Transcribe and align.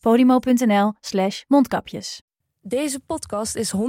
podimo.nl 0.00 0.92
slash 1.00 1.42
mondkapjes. 1.46 2.22
Deze 2.60 3.00
podcast 3.00 3.56
is 3.56 3.72
100% 3.76 3.80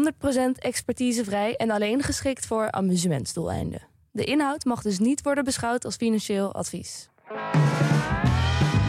expertisevrij 0.55 1.55
en 1.55 1.69
alleen 1.69 2.01
geschikt 2.01 2.45
voor 2.45 2.71
amusementsdoeleinden. 2.71 3.87
De 4.11 4.23
inhoud 4.23 4.65
mag 4.65 4.81
dus 4.81 4.99
niet 4.99 5.21
worden 5.21 5.43
beschouwd 5.43 5.85
als 5.85 5.95
financieel 5.95 6.53
advies. 6.53 7.09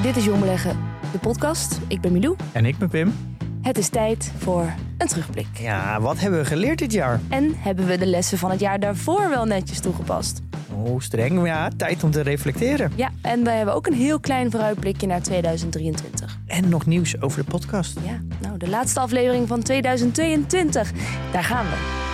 Dit 0.02 0.16
is 0.16 0.24
Jong 0.24 0.40
Beleggen, 0.40 0.78
de 1.12 1.18
podcast. 1.18 1.78
Ik 1.88 2.00
ben 2.00 2.12
Milou. 2.12 2.36
En 2.52 2.64
ik 2.64 2.78
ben 2.78 2.88
Pim. 2.88 3.38
Het 3.62 3.78
is 3.78 3.88
tijd 3.88 4.32
voor 4.38 4.72
een 4.98 5.06
terugblik. 5.06 5.46
Ja, 5.52 6.00
wat 6.00 6.20
hebben 6.20 6.40
we 6.40 6.46
geleerd 6.46 6.78
dit 6.78 6.92
jaar? 6.92 7.20
En 7.28 7.54
hebben 7.56 7.86
we 7.86 7.98
de 7.98 8.06
lessen 8.06 8.38
van 8.38 8.50
het 8.50 8.60
jaar 8.60 8.80
daarvoor 8.80 9.28
wel 9.28 9.44
netjes 9.44 9.80
toegepast? 9.80 10.40
Oh, 10.74 11.00
streng. 11.00 11.32
Maar 11.32 11.46
ja, 11.46 11.70
tijd 11.76 12.04
om 12.04 12.10
te 12.10 12.20
reflecteren. 12.20 12.92
Ja, 12.94 13.10
en 13.22 13.44
we 13.44 13.50
hebben 13.50 13.74
ook 13.74 13.86
een 13.86 13.94
heel 13.94 14.20
klein 14.20 14.50
vooruitblikje 14.50 15.06
naar 15.06 15.22
2023. 15.22 16.38
En 16.46 16.68
nog 16.68 16.86
nieuws 16.86 17.20
over 17.20 17.44
de 17.44 17.50
podcast. 17.50 17.98
Ja, 18.04 18.20
nou, 18.40 18.58
de 18.58 18.68
laatste 18.68 19.00
aflevering 19.00 19.48
van 19.48 19.62
2022. 19.62 20.92
Daar 21.32 21.44
gaan 21.44 21.64
we. 21.64 22.08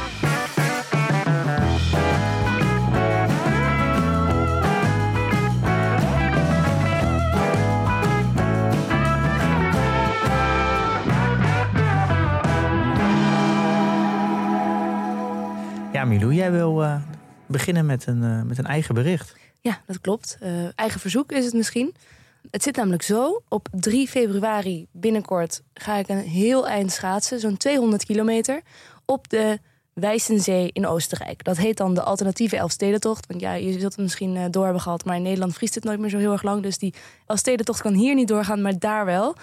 Ja, 15.96 16.04
Milou, 16.04 16.34
jij 16.34 16.52
wil 16.52 16.82
uh, 16.82 16.96
beginnen 17.46 17.86
met 17.86 18.06
een, 18.06 18.22
uh, 18.22 18.42
met 18.42 18.58
een 18.58 18.66
eigen 18.66 18.94
bericht. 18.94 19.34
Ja, 19.60 19.80
dat 19.86 20.00
klopt. 20.00 20.38
Uh, 20.42 20.48
eigen 20.74 21.00
verzoek 21.00 21.32
is 21.32 21.44
het 21.44 21.54
misschien. 21.54 21.94
Het 22.50 22.62
zit 22.62 22.76
namelijk 22.76 23.02
zo. 23.02 23.42
Op 23.48 23.68
3 23.70 24.08
februari 24.08 24.86
binnenkort 24.90 25.62
ga 25.74 25.96
ik 25.96 26.08
een 26.08 26.18
heel 26.18 26.68
eind 26.68 26.92
schaatsen, 26.92 27.40
zo'n 27.40 27.56
200 27.56 28.04
kilometer, 28.04 28.60
op 29.04 29.28
de 29.28 29.58
Wijzenzee 29.92 30.70
in 30.72 30.86
Oostenrijk. 30.86 31.44
Dat 31.44 31.56
heet 31.56 31.76
dan 31.76 31.94
de 31.94 32.02
alternatieve 32.02 32.56
Elfstedentocht. 32.56 33.26
Want 33.26 33.40
ja, 33.40 33.52
je 33.52 33.72
zult 33.72 33.82
het 33.82 33.96
misschien 33.96 34.50
door 34.50 34.64
hebben 34.64 34.82
gehad, 34.82 35.04
maar 35.04 35.16
in 35.16 35.22
Nederland 35.22 35.54
vriest 35.54 35.74
het 35.74 35.84
nooit 35.84 35.98
meer 36.00 36.10
zo 36.10 36.18
heel 36.18 36.32
erg 36.32 36.42
lang. 36.42 36.62
Dus 36.62 36.78
die 36.78 36.94
Elfstedentocht 37.26 37.80
kan 37.80 37.94
hier 37.94 38.14
niet 38.14 38.28
doorgaan, 38.28 38.62
maar 38.62 38.78
daar 38.78 39.04
wel. 39.04 39.36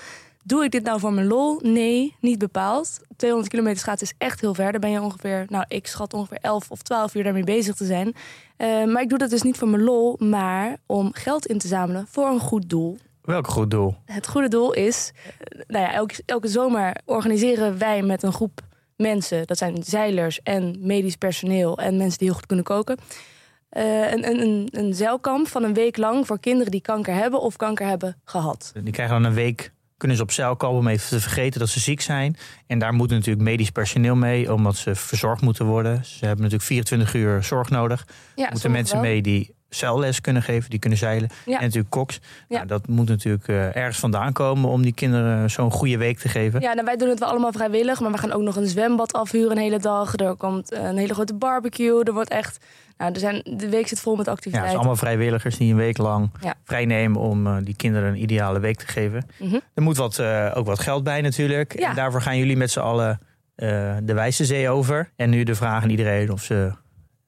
Doe 0.46 0.64
ik 0.64 0.72
dit 0.72 0.84
nou 0.84 1.00
voor 1.00 1.14
mijn 1.14 1.28
lol? 1.28 1.60
Nee, 1.62 2.16
niet 2.20 2.40
bepaald. 2.40 3.00
200 3.16 3.52
kilometer 3.52 3.80
schaatsen 3.80 4.08
is 4.08 4.14
echt 4.18 4.42
heel 4.42 4.54
ver. 4.54 4.72
Daar 4.72 4.80
ben 4.80 4.90
je 4.90 5.02
ongeveer, 5.02 5.46
nou, 5.50 5.66
ik 5.68 5.88
schat 5.88 6.14
ongeveer 6.14 6.38
11 6.42 6.72
of 6.72 6.82
12 6.82 7.16
uur 7.16 7.24
daarmee 7.24 7.44
bezig 7.44 7.76
te 7.76 7.86
zijn. 7.86 8.08
Uh, 8.08 8.86
maar 8.86 9.02
ik 9.02 9.10
doe 9.10 9.18
dat 9.18 9.30
dus 9.30 9.42
niet 9.42 9.58
voor 9.58 9.68
mijn 9.68 9.84
lol, 9.84 10.16
maar 10.20 10.78
om 10.86 11.14
geld 11.14 11.46
in 11.46 11.58
te 11.58 11.68
zamelen 11.68 12.08
voor 12.08 12.28
een 12.28 12.40
goed 12.40 12.70
doel. 12.70 12.98
Welk 13.22 13.48
goed 13.48 13.72
doel? 13.72 13.96
Het 14.06 14.28
goede 14.28 14.48
doel 14.48 14.74
is, 14.74 15.12
uh, 15.14 15.62
nou 15.68 15.86
ja, 15.86 15.94
elke, 15.94 16.24
elke 16.26 16.48
zomer 16.48 16.98
organiseren 17.06 17.78
wij 17.78 18.02
met 18.02 18.24
een 18.24 18.34
groep 18.34 18.62
mensen, 18.96 19.48
dat 19.48 19.58
zijn 19.58 19.84
zeilers 19.84 20.42
en 20.42 20.76
medisch 20.80 21.16
personeel 21.16 21.78
en 21.78 21.98
mensen 21.98 22.18
die 22.18 22.28
heel 22.28 22.38
goed 22.38 22.46
kunnen 22.46 22.66
koken. 22.66 22.98
Uh, 23.72 24.12
een, 24.12 24.42
een, 24.42 24.68
een 24.72 24.94
zeilkamp 24.94 25.48
van 25.48 25.64
een 25.64 25.74
week 25.74 25.98
lang 25.98 26.28
voor 26.28 26.40
kinderen 26.40 26.72
die 26.72 26.82
kanker 26.82 27.14
hebben 27.14 27.42
of 27.42 27.56
kanker 27.56 27.88
hebben 27.88 28.22
gehad. 28.24 28.72
Die 28.84 28.94
krijgen 28.94 29.22
dan 29.22 29.24
een 29.24 29.36
week 29.36 29.72
kunnen 29.98 30.18
ze 30.18 30.24
op 30.24 30.32
zeil 30.32 30.56
komen 30.56 30.80
om 30.80 30.88
even 30.88 31.08
te 31.08 31.20
vergeten 31.20 31.60
dat 31.60 31.70
ze 31.70 31.80
ziek 31.80 32.02
zijn. 32.02 32.38
En 32.68 32.80
daar 32.80 32.94
moet 32.94 33.10
natuurlijk 33.10 33.46
medisch 33.46 33.70
personeel 33.70 34.16
mee, 34.16 34.54
omdat 34.54 34.76
ze 34.76 34.96
verzorgd 34.96 35.42
moeten 35.42 35.66
worden. 35.66 36.06
Ze 36.06 36.26
hebben 36.26 36.44
natuurlijk 36.44 36.64
24 36.64 37.14
uur 37.14 37.44
zorg 37.44 37.70
nodig. 37.70 38.08
Ja, 38.36 38.50
moeten 38.52 38.72
mensen 38.72 38.96
wel. 38.96 39.06
mee 39.06 39.22
die 39.22 39.56
zeilles 39.76 40.22
kunnen 40.22 40.44
geven, 40.44 40.70
die 40.70 40.80
kunnen 40.80 41.00
zeilen. 41.00 41.30
Ja. 41.46 41.58
En 41.58 41.64
natuurlijk 41.64 41.90
koks. 41.90 42.20
Ja. 42.48 42.56
Nou, 42.56 42.68
dat 42.68 42.88
moet 42.88 43.08
natuurlijk 43.08 43.48
uh, 43.48 43.76
ergens 43.76 44.00
vandaan 44.00 44.34
komen 44.34 44.70
om 44.70 44.82
die 44.82 44.94
kinderen 44.94 45.50
zo'n 45.50 45.72
goede 45.72 45.98
week 45.98 46.20
te 46.20 46.30
geven. 46.30 46.62
Ja, 46.62 46.74
nou, 46.74 46.86
wij 46.86 46.98
doen 46.98 47.10
het 47.10 47.20
wel 47.20 47.30
allemaal 47.30 47.52
vrijwillig, 47.52 48.00
maar 48.00 48.12
we 48.12 48.18
gaan 48.18 48.32
ook 48.32 48.42
nog 48.42 48.56
een 48.56 48.68
zwembad 48.68 49.14
afhuren 49.14 49.52
een 49.52 49.64
hele 49.64 49.80
dag. 49.80 50.18
Er 50.18 50.36
komt 50.36 50.74
een 50.74 50.98
hele 50.98 51.14
grote 51.14 51.34
barbecue. 51.34 52.04
Er 52.04 52.14
wordt 52.14 52.30
echt. 52.30 52.66
Nou, 53.04 53.16
er 53.16 53.20
zijn, 53.22 53.58
de 53.58 53.70
week 53.70 53.88
zit 53.88 54.00
vol 54.00 54.16
met 54.16 54.26
Ja, 54.26 54.32
het 54.32 54.40
activiteiten. 54.40 54.72
zijn 54.72 54.78
allemaal 54.78 54.96
vrijwilligers 55.10 55.58
die 55.58 55.72
een 55.72 55.78
week 55.78 55.98
lang 55.98 56.30
Ja. 56.42 56.54
vrijnemen 56.64 57.22
om 57.22 57.48
uh, 57.48 57.58
die 57.64 57.76
kinderen 57.76 58.10
een 58.10 58.22
ideale 58.22 58.60
week 58.60 58.78
te 58.78 58.88
geven. 58.88 59.26
Mhm. 59.40 59.60
Er 59.74 59.82
moet 59.84 59.98
wat, 59.98 60.18
uh, 60.20 60.52
ook 60.54 60.66
wat 60.66 60.80
geld 60.80 61.04
bij 61.04 61.22
natuurlijk. 61.22 61.80
Ja. 61.80 61.90
En 61.90 61.96
daarvoor 61.96 62.22
gaan 62.22 62.38
jullie 62.38 62.58
met 62.58 62.72
z'n 62.72 62.80
allen 62.80 63.20
uh, 63.56 63.96
de 64.04 64.14
Wijze 64.14 64.46
Zee 64.46 64.70
over. 64.70 65.10
En 65.16 65.30
nu 65.30 65.44
de 65.44 65.56
vraag 65.56 65.84
aan 65.84 65.90
iedereen 65.90 66.32
of 66.32 66.44
ze 66.44 66.72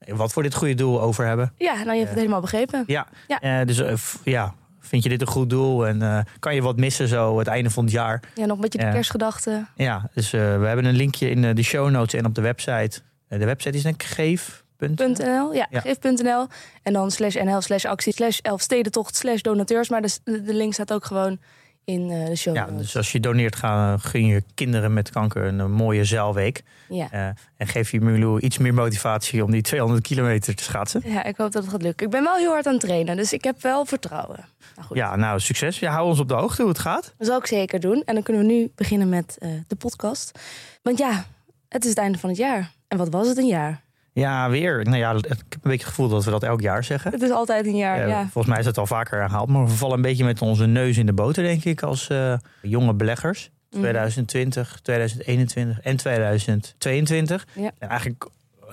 wat 0.07 0.33
voor 0.33 0.43
dit 0.43 0.53
goede 0.55 0.73
doel 0.73 1.01
over 1.01 1.25
hebben. 1.25 1.53
Ja, 1.57 1.73
nou, 1.73 1.91
je 1.91 1.97
hebt 1.97 2.09
het 2.09 2.17
helemaal 2.19 2.41
begrepen. 2.41 2.83
Ja, 2.87 3.07
Ja. 3.27 3.39
Eh, 3.41 3.67
dus 3.67 3.79
eh, 3.79 3.93
ja, 4.23 4.53
vind 4.79 5.03
je 5.03 5.09
dit 5.09 5.21
een 5.21 5.27
goed 5.27 5.49
doel? 5.49 5.87
En 5.87 6.01
eh, 6.01 6.19
kan 6.39 6.55
je 6.55 6.61
wat 6.61 6.77
missen 6.77 7.07
zo 7.07 7.37
het 7.39 7.47
einde 7.47 7.69
van 7.69 7.83
het 7.83 7.93
jaar? 7.93 8.19
Ja, 8.35 8.45
nog 8.45 8.55
een 8.55 8.61
beetje 8.61 8.79
de 8.79 8.85
Ja. 8.85 8.91
kerstgedachten. 8.91 9.67
Ja, 9.75 10.09
dus 10.13 10.33
eh, 10.33 10.39
we 10.59 10.65
hebben 10.67 10.85
een 10.85 10.95
linkje 10.95 11.29
in 11.29 11.43
eh, 11.43 11.55
de 11.55 11.63
show 11.63 11.89
notes 11.89 12.19
en 12.19 12.25
op 12.25 12.35
de 12.35 12.41
website. 12.41 13.01
Eh, 13.27 13.39
de 13.39 13.45
website 13.45 13.77
is 13.77 13.83
denk 13.83 14.03
ik 14.03 14.07
geef. 14.09 14.63
.nl, 14.77 15.53
ja, 15.53 15.67
Ja. 15.69 15.79
geef.nl. 15.79 16.47
En 16.83 16.93
dan 16.93 17.11
slash 17.11 17.35
nl 17.35 17.61
slash 17.61 17.85
actie 17.85 18.13
slash 18.13 18.39
elfstedentocht 18.41 19.15
slash 19.15 19.41
donateurs. 19.41 19.89
Maar 19.89 20.01
de, 20.01 20.19
de 20.23 20.53
link 20.53 20.73
staat 20.73 20.93
ook 20.93 21.05
gewoon 21.05 21.37
in 21.83 22.09
eh, 22.11 22.25
de 22.25 22.35
show 22.35 22.55
Ja, 22.55 22.65
dus 22.65 22.97
als 22.97 23.11
je 23.11 23.19
doneert, 23.19 23.55
ga, 23.55 23.97
gun 23.97 24.25
je 24.25 24.43
kinderen 24.53 24.93
met 24.93 25.09
kanker 25.09 25.43
een, 25.43 25.59
eh, 25.59 25.65
mooie 25.65 26.03
zeilweek. 26.03 26.63
Ja. 26.89 27.07
Eh, 27.11 27.27
en 27.57 27.67
geef 27.67 27.91
je 27.91 28.01
Milou 28.01 28.39
iets 28.39 28.57
meer 28.57 28.73
motivatie 28.73 29.43
om 29.43 29.51
die 29.51 29.61
200 29.61 30.03
kilometer 30.07 30.55
te 30.55 30.63
schaatsen. 30.63 31.01
ja, 31.05 31.23
ik 31.23 31.37
hoop 31.37 31.51
dat 31.51 31.61
het 31.63 31.71
gaat 31.71 31.81
lukken. 31.81 32.05
Ik 32.05 32.11
ben 32.11 32.23
wel 32.23 32.35
heel 32.35 32.51
hard 32.51 32.65
aan 32.65 32.73
het 32.73 32.81
trainen, 32.81 33.15
dus 33.17 33.33
ik 33.33 33.43
heb 33.43 33.61
wel 33.61 33.85
vertrouwen. 33.85 34.45
Nou 34.75 34.87
goed, 34.87 34.97
Ja, 34.97 35.15
nou, 35.15 35.39
succes. 35.39 35.79
Ja, 35.79 35.91
hou 35.91 36.07
ons 36.07 36.19
op 36.19 36.27
de 36.27 36.33
hoogte 36.33 36.61
hoe 36.61 36.71
het 36.71 36.79
gaat. 36.79 37.13
dat 37.17 37.27
zal 37.27 37.37
ik 37.37 37.45
zeker 37.47 37.79
doen. 37.79 38.01
En 38.05 38.13
dan 38.13 38.23
kunnen 38.23 38.45
we 38.47 38.51
nu 38.53 38.71
beginnen 38.75 39.09
met 39.09 39.37
eh, 39.39 39.49
de 39.67 39.75
podcast. 39.75 40.39
Want 40.81 40.97
ja, 40.97 41.25
het 41.69 41.83
is 41.83 41.89
het 41.89 41.99
einde 41.99 42.17
van 42.17 42.29
het 42.29 42.37
jaar. 42.37 42.71
En 42.87 42.97
wat 42.97 43.09
was 43.09 43.27
het 43.27 43.37
een 43.37 43.47
jaar? 43.47 43.81
Ja, 44.15 44.49
weer. 44.49 44.83
Nou 44.83 44.97
ja, 44.97 45.11
ik 45.11 45.25
heb 45.29 45.39
een 45.39 45.59
beetje 45.61 45.71
het 45.71 45.83
gevoel 45.83 46.09
dat 46.09 46.25
we 46.25 46.31
dat 46.31 46.43
elk 46.43 46.61
jaar 46.61 46.83
zeggen. 46.83 47.11
Het 47.11 47.21
is 47.21 47.29
altijd 47.31 47.65
een 47.65 47.75
jaar, 47.75 47.99
Eh, 48.01 48.07
ja. 48.07 48.21
Volgens 48.21 48.47
mij 48.47 48.59
is 48.59 48.65
het 48.65 48.77
al 48.77 48.87
vaker 48.87 49.19
herhaald. 49.19 49.49
Maar 49.49 49.65
we 49.65 49.71
vallen 49.71 49.95
een 49.95 50.01
beetje 50.01 50.23
met 50.23 50.41
onze 50.41 50.65
neus 50.65 50.97
in 50.97 51.05
de 51.05 51.13
boter, 51.13 51.43
denk 51.43 51.63
ik, 51.63 51.81
als 51.81 52.09
eh, 52.09 52.37
jonge 52.61 52.93
beleggers. 52.93 53.49
Mhm. 53.69 53.79
2020, 53.79 54.79
2021 54.81 55.79
en 55.81 55.97
2022. 55.97 57.47
Ja. 57.53 57.71
En 57.79 57.89
eigenlijk 57.89 58.27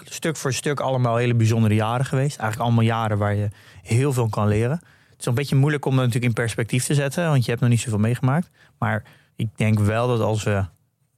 stuk 0.04 0.36
voor 0.36 0.52
stuk 0.52 0.80
allemaal 0.80 1.16
hele 1.16 1.34
bijzondere 1.34 1.74
jaren 1.74 2.06
geweest. 2.06 2.38
Eigenlijk 2.38 2.60
allemaal 2.60 2.84
jaren 2.84 3.18
waar 3.18 3.34
je 3.34 3.48
heel 3.82 4.12
veel 4.12 4.28
kan 4.28 4.48
leren. 4.48 4.80
Het 5.10 5.20
is 5.20 5.26
een 5.26 5.34
beetje 5.34 5.56
moeilijk 5.56 5.84
om 5.84 5.90
dat 5.92 6.00
natuurlijk 6.00 6.26
in 6.26 6.42
perspectief 6.42 6.84
te 6.84 6.94
zetten, 6.94 7.26
want 7.28 7.44
je 7.44 7.50
hebt 7.50 7.62
nog 7.62 7.70
niet 7.70 7.80
zoveel 7.80 7.98
meegemaakt. 7.98 8.50
Maar 8.78 9.02
ik 9.36 9.48
denk 9.56 9.78
wel 9.78 10.06
dat 10.08 10.20
als 10.20 10.42
we 10.42 10.64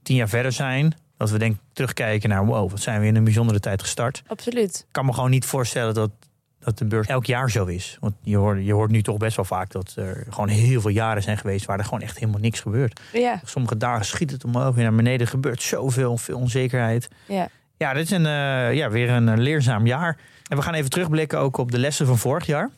tien 0.03 0.17
jaar 0.17 0.29
verder 0.29 0.53
zijn, 0.53 0.95
dat 1.17 1.31
we 1.31 1.39
denk 1.39 1.57
terugkijken 1.73 2.29
naar 2.29 2.47
wow, 2.47 2.71
wat 2.71 2.81
zijn 2.81 3.01
we 3.01 3.07
in 3.07 3.17
een 3.17 3.25
bijzondere 3.25 3.61
tijd 3.61 3.83
gestart 3.83 4.23
Absoluut. 4.27 4.79
ik 4.79 4.93
kan 4.93 5.07
me 5.07 5.13
gewoon 5.13 5.31
niet 5.31 5.45
voorstellen 5.45 5.95
dat, 5.95 6.11
dat 6.59 6.79
de 6.79 6.85
beurs 6.85 7.07
elk 7.07 7.27
jaar 7.27 7.51
zo 7.51 7.65
is. 7.65 7.97
Want 8.01 8.15
je 8.23 8.37
hoort, 8.37 8.65
je 8.65 8.73
hoort 8.73 8.91
nu 8.91 9.03
toch 9.03 9.17
best 9.17 9.37
wel 9.37 9.45
vaak 9.45 9.71
dat 9.71 9.93
er 9.97 10.27
gewoon 10.31 10.49
heel 10.49 10.81
veel 10.81 10.91
jaren 10.91 11.23
zijn 11.23 11.39
geweest 11.39 11.65
waar 11.67 11.79
er 11.79 11.85
gewoon 11.85 12.01
echt 12.01 12.19
helemaal 12.19 12.41
niks 12.41 12.61
gebeurt. 12.61 13.01
Ja, 13.13 13.41
Sommige 13.45 13.77
dagen 13.77 14.05
schiet 14.05 14.31
het 14.31 14.45
omhoog, 14.45 14.75
weer 14.75 14.85
naar 14.85 14.95
beneden. 14.95 15.27
Gebeurt 15.27 15.63
zoveel, 15.63 16.17
veel 16.17 16.39
onzekerheid. 16.39 17.09
ja. 17.27 17.49
Ja, 17.77 17.93
dit 17.93 18.03
is 18.03 18.10
een, 18.10 18.27
eh, 18.27 18.75
ja, 18.75 18.91
weer 18.91 19.10
een 19.10 19.28
eh, 19.28 19.37
leerzaam 19.37 19.87
jaar. 19.87 20.17
En 20.49 20.57
we 20.57 20.63
gaan 20.63 20.75
even 20.75 20.91
terugblikken 20.91 21.39
ook 21.39 21.57
op 21.57 21.71
de 21.71 21.78
lessen 21.78 22.07
van 22.07 22.19
vorig 22.19 22.47
jaar. 22.47 22.71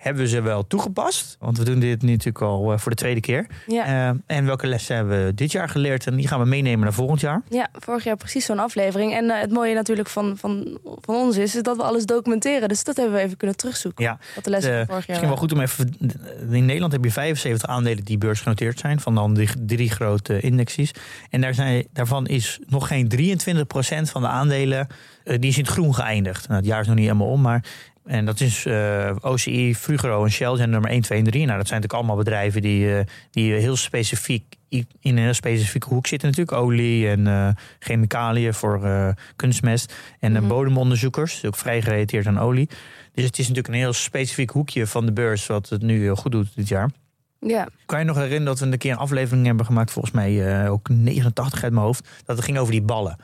Hebben 0.00 0.22
we 0.22 0.28
ze 0.28 0.40
wel 0.40 0.66
toegepast? 0.66 1.36
Want 1.38 1.58
we 1.58 1.64
doen 1.64 1.78
dit 1.78 2.02
nu 2.02 2.10
natuurlijk 2.10 2.44
al 2.44 2.72
eh, 2.72 2.78
voor 2.78 2.90
de 2.90 2.96
tweede 2.96 3.20
keer. 3.20 3.46
ja. 3.66 3.84
Eh, 3.84 4.36
en 4.36 4.44
welke 4.44 4.66
lessen 4.66 4.96
hebben 4.96 5.24
we 5.26 5.34
dit 5.34 5.52
jaar 5.52 5.68
geleerd? 5.68 6.06
En 6.06 6.16
die 6.16 6.28
gaan 6.28 6.40
we 6.40 6.46
meenemen 6.46 6.80
naar 6.80 6.92
volgend 6.92 7.20
jaar. 7.20 7.42
Ja, 7.48 7.68
vorig 7.72 8.04
jaar 8.04 8.16
precies 8.16 8.44
zo'n 8.44 8.58
aflevering. 8.58 9.14
En 9.14 9.30
eh, 9.30 9.40
het 9.40 9.50
mooie 9.50 9.74
natuurlijk 9.74 10.08
van, 10.08 10.36
van, 10.36 10.78
van 10.84 11.14
ons 11.14 11.36
is, 11.36 11.56
is 11.56 11.62
dat 11.62 11.76
we 11.76 11.82
alles 11.82 12.06
documenteren. 12.06 12.68
Dus 12.68 12.84
dat 12.84 12.96
hebben 12.96 13.14
we 13.14 13.20
even 13.22 13.36
kunnen 13.36 13.56
terugzoeken. 13.56 14.04
Ja, 14.04 14.18
Wat 14.34 14.44
de 14.44 14.50
lessen 14.50 14.76
van 14.76 14.86
vorig 14.86 15.06
jaar 15.06 15.06
Misschien 15.06 15.28
wel 15.28 15.36
goed 15.38 15.52
om 15.52 15.60
even. 15.60 15.96
In 16.50 16.64
Nederland 16.64 16.92
heb 16.92 17.04
je 17.04 17.10
75 17.10 17.68
aandelen 17.68 18.04
die 18.04 18.18
beursgenoteerd 18.18 18.78
zijn. 18.78 19.00
Van 19.00 19.14
dan 19.14 19.34
die 19.34 19.48
drie 19.66 19.90
grote 19.90 20.40
indexes. 20.40 20.90
En 21.30 21.40
daar 21.40 21.54
zijn, 21.54 21.86
daarvan 21.92 22.26
is 22.26 22.58
nog 22.66 22.86
geen 22.86 23.08
23% 23.16 24.10
van 24.10 24.22
de 24.22 24.28
aandelen. 24.28 24.88
Eh, 25.30 25.38
die 25.40 25.50
is 25.50 25.56
in 25.58 25.62
het 25.64 25.72
groen 25.72 25.94
geëindigd. 25.94 26.48
Nou, 26.48 26.60
het 26.60 26.68
jaar 26.68 26.80
is 26.80 26.86
nog 26.86 26.96
niet 26.96 27.04
helemaal 27.04 27.28
om. 27.28 27.40
Maar 27.40 27.64
En 28.04 28.24
dat 28.24 28.40
is 28.40 28.66
eh, 28.66 29.16
OCI, 29.20 29.74
Frugro 29.74 30.24
en 30.24 30.30
Shell 30.30 30.56
zijn 30.56 30.70
nummer 30.70 30.90
1, 30.90 31.00
2 31.02 31.18
en 31.18 31.24
3. 31.24 31.44
Nou, 31.46 31.58
dat 31.58 31.68
zijn 31.68 31.80
natuurlijk 31.80 31.92
allemaal 32.08 32.24
bedrijven 32.24 32.62
die, 32.62 32.96
eh, 32.96 33.04
die 33.30 33.52
heel 33.52 33.76
specifiek 33.76 34.44
in 34.68 34.86
een 35.00 35.18
heel 35.18 35.34
specifieke 35.34 35.88
hoek 35.88 36.06
zitten 36.06 36.28
natuurlijk. 36.28 36.56
Olie 36.56 37.08
en 37.08 37.56
chemicaliën 37.78 38.54
voor 38.54 38.80
kunstmest. 39.36 39.94
En 40.20 40.32
Mhm. 40.32 40.46
bodemonderzoekers, 40.46 41.32
dus 41.34 41.44
ook 41.44 41.56
vrij 41.56 41.82
gerelateerd 41.82 42.26
aan 42.26 42.38
olie. 42.38 42.68
Dus 43.14 43.24
het 43.24 43.38
is 43.38 43.48
natuurlijk 43.48 43.68
een 43.74 43.80
heel 43.80 43.92
specifiek 43.92 44.50
hoekje 44.50 44.86
van 44.86 45.06
de 45.06 45.12
beurs 45.12 45.46
wat 45.46 45.68
het 45.68 45.82
nu 45.82 46.00
heel 46.00 46.16
goed 46.16 46.32
doet 46.32 46.48
dit 46.54 46.68
jaar. 46.68 46.90
Ja, 47.40 47.68
Kan 47.86 47.98
je 47.98 48.04
nog 48.04 48.16
herinneren 48.16 48.44
dat 48.44 48.58
we 48.58 48.66
een 48.66 48.78
keer 48.78 48.92
een 48.92 48.96
aflevering 48.98 49.46
hebben 49.46 49.66
gemaakt, 49.66 49.90
volgens 49.90 50.14
mij 50.14 50.68
ook 50.68 50.88
89 50.88 51.62
uit 51.62 51.72
mijn 51.72 51.84
hoofd, 51.84 52.08
dat 52.24 52.36
het 52.36 52.44
ging 52.44 52.58
over 52.58 52.72
die 52.72 52.82
ballen. 52.82 53.16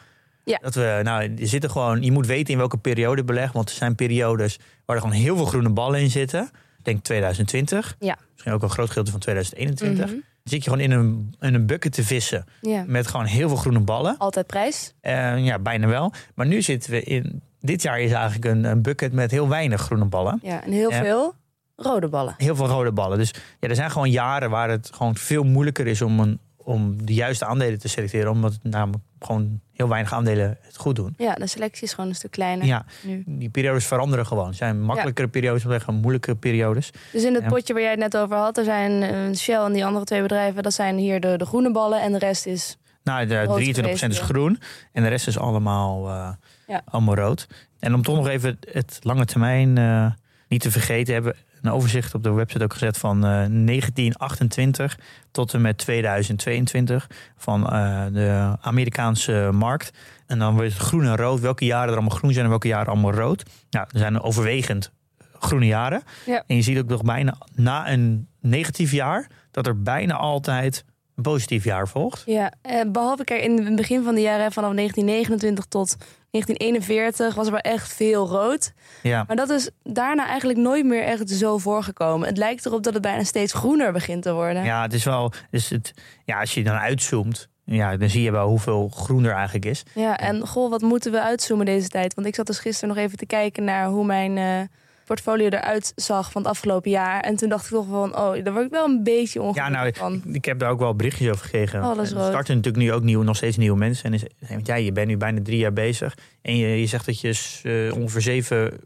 Ja. 0.51 0.59
Dat 0.63 0.75
we, 0.75 1.01
nou, 1.03 1.35
er 1.39 1.47
zitten 1.47 1.71
gewoon, 1.71 2.03
je 2.03 2.13
moet 2.13 2.27
weten 2.27 2.53
in 2.53 2.59
welke 2.59 2.77
periode 2.77 3.25
beleg, 3.25 3.53
want 3.53 3.69
er 3.69 3.75
zijn 3.77 3.95
periodes 3.95 4.59
waar 4.85 4.97
er 4.97 5.03
gewoon 5.03 5.17
heel 5.17 5.37
veel 5.37 5.47
groene 5.47 5.71
ballen 5.71 6.01
in 6.01 6.11
zitten. 6.11 6.51
Denk 6.83 7.05
2020. 7.05 7.97
Ja. 7.99 8.17
Misschien 8.33 8.53
ook 8.53 8.63
een 8.63 8.71
groot 8.71 8.89
gedeelte 8.89 9.11
van 9.11 9.21
2021. 9.21 10.07
Mhm. 10.07 10.15
Dan 10.15 10.23
zit 10.45 10.65
je 10.65 10.71
gewoon 10.71 10.85
in 10.85 10.91
een, 10.91 11.35
in 11.41 11.55
een 11.55 11.67
bucket 11.67 11.93
te 11.93 12.05
vissen 12.05 12.45
ja. 12.61 12.85
met 12.87 13.07
gewoon 13.07 13.27
heel 13.27 13.49
veel 13.49 13.57
groene 13.57 13.81
ballen. 13.81 14.19
Altijd 14.19 14.47
prijs. 14.47 14.95
Ja, 15.01 15.59
bijna 15.59 15.87
wel. 15.87 16.13
Maar 16.35 16.47
nu 16.47 16.63
zitten 16.63 16.91
we 16.91 17.03
in, 17.03 17.43
dit 17.61 17.83
jaar 17.83 18.01
is 18.01 18.13
eigenlijk 18.13 18.45
een, 18.45 18.65
een 18.65 18.83
bucket 18.83 19.13
met 19.13 19.31
heel 19.31 19.49
weinig 19.49 19.81
groene 19.81 20.05
ballen. 20.05 20.41
Ja, 20.43 20.65
en 20.65 20.73
heel 20.73 20.91
veel 20.91 21.35
rode 21.77 22.09
ballen. 22.09 22.35
Heel 22.37 22.57
veel 22.57 22.67
rode 22.67 22.93
ballen. 22.93 23.19
Dus 23.19 23.35
ja, 23.61 23.69
er 23.69 23.75
zijn 23.75 23.91
gewoon 23.91 24.11
jaren 24.11 24.51
waar 24.51 24.71
het 24.71 24.91
gewoon 24.95 25.17
veel 25.17 25.43
moeilijker 25.43 25.87
is 25.87 26.03
om, 26.03 26.21
een, 26.21 26.41
om 26.67 27.07
de 27.07 27.15
juiste 27.15 27.45
aandelen 27.45 27.79
te 27.79 27.89
selecteren. 27.89 28.31
Omdat 28.31 28.53
het 28.53 28.73
namelijk 28.73 29.05
gewoon 29.21 29.61
heel 29.73 29.89
weinig 29.89 30.13
aandelen 30.13 30.59
het 30.61 30.77
goed 30.77 30.97
doen. 30.97 31.15
Ja, 31.17 31.35
de 31.35 31.47
selectie 31.47 31.83
is 31.85 31.93
gewoon 31.95 32.09
een 32.11 32.17
stuk 32.17 32.31
kleiner 32.31 32.67
Ja, 32.67 32.85
nu. 33.03 33.23
die 33.27 33.49
periodes 33.49 33.87
veranderen 33.87 34.27
gewoon. 34.27 34.47
Het 34.47 34.57
zijn 34.57 34.81
makkelijkere 34.83 35.29
periodes, 35.29 35.65
maar 35.65 35.81
gewoon 35.81 36.01
moeilijkere 36.01 36.37
periodes. 36.37 36.91
Dus 37.13 37.25
in 37.25 37.35
het 37.35 37.47
potje 37.47 37.73
waar 37.73 37.83
jij 37.83 37.91
het 37.91 38.01
net 38.01 38.17
over 38.17 38.37
had, 38.37 38.59
er 38.59 38.65
zijn 38.65 39.03
eh, 39.03 39.37
Shell 39.37 39.61
en 39.65 39.73
die 39.73 39.85
andere 39.85 40.05
twee 40.05 40.23
bedrijven, 40.23 40.63
dat 40.63 40.73
zijn 40.75 40.97
hier 40.97 41.21
de, 41.21 41.37
de 41.37 41.47
groene 41.47 41.73
ballen 41.73 42.01
en 42.01 42.13
de 42.13 42.19
rest 42.19 42.47
is. 42.47 42.77
Nou, 43.03 43.27
de 43.27 43.43
Rood 43.45 43.61
23% 43.61 43.65
is 43.67 43.99
geweest, 44.01 44.21
groen 44.21 44.59
en 44.93 45.03
de 45.03 45.09
rest 45.09 45.27
is 45.27 45.39
allemaal, 45.39 46.09
eh, 46.09 46.29
Ja. 46.67 46.83
allemaal 46.85 47.15
rood. 47.15 47.47
En 47.79 47.95
om 47.95 48.03
toch 48.03 48.17
nog 48.17 48.29
even 48.29 48.59
het 48.73 48.99
lange 49.03 49.25
termijn 49.25 49.79
eh, 49.79 50.07
niet 50.49 50.61
te 50.61 50.71
vergeten, 50.71 51.15
hebben 51.15 51.37
een 51.63 51.71
overzicht 51.71 52.15
op 52.15 52.23
de 52.23 52.33
website 52.33 52.65
ook 52.65 52.73
gezet 52.73 52.99
van 52.99 53.17
eh, 53.17 53.31
1928 53.31 54.99
tot 55.31 55.55
en 55.55 55.61
met 55.61 55.79
2022 55.79 57.11
van 57.37 57.71
eh, 57.71 58.05
de 58.13 58.57
Amerikaanse 58.61 59.51
markt. 59.53 59.91
En 60.27 60.39
dan 60.39 60.55
wordt 60.55 60.73
het 60.73 60.83
groen 60.83 61.05
en 61.05 61.17
rood, 61.17 61.41
welke 61.41 61.65
jaren 61.65 61.89
er 61.89 61.95
allemaal 61.95 62.17
groen 62.17 62.33
zijn 62.33 62.45
en 62.45 62.51
welke 62.51 62.69
jaren 62.69 62.93
allemaal 62.93 63.13
rood. 63.13 63.43
Nou, 63.71 63.87
er 63.91 63.99
zijn 63.99 64.21
overwegend 64.21 64.93
groene 65.39 65.67
jaren. 65.67 66.03
Ja. 66.27 66.45
En 66.47 66.57
je 66.57 66.63
ziet 66.63 66.79
ook 66.79 66.89
nog 66.89 67.03
bijna 67.03 67.39
na 67.55 67.91
een 67.91 68.29
negatief 68.41 68.93
jaar 68.93 69.31
dat 69.51 69.67
er 69.67 69.83
bijna 69.83 70.15
altijd 70.15 70.85
een 71.17 71.23
positief 71.23 71.65
jaar 71.65 71.89
volgt. 71.89 72.23
Ja, 72.27 72.53
eh, 72.63 72.81
behalve 72.87 73.25
kijk, 73.25 73.43
in 73.43 73.65
het 73.65 73.77
begin 73.77 74.03
van 74.03 74.15
de 74.15 74.21
jaren, 74.21 74.53
vanaf 74.53 74.73
1929 74.73 75.65
tot 75.65 75.97
1941, 76.31 77.35
was 77.35 77.47
er 77.47 77.53
wel 77.53 77.61
echt 77.61 77.93
veel 77.93 78.27
rood. 78.27 78.73
Ja. 79.03 79.25
Maar 79.27 79.37
dat 79.37 79.51
is 79.51 79.71
daarna 79.83 80.27
eigenlijk 80.27 80.59
nooit 80.59 80.85
meer 80.85 81.03
echt 81.03 81.31
zo 81.31 81.59
voorgekomen. 81.59 82.29
Het 82.29 82.37
lijkt 82.37 82.67
erop 82.67 82.83
dat 82.83 82.93
het 82.93 83.03
bijna 83.03 83.25
steeds 83.25 83.53
groener 83.53 83.93
begint 83.93 84.23
te 84.23 84.33
worden. 84.33 84.65
Ja, 84.65 84.83
het 84.83 84.93
is 84.93 85.05
wel. 85.05 85.33
Dus 85.51 85.69
het, 85.69 85.93
ja, 86.25 86.41
als 86.41 86.55
je 86.55 86.65
dan 86.65 86.77
uitzoomt, 86.77 87.49
ja, 87.65 87.97
dan 87.97 88.09
zie 88.09 88.23
je 88.23 88.31
wel 88.31 88.49
hoeveel 88.49 88.89
groen 88.89 89.25
er 89.25 89.35
eigenlijk 89.35 89.65
is. 89.65 89.83
Ja, 89.95 90.17
en 90.17 90.47
goh, 90.47 90.71
wat 90.71 90.83
moeten 90.83 91.13
we 91.13 91.21
uitzoomen 91.21 91.67
deze 91.67 91.89
tijd? 91.89 92.15
Want 92.15 92.27
ik 92.27 92.35
zat 92.35 92.47
dus 92.47 92.59
gisteren 92.59 92.95
nog 92.95 93.05
even 93.05 93.19
te 93.19 93.27
kijken 93.27 93.65
naar 93.65 93.87
hoe 93.87 94.05
mijn 94.05 94.39
eh, 94.39 94.77
portfolio 95.07 95.49
eruit 95.49 95.93
zag 95.97 96.31
van 96.31 96.43
het 96.43 96.51
afgelopen 96.51 96.91
jaar. 96.91 97.21
En 97.21 97.37
toen 97.37 97.49
dacht 97.49 97.65
ik 97.65 97.71
toch 97.71 97.87
van, 97.87 98.17
oh, 98.19 98.45
daar 98.45 98.53
word 98.53 98.65
ik 98.65 98.71
wel 98.71 98.85
een 98.85 99.03
beetje 99.03 99.41
Ja, 99.41 99.47
ongelukkig 99.47 100.01
nou, 100.01 100.21
van. 100.23 100.35
ik 100.35 100.45
heb 100.45 100.59
daar 100.59 100.71
ook 100.71 100.79
wel 100.79 100.97
berichtjes 100.97 101.29
over 101.29 101.45
gekregen. 101.45 101.81
Alles 101.81 102.11
er 102.11 102.17
rood. 102.17 102.29
starten 102.29 102.57
natuurlijk 102.57 102.85
nu 102.85 102.93
ook 102.93 103.03
nieuw, 103.03 103.23
nog 103.23 103.37
steeds 103.37 103.57
nieuwe 103.57 103.79
mensen. 103.79 104.05
En 104.05 104.13
is, 104.13 104.25
want 104.49 104.67
ja, 104.67 104.75
je 104.75 104.93
bent 104.93 105.07
nu 105.09 105.17
bijna 105.17 105.43
drie 105.43 105.59
jaar 105.59 105.73
bezig. 105.73 106.17
En 106.43 106.57
je, 106.57 106.81
je 106.81 106.87
zegt 106.87 107.07
dat 107.07 107.21
je 107.21 107.59
eh, 107.63 107.97
ongeveer 107.99 108.21
7, 108.23 108.73
7% 108.73 108.77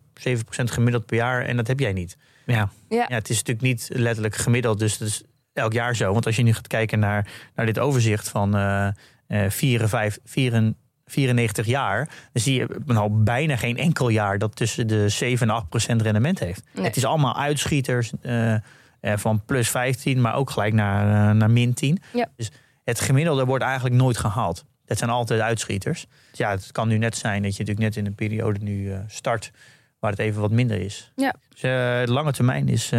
gemiddeld 0.65 1.07
per 1.07 1.17
jaar. 1.17 1.45
En 1.45 1.57
dat 1.57 1.67
heb 1.67 1.81
jij 1.81 1.93
niet. 1.93 2.17
Ja, 2.47 2.71
Ja. 2.89 3.07
ja, 3.09 3.15
het 3.15 3.29
is 3.29 3.37
natuurlijk 3.37 3.67
niet 3.67 3.89
letterlijk 3.93 4.35
gemiddeld. 4.37 4.79
Dus 4.79 4.99
het 4.99 5.09
is 5.09 5.23
elk 5.53 5.73
jaar 5.73 5.97
zo. 5.97 6.13
Want 6.13 6.27
als 6.27 6.37
je 6.37 6.43
nu 6.43 6.53
gaat 6.53 6.67
kijken 6.67 6.99
naar, 6.99 7.31
naar 7.55 7.67
dit 7.67 7.79
overzicht 7.79 8.29
van 8.29 8.57
eh 8.57 8.89
eh 9.27 9.51
54, 9.51 10.73
94 11.11 11.67
jaar, 11.67 12.09
dan 12.33 12.43
zie 12.43 12.55
je 12.55 12.81
nou 12.85 13.11
bijna 13.11 13.57
geen 13.57 13.77
enkel 13.77 14.09
jaar 14.09 14.39
dat 14.39 14.57
tussen 14.57 14.87
de 14.87 15.09
7 15.09 15.49
en 15.49 15.55
8 15.55 15.69
procent 15.69 16.03
rendement 16.03 16.39
heeft. 16.39 16.63
Nee. 16.75 16.85
Het 16.85 16.97
is 16.97 17.05
allemaal 17.05 17.37
uitschieters 17.37 18.13
eh, 18.21 18.55
eh, 18.55 18.61
van 19.01 19.45
plus 19.45 19.69
15, 19.71 20.21
maar 20.21 20.35
ook 20.35 20.51
gelijk 20.51 20.73
naar, 20.73 21.31
eh, 21.31 21.37
naar 21.37 21.51
min 21.51 21.75
10. 21.75 21.99
Ja. 22.13 22.29
Dus 22.37 22.51
het 22.85 23.01
gemiddelde 23.01 23.45
wordt 23.45 23.65
eigenlijk 23.65 23.95
nooit 23.95 24.19
gehaald. 24.19 24.65
Het 24.85 24.99
zijn 24.99 25.11
altijd 25.11 25.41
uitschieters. 25.41 26.07
Dus 26.31 26.39
ja, 26.39 26.51
het 26.51 26.73
kan 26.73 26.89
nu 26.89 26.99
net 26.99 27.17
zijn 27.17 27.43
dat 27.43 27.57
je 27.57 27.59
natuurlijk 27.59 27.87
net 27.87 27.97
in 27.97 28.07
een 28.07 28.15
periode 28.15 28.59
nu 28.63 28.93
start 29.07 29.51
waar 29.99 30.11
het 30.11 30.21
even 30.21 30.41
wat 30.41 30.51
minder 30.51 30.81
is. 30.81 31.13
Ja. 31.17 31.35
Dus 31.49 31.61
de 31.61 32.05
lange 32.07 32.33
termijn 32.33 32.69
is, 32.69 32.93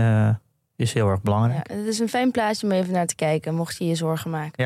is 0.76 0.94
heel 0.94 1.10
erg 1.10 1.22
belangrijk. 1.22 1.70
Ja, 1.70 1.76
het 1.76 1.86
is 1.86 2.00
een 2.00 2.10
fijn 2.10 2.32
plaatje 2.32 2.68
om 2.68 2.74
even 2.74 2.94
naar 2.94 3.06
te 3.06 3.16
kijken, 3.16 3.56
mocht 3.56 3.78
je 3.78 3.86
je 3.86 3.96
zorgen 3.96 4.30
maken. 4.30 4.64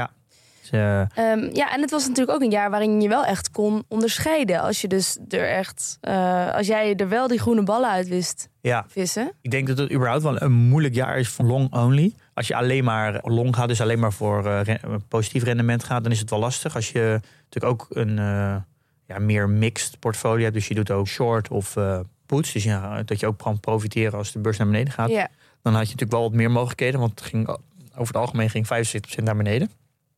Dus, 0.72 0.80
eh, 0.80 1.00
Ehm, 1.02 1.50
ja, 1.54 1.74
en 1.74 1.82
het 1.82 1.92
was 1.92 2.08
natuurlijk 2.08 2.38
ook 2.38 2.44
een 2.44 2.52
jaar 2.52 2.70
waarin 2.70 3.02
je 3.02 3.08
wel 3.08 3.26
echt 3.26 3.52
kon 3.52 3.84
onderscheiden. 3.88 4.62
Als 4.62 4.82
je 4.82 4.88
dus 4.88 5.18
er 5.30 5.50
echt, 5.50 5.98
eh, 6.02 6.54
als 6.54 6.68
jij 6.68 6.96
er 6.96 7.10
wel 7.10 7.28
die 7.28 7.40
groene 7.40 7.64
ballen 7.64 7.90
uit 7.90 8.08
wist 8.08 8.50
ja, 8.62 8.86
vissen. 8.88 9.32
ik 9.42 9.52
denk 9.52 9.68
dat 9.68 9.78
het 9.78 9.92
überhaupt 9.92 10.24
wel 10.24 10.42
een 10.42 10.52
moeilijk 10.52 10.94
jaar 10.96 11.18
is 11.18 11.30
voor 11.30 11.46
long 11.46 11.74
only. 11.74 12.14
Als 12.34 12.48
je 12.48 12.56
alleen 12.56 12.84
maar 12.84 13.20
long 13.24 13.56
gaat, 13.56 13.68
dus 13.68 13.82
alleen 13.82 14.00
maar 14.00 14.14
voor 14.14 14.46
eh, 14.46 14.62
re- 14.64 14.80
positief 15.08 15.44
rendement 15.44 15.84
gaat, 15.84 16.04
dan 16.04 16.12
is 16.12 16.20
het 16.20 16.30
wel 16.30 16.40
lastig. 16.40 16.76
Als 16.76 16.92
je 16.92 17.20
natuurlijk 17.50 17.74
ook 17.82 17.88
een 17.90 18.16
ja, 19.08 19.20
meer 19.20 19.50
mixed 19.50 20.00
portfolio 20.00 20.42
hebt, 20.44 20.54
dus 20.56 20.68
je 20.68 20.74
doet 20.74 20.92
ook 20.92 21.08
short 21.08 21.48
of 21.50 21.76
eh 21.76 22.00
puts, 22.26 22.52
dus 22.52 22.64
ja, 22.64 23.04
dat 23.04 23.20
je 23.20 23.28
ook 23.28 23.38
kan 23.38 23.60
profiteren 23.60 24.18
als 24.18 24.32
de 24.32 24.40
beurs 24.40 24.58
naar 24.58 24.68
beneden 24.68 24.94
gaat. 24.94 25.10
Ja, 25.10 25.28
dan 25.62 25.74
had 25.74 25.82
je 25.82 25.92
natuurlijk 25.92 26.12
wel 26.12 26.22
wat 26.22 26.34
meer 26.34 26.52
mogelijkheden. 26.52 27.00
Want 27.00 27.20
het 27.20 27.30
ging, 27.30 27.48
over 27.92 28.08
het 28.14 28.16
algemeen 28.18 28.50
ging 28.50 28.66
75% 28.68 29.24
naar 29.24 29.36
beneden. 29.36 29.70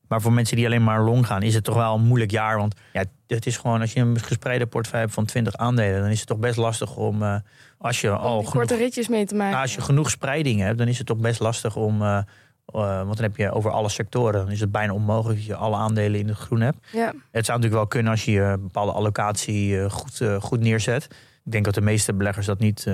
Maar 0.08 0.22
voor 0.22 0.34
mensen 0.34 0.56
die 0.56 0.66
alleen 0.66 0.84
maar 0.84 1.04
long 1.04 1.28
gaan, 1.28 1.42
is 1.42 1.54
het 1.54 1.64
toch 1.64 1.76
wel 1.76 1.96
een 1.96 2.06
moeilijk 2.06 2.32
jaar. 2.32 2.58
Want 2.58 2.76
ja, 2.94 3.04
het 3.28 3.46
is 3.46 3.58
gewoon, 3.58 3.82
als 3.82 3.94
je 3.94 4.00
een 4.00 4.20
gespreide 4.20 4.66
portefeuille 4.66 5.06
hebt 5.06 5.18
van 5.18 5.26
20 5.26 5.56
aandelen, 5.56 6.02
dan 6.02 6.10
is 6.10 6.20
het 6.20 6.28
toch 6.28 6.38
best 6.38 6.58
lastig 6.58 6.96
om, 6.96 7.24
eh, 7.24 7.36
als 7.78 8.02
je 8.02 8.10
al 8.10 8.44
korte 8.44 8.76
ritjes 8.76 9.08
mee 9.08 9.26
te 9.26 9.36
maken. 9.36 9.52
nou, 9.52 9.64
als 9.64 9.76
je 9.76 9.82
genoeg 9.82 10.10
spreiding 10.10 10.60
hebt, 10.60 10.78
dan 10.78 10.88
is 10.88 10.98
het 10.98 11.08
toch 11.08 11.18
best 11.18 11.40
lastig 11.40 11.76
om, 11.76 12.02
eh, 12.02 12.18
eh, 12.18 12.24
want 12.74 13.16
dan 13.16 13.24
heb 13.24 13.38
je 13.38 13.52
over 13.52 13.72
alle 13.72 13.90
sectoren, 13.90 14.34
dan 14.34 14.52
is 14.52 14.60
het 14.60 14.72
bijna 14.72 14.94
onmogelijk 14.94 15.40
dat 15.40 15.48
je 15.48 15.56
alle 15.56 15.76
aandelen 15.76 16.20
in 16.20 16.28
het 16.28 16.38
groen 16.38 16.62
hebt. 16.62 16.78
ja. 16.92 17.14
Het 17.32 17.46
zou 17.46 17.60
natuurlijk 17.60 17.74
wel 17.74 17.88
kunnen 17.88 18.12
als 18.12 18.26
je 18.26 18.42
een 18.42 18.62
bepaalde 18.62 18.92
allocatie 18.92 19.90
goed, 19.90 20.22
goed 20.40 20.60
neerzet. 20.60 21.08
Ik 21.46 21.52
denk 21.54 21.66
dat 21.66 21.74
de 21.74 21.82
meeste 21.82 22.14
beleggers 22.14 22.46
dat 22.46 22.60
niet, 22.60 22.88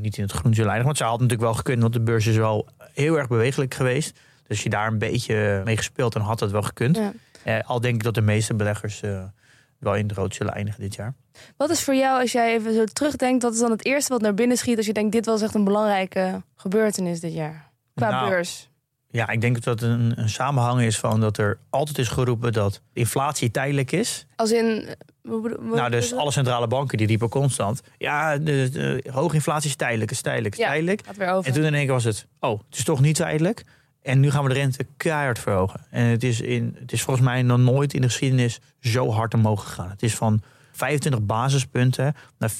niet 0.00 0.16
in 0.16 0.22
het 0.22 0.32
groen 0.32 0.54
zullen 0.54 0.70
eindigen. 0.70 0.84
Want 0.84 0.96
ze 0.96 1.04
had 1.04 1.12
natuurlijk 1.12 1.40
wel 1.40 1.54
gekund, 1.54 1.80
want 1.80 1.92
de 1.92 2.00
beurs 2.00 2.26
is 2.26 2.36
wel 2.36 2.68
heel 2.92 3.18
erg 3.18 3.28
bewegelijk 3.28 3.74
geweest. 3.74 4.18
Dus 4.52 4.62
je 4.62 4.68
daar 4.70 4.86
een 4.86 4.98
beetje 4.98 5.60
mee 5.64 5.76
gespeeld, 5.76 6.12
dan 6.12 6.22
had 6.22 6.40
het 6.40 6.50
wel 6.50 6.62
gekund. 6.62 6.96
ja. 6.96 7.12
Eh, 7.44 7.58
al 7.68 7.80
denk 7.80 7.94
ik 7.94 8.02
dat 8.02 8.14
de 8.14 8.20
meeste 8.20 8.54
beleggers 8.54 9.02
eh, 9.02 9.22
wel 9.78 9.94
in 9.94 10.06
het 10.08 10.16
rood 10.16 10.34
zullen 10.34 10.54
eindigen 10.54 10.80
dit 10.80 10.94
jaar. 10.94 11.14
Wat 11.56 11.70
is 11.70 11.82
voor 11.84 11.94
jou, 11.94 12.20
als 12.20 12.32
jij 12.32 12.54
even 12.54 12.74
zo 12.74 12.84
terugdenkt, 12.84 13.42
wat 13.42 13.52
is 13.52 13.58
dan 13.58 13.70
het 13.70 13.84
eerste 13.84 14.12
wat 14.12 14.20
naar 14.22 14.34
binnen 14.34 14.56
schiet 14.56 14.76
als 14.76 14.86
je 14.86 14.92
denkt, 14.92 15.12
dit 15.12 15.26
was 15.26 15.42
echt 15.42 15.54
een 15.54 15.64
belangrijke 15.64 16.42
gebeurtenis 16.56 17.20
dit 17.20 17.32
jaar? 17.34 17.70
Qua 17.94 18.10
Nou, 18.10 18.28
beurs. 18.30 18.70
Ja, 19.10 19.28
ik 19.28 19.40
denk 19.40 19.54
dat 19.62 19.80
het 19.80 19.90
een, 19.90 20.12
een 20.16 20.28
samenhang 20.28 20.80
is 20.80 20.98
van 20.98 21.20
dat 21.20 21.38
er 21.38 21.58
altijd 21.70 21.98
is 21.98 22.08
geroepen 22.08 22.52
dat 22.52 22.80
inflatie 22.92 23.50
tijdelijk 23.50 23.92
is. 23.92 24.26
Als 24.36 24.52
in. 24.52 24.86
eh, 25.22 25.32
Nou, 25.72 25.90
dus 25.90 26.14
alle 26.14 26.30
centrale 26.30 26.66
banken 26.66 26.98
die 26.98 27.06
riepen 27.06 27.28
constant. 27.28 27.80
Ja, 27.98 28.38
de, 28.38 28.68
de 28.72 29.04
hoge 29.10 29.34
inflatie 29.34 29.68
is 29.68 29.76
tijdelijk, 29.76 30.10
is 30.10 30.20
tijdelijk, 30.20 30.54
is 30.54 30.60
Ja. 30.60 30.66
tijdelijk. 30.66 31.00
weer 31.16 31.28
over. 31.30 31.48
En 31.48 31.56
toen 31.56 31.64
in 31.64 31.74
één 31.74 31.84
keer 31.84 31.92
was 31.92 32.04
het, 32.04 32.26
oh, 32.40 32.60
het 32.68 32.78
is 32.78 32.84
toch 32.84 33.00
niet 33.00 33.16
tijdelijk. 33.16 33.64
En 34.02 34.20
nu 34.20 34.30
gaan 34.30 34.42
we 34.42 34.48
de 34.48 34.54
rente 34.54 34.86
keihard 34.96 35.38
verhogen. 35.38 35.80
En 35.90 36.04
het 36.04 36.22
is, 36.22 36.40
in, 36.40 36.76
het 36.78 36.92
is 36.92 37.02
volgens 37.02 37.26
mij 37.26 37.42
nog 37.42 37.58
nooit 37.58 37.94
in 37.94 38.00
de 38.00 38.06
geschiedenis 38.06 38.60
zo 38.80 39.10
hard 39.10 39.34
omhoog 39.34 39.64
gegaan. 39.64 39.90
Het 39.90 40.02
is 40.02 40.14
van 40.14 40.42
25 40.72 41.22
basispunten 41.22 42.14
naar 42.38 42.50
4,5% 42.50 42.56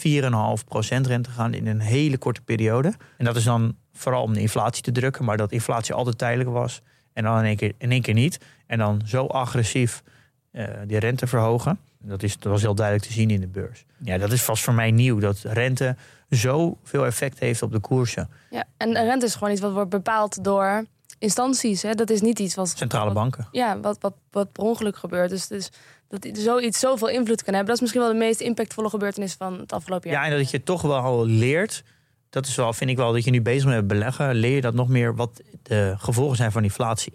rente 1.07 1.31
gegaan 1.31 1.55
in 1.55 1.67
een 1.67 1.81
hele 1.81 2.19
korte 2.19 2.41
periode. 2.41 2.93
En 3.19 3.25
dat 3.25 3.37
is 3.37 3.45
dan 3.45 3.77
vooral 3.93 4.23
om 4.23 4.35
de 4.35 4.41
inflatie 4.41 4.83
te 4.83 4.93
drukken. 4.93 5.25
Maar 5.25 5.37
dat 5.37 5.53
inflatie 5.53 5.95
altijd 5.95 6.19
tijdelijk 6.19 6.51
was. 6.51 6.81
En 7.13 7.23
dan 7.23 7.39
in 7.39 7.45
één 7.45 7.57
keer, 7.57 7.73
in 7.79 7.91
één 7.91 8.03
keer 8.03 8.15
niet. 8.15 8.39
En 8.67 8.79
dan 8.79 9.03
zo 9.05 9.27
agressief 9.27 10.03
eh, 10.51 10.65
die 10.87 10.99
rente 10.99 11.27
verhogen. 11.27 11.79
Dat, 11.99 12.23
is, 12.23 12.39
dat 12.39 12.53
was 12.53 12.63
heel 12.63 12.75
duidelijk 12.75 13.07
te 13.07 13.13
zien 13.13 13.31
in 13.31 13.41
de 13.41 13.47
beurs. 13.47 13.85
Ja, 13.99 14.19
dat 14.19 14.33
is 14.33 14.43
vast 14.43 14.63
voor 14.63 14.75
mij 14.75 14.91
nieuw. 14.91 15.19
Dat 15.19 15.39
rente 15.43 15.97
zoveel 16.29 17.07
effect 17.07 17.39
heeft 17.39 17.63
op 17.63 17.73
de 17.73 17.81
koersen. 17.81 18.29
Ja, 18.51 18.65
en 18.77 18.93
rente 18.93 19.27
is 19.27 19.35
gewoon 19.35 19.53
iets 19.53 19.61
wat 19.61 19.73
wordt 19.73 19.91
bepaald 19.91 20.45
door 20.45 20.85
instanties. 21.23 21.83
Hè? 21.83 21.95
Dat 21.95 22.11
is 22.11 22.21
niet 22.21 22.39
iets 22.39 22.55
wat... 22.55 22.69
Centrale 22.77 23.05
wat- 23.05 23.15
banken. 23.15 23.49
Ja, 23.53 23.81
wat, 23.81 23.97
wat, 24.01 24.15
wat 24.31 24.53
per 24.53 24.63
ongeluk 24.63 24.97
gebeurt. 24.97 25.31
Dus, 25.31 25.47
dus 25.47 25.71
dat 26.09 26.29
zoiets 26.33 26.79
zoveel 26.79 27.09
invloed 27.09 27.43
kan 27.43 27.55
hebben. 27.55 27.67
Dat 27.67 27.75
is 27.75 27.81
misschien 27.81 28.01
wel 28.01 28.13
de 28.13 28.19
meest 28.19 28.41
impactvolle 28.41 28.89
gebeurtenis 28.89 29.35
van 29.35 29.59
het 29.59 29.73
afgelopen 29.73 30.11
jaar. 30.11 30.25
Ja, 30.25 30.33
en 30.33 30.39
dat 30.39 30.51
je 30.51 30.63
toch 30.63 30.83
wel 30.83 31.27
leert. 31.27 31.85
Dat 32.31 32.47
is 32.47 32.55
wel, 32.55 32.73
vind 32.73 32.91
ik 32.91 32.97
wel, 32.97 33.13
dat 33.13 33.25
je 33.25 33.31
nu 33.31 33.43
bezig 33.43 33.65
bent 33.65 33.77
met 33.77 33.87
beleggen. 33.87 34.35
Leer 34.35 34.55
je 34.55 34.61
dat 34.61 34.75
nog 34.75 34.89
meer 34.89 35.15
wat 35.15 35.43
de 35.63 35.95
gevolgen 35.99 36.37
zijn 36.37 36.53
van 36.53 36.63
inflatie. 36.63 37.13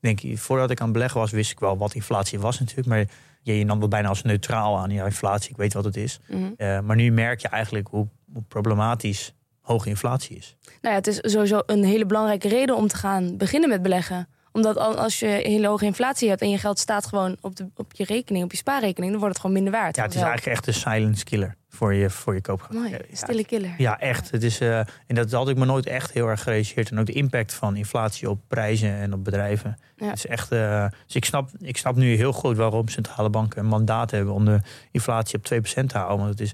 Ik 0.00 0.18
Denk, 0.20 0.38
voordat 0.38 0.70
ik 0.70 0.78
aan 0.78 0.84
het 0.84 0.92
beleggen 0.92 1.20
was, 1.20 1.30
wist 1.30 1.50
ik 1.50 1.58
wel 1.58 1.76
wat 1.78 1.94
inflatie 1.94 2.40
was 2.40 2.58
natuurlijk. 2.60 2.88
Maar 2.88 3.04
je, 3.42 3.58
je 3.58 3.64
nam 3.64 3.80
het 3.80 3.90
bijna 3.90 4.08
als 4.08 4.22
neutraal 4.22 4.78
aan. 4.78 4.90
Ja, 4.90 5.04
inflatie, 5.04 5.50
ik 5.50 5.56
weet 5.56 5.72
wat 5.72 5.84
het 5.84 5.96
is. 5.96 6.20
Mhm. 6.28 6.42
Eh, 6.56 6.80
maar 6.80 6.96
nu 6.96 7.10
merk 7.10 7.40
je 7.40 7.48
eigenlijk 7.48 7.88
hoe, 7.88 8.08
hoe 8.32 8.42
problematisch 8.48 9.32
hoge 9.62 9.88
inflatie 9.88 10.36
is. 10.36 10.56
Nou 10.64 10.74
ja, 10.80 10.90
het 10.94 11.06
is 11.06 11.18
sowieso 11.32 11.62
een 11.66 11.84
hele 11.84 12.06
belangrijke 12.06 12.48
reden 12.48 12.76
om 12.76 12.88
te 12.88 12.96
gaan 12.96 13.36
beginnen 13.36 13.68
met 13.68 13.82
beleggen. 13.82 14.28
Omdat 14.52 14.76
al- 14.76 14.96
als 14.96 15.18
je 15.18 15.26
hele 15.26 15.66
hoge 15.66 15.84
inflatie 15.84 16.28
hebt 16.28 16.40
en 16.40 16.50
je 16.50 16.58
geld 16.58 16.78
staat 16.78 17.06
gewoon 17.06 17.36
op, 17.40 17.56
de, 17.56 17.66
op 17.76 17.92
je 17.92 18.04
rekening, 18.04 18.44
op 18.44 18.50
je 18.50 18.56
spaarrekening, 18.56 19.10
dan 19.12 19.20
wordt 19.20 19.34
het 19.34 19.44
gewoon 19.44 19.62
minder 19.62 19.80
waard. 19.80 19.96
Ja, 19.96 20.02
het 20.02 20.14
is 20.14 20.20
eigenlijk 20.20 20.56
echt 20.56 20.66
een 20.66 20.74
silence 20.74 21.24
killer 21.24 21.56
voor 21.68 21.94
je, 21.94 22.10
voor 22.10 22.34
je 22.34 22.40
koopkracht. 22.40 22.72
Mooi, 22.74 22.96
stille 23.12 23.44
killer. 23.44 23.74
Ja, 23.78 23.98
echt. 24.00 24.30
Het 24.30 24.42
is, 24.42 24.60
eh, 24.60 24.78
en 24.78 25.14
dat 25.14 25.30
had 25.32 25.48
ik 25.48 25.56
me 25.56 25.64
nooit 25.64 25.86
echt 25.86 26.10
heel 26.12 26.26
erg 26.28 26.42
gerealiseerd. 26.42 26.90
En 26.90 26.98
ook 26.98 27.06
de 27.06 27.12
impact 27.12 27.52
van 27.54 27.76
inflatie 27.76 28.30
op 28.30 28.40
prijzen 28.48 28.94
en 28.94 29.12
op 29.12 29.24
bedrijven. 29.24 29.76
Ja. 29.96 30.06
Het 30.08 30.16
is 30.16 30.26
echt, 30.26 30.52
eh, 30.52 30.86
dus 31.06 31.14
ik 31.16 31.24
snap, 31.24 31.50
ik 31.58 31.76
snap 31.76 31.96
nu 31.96 32.14
heel 32.16 32.32
goed 32.32 32.56
waarom 32.56 32.88
centrale 32.88 33.30
banken 33.30 33.58
een 33.60 33.66
mandaat 33.68 34.10
hebben 34.10 34.34
om 34.34 34.44
de 34.44 34.60
inflatie 34.90 35.36
op 35.38 35.44
2% 35.44 35.88
te 35.88 35.96
houden. 35.96 36.18
Want 36.18 36.30
het 36.30 36.40
is, 36.40 36.52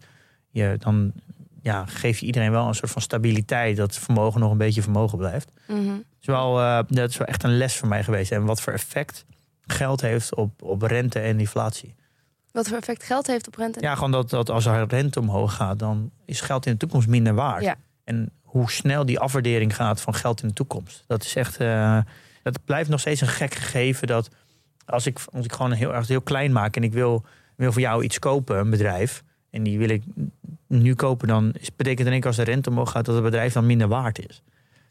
je, 0.50 0.76
dan 0.78 1.12
ja, 1.62 1.86
geef 1.86 2.18
je 2.18 2.26
iedereen 2.26 2.50
wel 2.50 2.66
een 2.68 2.74
soort 2.74 2.90
van 2.90 3.02
stabiliteit 3.02 3.76
dat 3.76 3.94
vermogen 3.96 4.40
nog 4.40 4.50
een 4.50 4.58
beetje 4.58 4.82
vermogen 4.82 5.18
blijft. 5.18 5.50
Mhm. 5.66 5.94
Is 6.20 6.26
wel, 6.26 6.60
eh, 6.60 6.78
dat 6.88 7.10
is 7.10 7.16
wel 7.16 7.26
echt 7.26 7.42
een 7.42 7.56
les 7.56 7.76
voor 7.76 7.88
mij 7.88 8.04
geweest. 8.04 8.32
En 8.32 8.44
wat 8.44 8.60
voor 8.60 8.72
effect 8.72 9.24
geld 9.66 10.00
heeft 10.00 10.34
op, 10.34 10.62
op 10.62 10.82
rente 10.82 11.18
en 11.18 11.38
inflatie. 11.40 11.94
Wat 12.52 12.68
voor 12.68 12.76
effect 12.76 13.02
geld 13.02 13.26
heeft 13.26 13.46
op 13.46 13.54
rente? 13.54 13.80
Ja, 13.80 13.94
gewoon 13.94 14.10
dat, 14.10 14.30
dat 14.30 14.50
als 14.50 14.66
er 14.66 14.88
rente 14.88 15.20
omhoog 15.20 15.54
gaat, 15.54 15.78
dan 15.78 16.10
is 16.24 16.40
geld 16.40 16.66
in 16.66 16.72
de 16.72 16.78
toekomst 16.78 17.08
minder 17.08 17.34
waard. 17.34 17.62
Ja. 17.62 17.74
En 18.04 18.30
hoe 18.42 18.70
snel 18.70 19.06
die 19.06 19.18
afwaardering 19.18 19.76
gaat 19.76 20.00
van 20.00 20.14
geld 20.14 20.42
in 20.42 20.48
de 20.48 20.54
toekomst. 20.54 21.04
Dat 21.06 21.24
is 21.24 21.34
echt. 21.36 21.56
eh, 21.56 21.98
dat 22.42 22.64
blijft 22.64 22.90
nog 22.90 23.00
steeds 23.00 23.20
een 23.20 23.26
gek 23.28 23.54
gegeven. 23.54 24.06
Dat 24.06 24.28
als 24.86 25.06
ik, 25.06 25.18
als 25.32 25.44
ik 25.44 25.52
gewoon 25.52 25.72
heel 25.72 25.94
erg 25.94 26.08
heel 26.08 26.20
klein 26.20 26.52
maak 26.52 26.76
en 26.76 26.82
ik 26.82 26.92
wil, 26.92 27.24
wil 27.56 27.72
voor 27.72 27.80
jou 27.80 28.04
iets 28.04 28.18
kopen, 28.18 28.58
een 28.58 28.70
bedrijf. 28.70 29.22
En 29.58 29.64
die 29.64 29.78
wil 29.78 29.88
ik 29.88 30.02
nu 30.66 30.94
kopen, 30.94 31.28
dan 31.28 31.54
betekent 31.76 32.06
in 32.06 32.12
één 32.12 32.18
keer 32.20 32.26
als 32.28 32.36
de 32.36 32.42
rente 32.42 32.70
omhoog 32.70 32.90
gaat 32.90 33.04
dat 33.04 33.14
het 33.14 33.24
bedrijf 33.24 33.52
dan 33.52 33.66
minder 33.66 33.88
waard 33.88 34.28
is. 34.28 34.42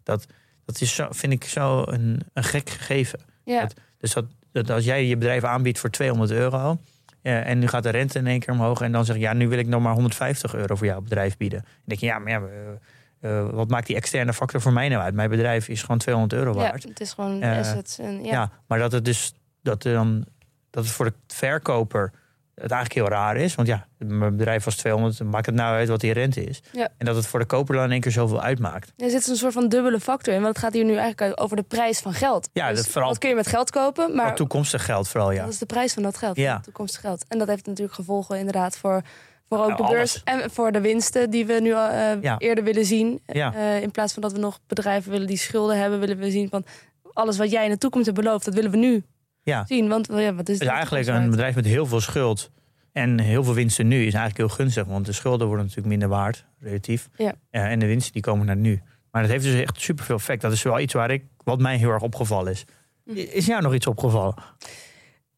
Dat, 0.04 0.26
dat 0.66 0.82
is 0.82 0.96
zo, 0.96 1.08
vind 1.10 1.34
ik 1.34 1.44
zo 1.44 1.84
een, 1.86 2.22
een 2.34 2.44
gek 2.44 2.70
gegeven. 2.70 3.20
Ja. 3.44 3.70
Dus 3.98 4.14
dat, 4.14 4.26
dat 4.52 4.70
als 4.70 4.86
jij 4.86 5.06
je 5.06 5.18
bedrijf 5.18 5.44
aanbiedt 5.44 5.80
voor 5.80 5.90
200 5.90 6.32
euro. 6.32 6.80
ja, 7.22 7.42
en 7.42 7.60
nu 7.60 7.68
gaat 7.68 7.84
de 7.84 7.90
rente 7.90 8.20
in 8.20 8.28
één 8.28 8.40
keer 8.40 8.54
omhoog. 8.54 8.82
En 8.82 8.92
dan 8.92 9.06
zeg 9.06 9.16
je, 9.16 9.22
ja, 9.22 9.34
nu 9.34 9.48
wil 9.48 9.60
ik 9.60 9.68
nog 9.68 9.82
maar 9.82 9.94
150 9.94 10.56
euro 10.56 10.76
voor 10.76 10.88
jouw 10.88 11.02
bedrijf 11.02 11.38
bieden. 11.38 11.62
Dan 11.62 11.72
denk 11.84 12.00
je, 12.00 12.06
ja, 12.06 12.20
maar 12.20 12.32
ja, 12.32 12.42
eh, 12.42 13.40
eh, 13.40 13.50
wat 13.50 13.70
maakt 13.70 13.88
die 13.88 13.96
externe 13.96 14.34
factor 14.34 14.62
voor 14.62 14.74
mij 14.74 14.90
nou 14.90 15.02
uit? 15.02 15.14
Mijn 15.14 15.30
bedrijf 15.30 15.68
is 15.68 15.82
gewoon 15.82 15.98
200 15.98 16.34
euro 16.42 16.52
Ja, 16.52 16.58
waard. 16.70 16.84
het 16.84 17.00
is 17.00 17.14
gewoon 17.14 17.42
Eh, 17.42 17.58
assets. 17.58 18.00
En, 18.00 18.24
ja. 18.24 18.32
Ja. 18.32 18.52
maar 18.68 18.80
dat 18.80 18.92
het 18.92 19.06
dus 19.06 19.34
dat 19.62 19.82
dan 19.84 20.26
dat 20.70 20.84
het 20.84 20.94
voor 20.94 21.06
de 21.06 21.14
verkoper 21.28 22.12
het 22.62 22.72
eigenlijk 22.72 22.94
heel 22.94 23.18
raar 23.20 23.38
is. 23.38 23.56
Want 23.56 23.68
ja, 23.68 23.88
mijn 23.98 24.38
bedrijf 24.38 24.64
was 24.64 24.76
200, 24.76 25.24
maakt 25.24 25.46
het 25.46 25.56
nou 25.56 25.76
uit 25.76 25.88
wat 25.90 26.00
die 26.00 26.14
rente 26.14 26.44
is. 26.44 26.62
Ja. 26.72 26.90
En 26.98 27.06
dat 27.06 27.16
het 27.16 27.28
voor 27.28 27.40
de 27.40 27.46
koper 27.46 27.76
dan 27.76 27.84
in 27.84 27.92
één 27.92 28.02
keer 28.02 28.12
zoveel 28.12 28.42
uitmaakt. 28.42 28.94
Er 28.98 29.10
zit 29.10 29.28
een 29.28 29.36
soort 29.36 29.54
van 29.54 29.70
dubbele 29.70 30.00
factor 30.00 30.34
in. 30.34 30.42
Want 30.42 30.56
het 30.56 30.64
gaat 30.66 30.74
hier 30.74 30.86
nu 30.86 30.96
eigenlijk 30.96 31.42
over 31.42 31.56
de 31.56 31.64
prijs 31.64 32.00
van 32.00 32.14
geld. 32.14 32.50
Ja, 32.54 32.70
Dus 32.70 32.78
dat 32.78 32.88
vooral- 32.88 33.10
Wat 33.10 33.18
kun 33.20 33.30
je 33.30 33.36
met 33.36 33.48
geld 33.48 33.72
kopen? 33.72 34.16
Maar 34.16 34.36
toekomstig 34.36 34.86
geld 34.86 35.08
vooral, 35.08 35.32
ja. 35.32 35.44
dat 35.44 35.54
is 35.54 35.60
de 35.60 35.66
prijs 35.66 35.94
van 35.94 36.04
dat 36.04 36.18
geld. 36.18 36.36
Ja. 36.38 36.60
Toekomstig 36.60 37.02
geld. 37.02 37.26
En 37.28 37.38
dat 37.38 37.48
heeft 37.48 37.66
natuurlijk 37.66 37.96
gevolgen 37.96 38.38
inderdaad 38.38 38.78
voor, 38.78 39.02
voor 39.50 39.58
ook 39.58 39.68
Nou, 39.70 39.82
de 39.84 39.90
beurs. 39.90 40.22
En 40.24 40.52
voor 40.52 40.72
de 40.72 40.82
winsten 40.82 41.30
die 41.30 41.46
we 41.46 41.54
nu 41.54 41.74
al, 41.74 41.88
eh, 41.90 42.22
Ja. 42.22 42.38
eerder 42.38 42.64
willen 42.64 42.86
zien. 42.86 43.22
Ja. 43.26 43.54
Eh, 43.54 43.82
in 43.82 43.92
plaats 43.92 44.14
van 44.14 44.22
dat 44.22 44.32
we 44.32 44.40
nog 44.40 44.60
bedrijven 44.68 45.12
willen 45.12 45.28
die 45.28 45.38
schulden 45.38 45.78
hebben. 45.80 46.00
Willen 46.00 46.18
we 46.18 46.32
zien 46.32 46.50
van 46.50 46.66
alles 47.14 47.38
wat 47.38 47.52
jij 47.52 47.64
in 47.64 47.70
de 47.72 47.78
toekomst 47.78 48.06
hebt 48.06 48.20
beloofd. 48.20 48.46
Dat 48.46 48.54
willen 48.54 48.72
we 48.72 48.78
nu 48.78 49.04
Ja. 49.48 49.66
zien. 49.66 49.88
Want 49.88 50.08
ja, 50.12 50.34
wat 50.34 50.50
is 50.50 50.60
Dus 50.60 50.68
de 50.68 50.74
eigenlijk 50.74 51.08
een 51.08 51.30
bedrijf 51.30 51.56
met 51.56 51.66
heel 51.66 51.86
veel 51.86 52.02
schuld 52.02 52.52
en 52.92 53.20
heel 53.20 53.44
veel 53.44 53.54
winsten 53.54 53.88
nu 53.88 53.96
is 53.98 54.14
eigenlijk 54.14 54.38
heel 54.38 54.50
gunstig. 54.50 54.86
Want 54.86 55.06
de 55.06 55.12
schulden 55.12 55.48
worden 55.48 55.66
natuurlijk 55.66 55.92
minder 55.92 56.10
waard, 56.10 56.46
relatief. 56.60 57.10
Ja. 57.16 57.34
En 57.50 57.80
de 57.80 57.86
winsten 57.86 58.14
die 58.14 58.22
komen 58.22 58.46
naar 58.46 58.56
nu. 58.56 58.82
Maar 59.12 59.22
dat 59.22 59.32
heeft 59.32 59.44
dus 59.44 59.62
echt 59.62 59.82
superveel 59.82 60.16
effect. 60.16 60.42
Dat 60.42 60.52
is 60.52 60.62
wel 60.62 60.80
iets 60.80 60.94
waar 60.94 61.12
ik, 61.12 61.24
wat 61.44 61.60
mij 61.60 61.78
heel 61.78 61.90
erg 61.90 62.02
opgevallen 62.02 62.52
is. 62.52 62.66
Hm. 63.06 63.16
Is 63.16 63.46
jou 63.46 63.62
nog 63.62 63.74
iets 63.74 63.88
opgevallen? 63.88 64.36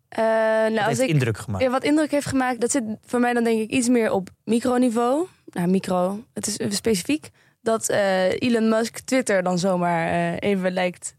Eh, 0.10 0.24
nou, 0.24 0.75
Dat 0.75 0.88
als 0.88 1.00
ik, 1.00 1.10
indruk 1.10 1.38
gemaakt. 1.38 1.63
Ja, 1.63 1.70
wat 1.70 1.84
indruk 1.84 2.12
heeft 2.12 2.25
gemaakt, 2.25 2.62
dat 2.62 2.72
zit 2.72 2.84
voor 3.06 3.20
mij 3.20 3.34
dan 3.34 3.44
denk 3.44 3.60
ik 3.60 3.70
iets 3.70 3.88
meer 3.88 4.12
op 4.12 4.30
microniveau. 4.44 5.28
Nou, 5.46 5.68
micro, 5.68 6.24
het 6.34 6.48
is 6.48 6.75
specifiek. 6.75 7.30
Dat 7.62 7.89
eh, 7.89 8.42
Elon 8.42 8.70
Musk 8.70 9.00
Twitter 9.00 9.44
dan 9.44 9.60
zomaar 9.60 10.08
eh, 10.08 10.50
even 10.50 10.72
lijkt 10.72 11.16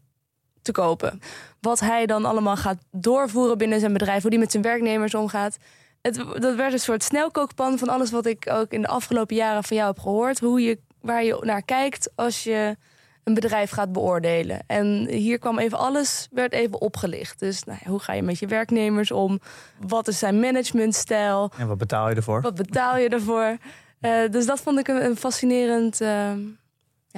te 0.61 0.71
kopen. 0.71 1.21
Wat 1.61 1.79
hij 1.79 2.05
dan 2.05 2.25
allemaal 2.25 2.57
gaat 2.57 2.77
doorvoeren 2.91 3.57
binnen 3.57 3.79
zijn 3.79 3.93
bedrijf, 3.93 4.21
hoe 4.21 4.29
die 4.31 4.39
met 4.39 4.51
zijn 4.51 4.63
werknemers 4.63 5.15
omgaat. 5.15 5.57
Het, 6.01 6.15
dat 6.39 6.55
werd 6.55 6.73
een 6.73 6.79
soort 6.79 7.03
snelkookpan 7.03 7.77
van 7.77 7.89
alles 7.89 8.11
wat 8.11 8.25
ik 8.25 8.49
ook 8.51 8.71
in 8.71 8.81
de 8.81 8.87
afgelopen 8.87 9.35
jaren 9.35 9.63
van 9.63 9.77
jou 9.77 9.89
heb 9.89 9.99
gehoord. 9.99 10.39
Hoe 10.39 10.61
je, 10.61 10.79
waar 11.01 11.23
je 11.23 11.37
naar 11.41 11.61
kijkt 11.63 12.11
als 12.15 12.43
je 12.43 12.77
een 13.23 13.33
bedrijf 13.33 13.71
gaat 13.71 13.91
beoordelen. 13.91 14.59
En 14.67 15.07
hier 15.07 15.39
kwam 15.39 15.59
even 15.59 15.77
alles, 15.77 16.27
werd 16.31 16.53
even 16.53 16.81
opgelicht. 16.81 17.39
Dus 17.39 17.63
nou 17.63 17.77
ja, 17.83 17.89
hoe 17.89 17.99
ga 17.99 18.13
je 18.13 18.21
met 18.21 18.39
je 18.39 18.47
werknemers 18.47 19.11
om? 19.11 19.39
Wat 19.87 20.07
is 20.07 20.19
zijn 20.19 20.39
managementstijl? 20.39 21.51
En 21.57 21.67
wat 21.67 21.77
betaal 21.77 22.09
je 22.09 22.15
ervoor? 22.15 22.41
Wat 22.41 22.55
betaal 22.55 22.97
je 22.97 23.09
ervoor? 23.09 23.57
Eh, 24.01 24.29
dus 24.31 24.45
dat 24.45 24.59
vond 24.61 24.79
ik 24.79 24.87
een, 24.87 25.05
een 25.05 25.15
fascinerend 25.17 26.01
eh, 26.01 26.07
ja, 26.07 26.35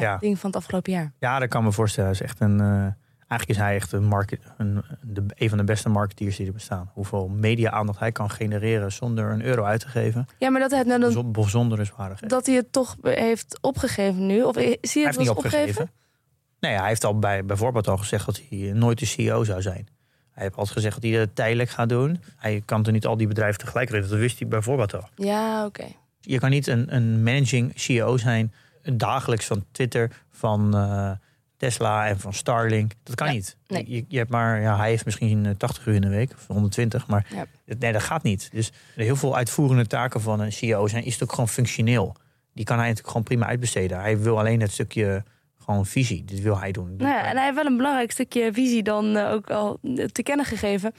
Ja. 0.02 0.18
ding 0.18 0.40
van 0.40 0.50
het 0.50 0.60
afgelopen 0.60 0.92
jaar. 0.92 1.12
Ja, 1.20 1.40
dat 1.40 1.50
kan 1.50 1.64
me 1.64 1.72
voorstellen. 1.72 2.10
Hij 2.10 2.20
is 2.20 2.26
echt 2.26 2.40
een, 2.40 2.60
eh, 2.60 2.88
eigenlijk 3.38 3.60
is 3.60 3.66
hij 3.66 3.76
echt 3.76 3.92
een, 3.92 4.04
market, 4.04 4.40
een, 4.58 4.84
de, 5.02 5.24
een 5.36 5.50
van 5.50 5.58
de 5.58 5.64
beste 5.64 5.90
marketeers 5.90 6.36
die 6.36 6.48
er 6.48 6.54
bestaan. 6.54 6.90
Hoeveel 6.94 7.28
media-aandacht 7.28 8.00
hij 8.00 8.12
kan 8.12 8.30
genereren 8.30 8.92
zonder 8.92 9.32
een 9.32 9.42
euro 9.42 9.64
uit 9.64 9.80
te 9.80 9.88
geven. 9.88 10.28
Ja, 10.38 10.50
maar 10.50 10.62
dat 10.62 10.70
hij, 10.70 10.80
het 10.80 10.88
nou 10.88 11.00
dan, 11.00 11.14
dat 12.28 12.46
hij 12.46 12.56
het 12.56 12.72
toch 12.72 12.96
heeft 13.02 13.58
opgegeven 13.62 14.26
nu? 14.26 14.42
Of 14.42 14.56
eh, 14.56 14.64
zie 14.64 14.72
je 14.72 14.78
Hij 14.78 14.78
het 14.82 14.94
heeft 14.94 15.16
wel 15.16 15.26
niet 15.26 15.30
opgegeven. 15.30 15.92
Nee, 16.60 16.76
hij 16.76 16.88
heeft 16.88 17.04
al 17.04 17.20
bij, 17.20 17.46
bijvoorbeeld 17.46 17.88
al 17.88 17.98
gezegd 17.98 18.26
dat 18.26 18.42
hij 18.50 18.72
nooit 18.74 19.00
de 19.00 19.06
CEO 19.06 19.44
zou 19.44 19.62
zijn. 19.62 19.88
Hij 20.32 20.44
heeft 20.44 20.56
altijd 20.56 20.76
gezegd 20.76 20.94
dat 20.94 21.04
hij 21.04 21.20
het 21.20 21.36
tijdelijk 21.36 21.70
gaat 21.70 21.90
doen. 21.90 22.22
Hij 22.36 22.62
kan 22.66 22.86
er 22.86 22.92
niet 22.92 23.06
al 23.06 23.18
die 23.18 23.28
bedrijven 23.28 23.60
tegelijk 23.60 23.90
redden. 23.90 24.10
Dat 24.10 24.20
wist 24.20 24.40
hij 24.40 24.48
bijvoorbeeld 24.48 24.94
al. 24.94 25.10
Ja, 25.16 25.66
oké. 25.66 25.86
Je 26.22 26.40
kan 26.40 26.50
niet 26.50 26.68
een, 26.68 26.96
een 26.96 27.24
managing 27.24 27.72
CEO 27.76 28.18
zijn 28.18 28.54
dagelijks 28.84 29.46
van 29.46 29.66
Twitter, 29.72 30.12
van 30.32 30.76
eh, 30.76 31.12
Tesla 31.64 32.08
en 32.08 32.20
van 32.20 32.34
Starlink. 32.34 32.92
Dat 33.04 33.16
kan 33.16 33.28
Ja, 33.28 33.34
niet. 33.34 33.58
nee. 33.68 33.86
Je, 33.88 34.06
je 34.08 34.18
hebt 34.18 34.30
maar, 34.30 34.62
ja, 34.62 34.78
hij 34.78 34.90
heeft 34.90 35.06
misschien 35.06 35.46
eh, 35.46 35.52
80 35.52 35.86
uur 35.86 35.94
in 35.96 36.02
de 36.02 36.10
week 36.10 36.32
of 36.32 36.48
120, 36.48 37.08
maar 37.08 37.26
Ja. 37.36 37.46
nee, 37.80 37.92
dat 37.92 38.02
gaat 38.04 38.24
niet. 38.24 38.50
Dus 38.52 38.72
heel 38.96 39.16
veel 39.16 39.36
uitvoerende 39.36 39.88
taken 39.88 40.22
van 40.22 40.40
een 40.40 40.52
CEO 40.52 40.88
zijn, 40.88 41.04
is 41.04 41.14
het 41.14 41.24
ook 41.24 41.30
gewoon 41.30 41.50
functioneel. 41.50 42.16
Die 42.54 42.66
kan 42.66 42.76
hij 42.76 42.84
natuurlijk 42.86 43.12
gewoon 43.14 43.28
prima 43.28 43.46
uitbesteden. 43.46 44.00
Hij 44.00 44.20
wil 44.20 44.40
alleen 44.40 44.62
het 44.62 44.72
stukje 44.72 45.24
gewoon 45.60 45.86
visie. 45.86 46.26
Dit 46.26 46.42
wil 46.42 46.60
hij 46.60 46.72
doen. 46.72 46.96
Nou 46.98 47.10
ja, 47.10 47.26
en 47.26 47.36
hij 47.36 47.44
heeft 47.44 47.56
wel 47.56 47.66
een 47.66 47.78
belangrijk 47.78 48.12
stukje 48.12 48.54
visie 48.54 48.84
dan 48.84 49.16
eh, 49.18 49.32
ook 49.32 49.50
al 49.50 49.80
te 50.12 50.24
kennen 50.24 50.46
gegeven. 50.46 50.94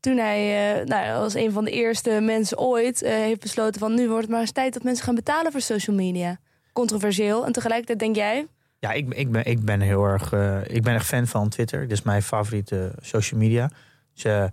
Toen 0.00 0.16
hij 0.16 0.40
eh, 0.80 0.84
nou, 0.86 1.22
als 1.22 1.34
een 1.34 1.52
van 1.52 1.64
de 1.64 1.70
eerste 1.70 2.10
mensen 2.20 2.58
ooit 2.58 3.02
eh, 3.02 3.12
heeft 3.12 3.40
besloten 3.40 3.80
van 3.80 3.94
nu 3.94 4.06
wordt 4.06 4.22
het 4.22 4.30
maar 4.30 4.40
eens 4.40 4.52
tijd 4.52 4.72
dat 4.72 4.82
mensen 4.82 5.04
gaan 5.04 5.14
betalen 5.14 5.52
voor 5.52 5.60
social 5.60 5.96
media. 5.96 6.38
Controversieel. 6.72 7.46
En 7.46 7.52
tegelijkertijd 7.52 7.98
denk 7.98 8.16
jij, 8.16 8.46
Ja, 8.86 8.92
ik, 8.92 9.14
ik, 9.14 9.30
ben, 9.32 9.44
ik 9.44 9.64
ben 9.64 9.80
heel 9.80 10.04
erg. 10.04 10.32
eh, 10.32 10.58
ik 10.66 10.82
ben 10.82 10.94
echt 10.94 11.06
fan 11.06 11.26
van 11.26 11.48
Twitter. 11.48 11.80
Dit 11.80 11.90
is 11.90 12.02
mijn 12.02 12.22
favoriete 12.22 12.92
social 13.00 13.40
media. 13.40 13.70
Dus 14.14 14.24
eh, 14.24 14.44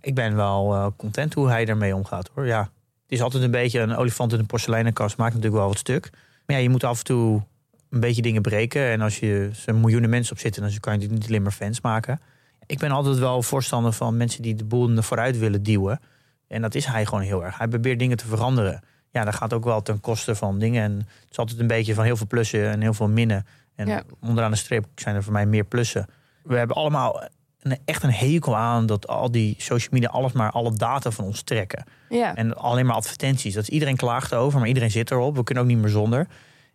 ik 0.00 0.14
ben 0.14 0.36
wel 0.36 0.74
eh, 0.74 0.86
content 0.96 1.34
hoe 1.34 1.48
hij 1.48 1.66
ermee 1.66 1.94
omgaat 1.94 2.30
hoor. 2.34 2.46
Ja, 2.46 2.60
het 2.60 2.70
is 3.12 3.22
altijd 3.22 3.42
een 3.42 3.50
beetje 3.50 3.80
een 3.80 3.96
olifant 3.96 4.32
in 4.32 4.38
een 4.38 4.46
porseleinenkast. 4.46 5.16
Maakt 5.16 5.34
natuurlijk 5.34 5.60
wel 5.60 5.68
wat 5.68 5.78
stuk. 5.78 6.10
Maar 6.46 6.56
ja, 6.56 6.62
je 6.62 6.68
moet 6.68 6.84
af 6.84 6.98
en 6.98 7.04
toe 7.04 7.42
een 7.90 8.00
beetje 8.00 8.22
dingen 8.22 8.42
breken. 8.42 8.90
En 8.90 9.00
als 9.00 9.18
je 9.18 9.50
er 9.66 9.74
miljoenen 9.74 10.10
mensen 10.10 10.32
op 10.32 10.38
zitten, 10.38 10.62
dan 10.62 10.80
kan 10.80 11.00
je 11.00 11.08
niet 11.08 11.26
alleen 11.26 11.42
maar 11.42 11.52
fans 11.52 11.80
maken. 11.80 12.20
Ik 12.66 12.78
ben 12.78 12.90
altijd 12.90 13.18
wel 13.18 13.42
voorstander 13.42 13.92
van 13.92 14.16
mensen 14.16 14.42
die 14.42 14.54
de 14.54 14.64
boel 14.64 14.88
naar 14.88 15.04
vooruit 15.04 15.38
willen 15.38 15.62
duwen. 15.62 16.00
En 16.48 16.62
dat 16.62 16.74
is 16.74 16.84
hij 16.86 17.06
gewoon 17.06 17.24
heel 17.24 17.44
erg. 17.44 17.58
Hij 17.58 17.68
probeert 17.68 17.98
dingen 17.98 18.16
te 18.16 18.26
veranderen. 18.26 18.80
Ja, 19.12 19.24
dat 19.24 19.34
gaat 19.34 19.52
ook 19.52 19.64
wel 19.64 19.82
ten 19.82 20.00
koste 20.00 20.34
van 20.34 20.58
dingen. 20.58 20.82
En 20.82 20.92
het 20.96 21.30
is 21.30 21.38
altijd 21.38 21.60
een 21.60 21.66
beetje 21.66 21.94
van 21.94 22.04
heel 22.04 22.16
veel 22.16 22.26
plussen 22.26 22.70
en 22.70 22.80
heel 22.80 22.94
veel 22.94 23.08
minnen. 23.08 23.46
En 23.80 23.86
Ja. 23.86 24.02
onderaan 24.20 24.50
de 24.50 24.56
streep 24.56 24.86
zijn 24.94 25.14
er 25.14 25.22
voor 25.22 25.32
mij 25.32 25.46
meer 25.46 25.64
plussen. 25.64 26.06
We 26.42 26.56
hebben 26.56 26.76
allemaal 26.76 27.22
een, 27.60 27.78
echt 27.84 28.02
een 28.02 28.12
hekel 28.12 28.56
aan 28.56 28.86
dat 28.86 29.06
al 29.08 29.30
die 29.30 29.54
social 29.58 29.90
media 29.92 30.08
alles 30.08 30.32
maar 30.32 30.50
alle 30.50 30.72
data 30.76 31.10
van 31.10 31.24
ons 31.24 31.42
trekken. 31.42 31.84
ja, 32.08 32.34
En 32.36 32.56
alleen 32.56 32.86
maar 32.86 32.96
advertenties. 32.96 33.54
Dat 33.54 33.62
is, 33.62 33.68
iedereen 33.68 33.96
klaagt 33.96 34.34
over, 34.34 34.58
maar 34.58 34.68
iedereen 34.68 34.90
zit 34.90 35.10
erop. 35.10 35.36
We 35.36 35.44
kunnen 35.44 35.64
ook 35.64 35.70
niet 35.70 35.78
meer 35.78 35.90
zonder. 35.90 36.26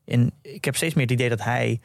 En 0.05 0.31
ik 0.41 0.65
heb 0.65 0.75
steeds 0.75 0.93
meer 0.93 1.03
het 1.03 1.13
idee 1.13 1.29
dat 1.29 1.43
hij 1.43 1.79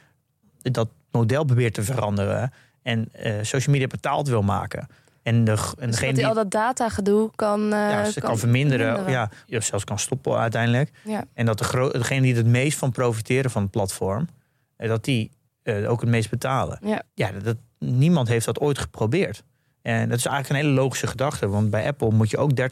dat 0.62 0.88
model 1.10 1.44
probeert 1.44 1.74
te 1.74 1.82
veranderen. 1.82 2.52
en 2.82 3.08
eh, 3.12 3.32
social 3.42 3.72
media 3.74 3.86
betaald 3.86 4.28
wil 4.28 4.42
maken. 4.42 4.88
En, 5.22 5.44
de, 5.44 5.50
en 5.50 5.86
Dus 5.86 5.96
degene 5.96 6.12
die 6.12 6.26
al 6.26 6.34
dat 6.34 6.50
datagedoe 6.50 7.30
kan, 7.34 7.62
eh, 7.62 7.68
ja, 7.78 8.04
ze 8.04 8.20
kan, 8.20 8.38
verminderen, 8.38 9.10
Ja, 9.10 9.30
ja, 9.46 9.60
zelfs 9.60 9.84
kan 9.84 9.98
stoppen 9.98 10.36
uiteindelijk. 10.38 10.90
Ja. 11.04 11.24
En 11.34 11.46
dat 11.46 11.58
de 11.58 11.88
degene 11.92 12.20
die 12.20 12.34
het 12.34 12.46
meest 12.46 12.78
van 12.78 12.90
profiteren 12.90 13.50
van 13.50 13.62
het 13.62 13.70
platform, 13.70 14.28
dat 14.88 15.04
die 15.04 15.30
eh, 15.62 15.90
ook 15.90 16.00
het 16.00 16.10
meest 16.10 16.30
betalen. 16.30 16.78
Ja. 16.84 17.02
Ja, 17.14 17.32
dat, 17.32 17.44
dat- 17.44 17.56
niemand 17.78 18.28
heeft 18.28 18.46
dat 18.46 18.58
ooit 18.60 18.78
geprobeerd. 18.78 19.42
En 19.82 20.08
dat 20.08 20.18
is 20.18 20.26
eigenlijk 20.26 20.48
een 20.60 20.66
hele 20.68 20.80
logische 20.80 21.06
gedachte. 21.06 21.48
Want 21.48 21.70
bij 21.70 21.86
Apple 21.86 22.10
moet 22.10 22.30
je 22.30 22.36
ook 22.38 22.50
30% 22.50 22.64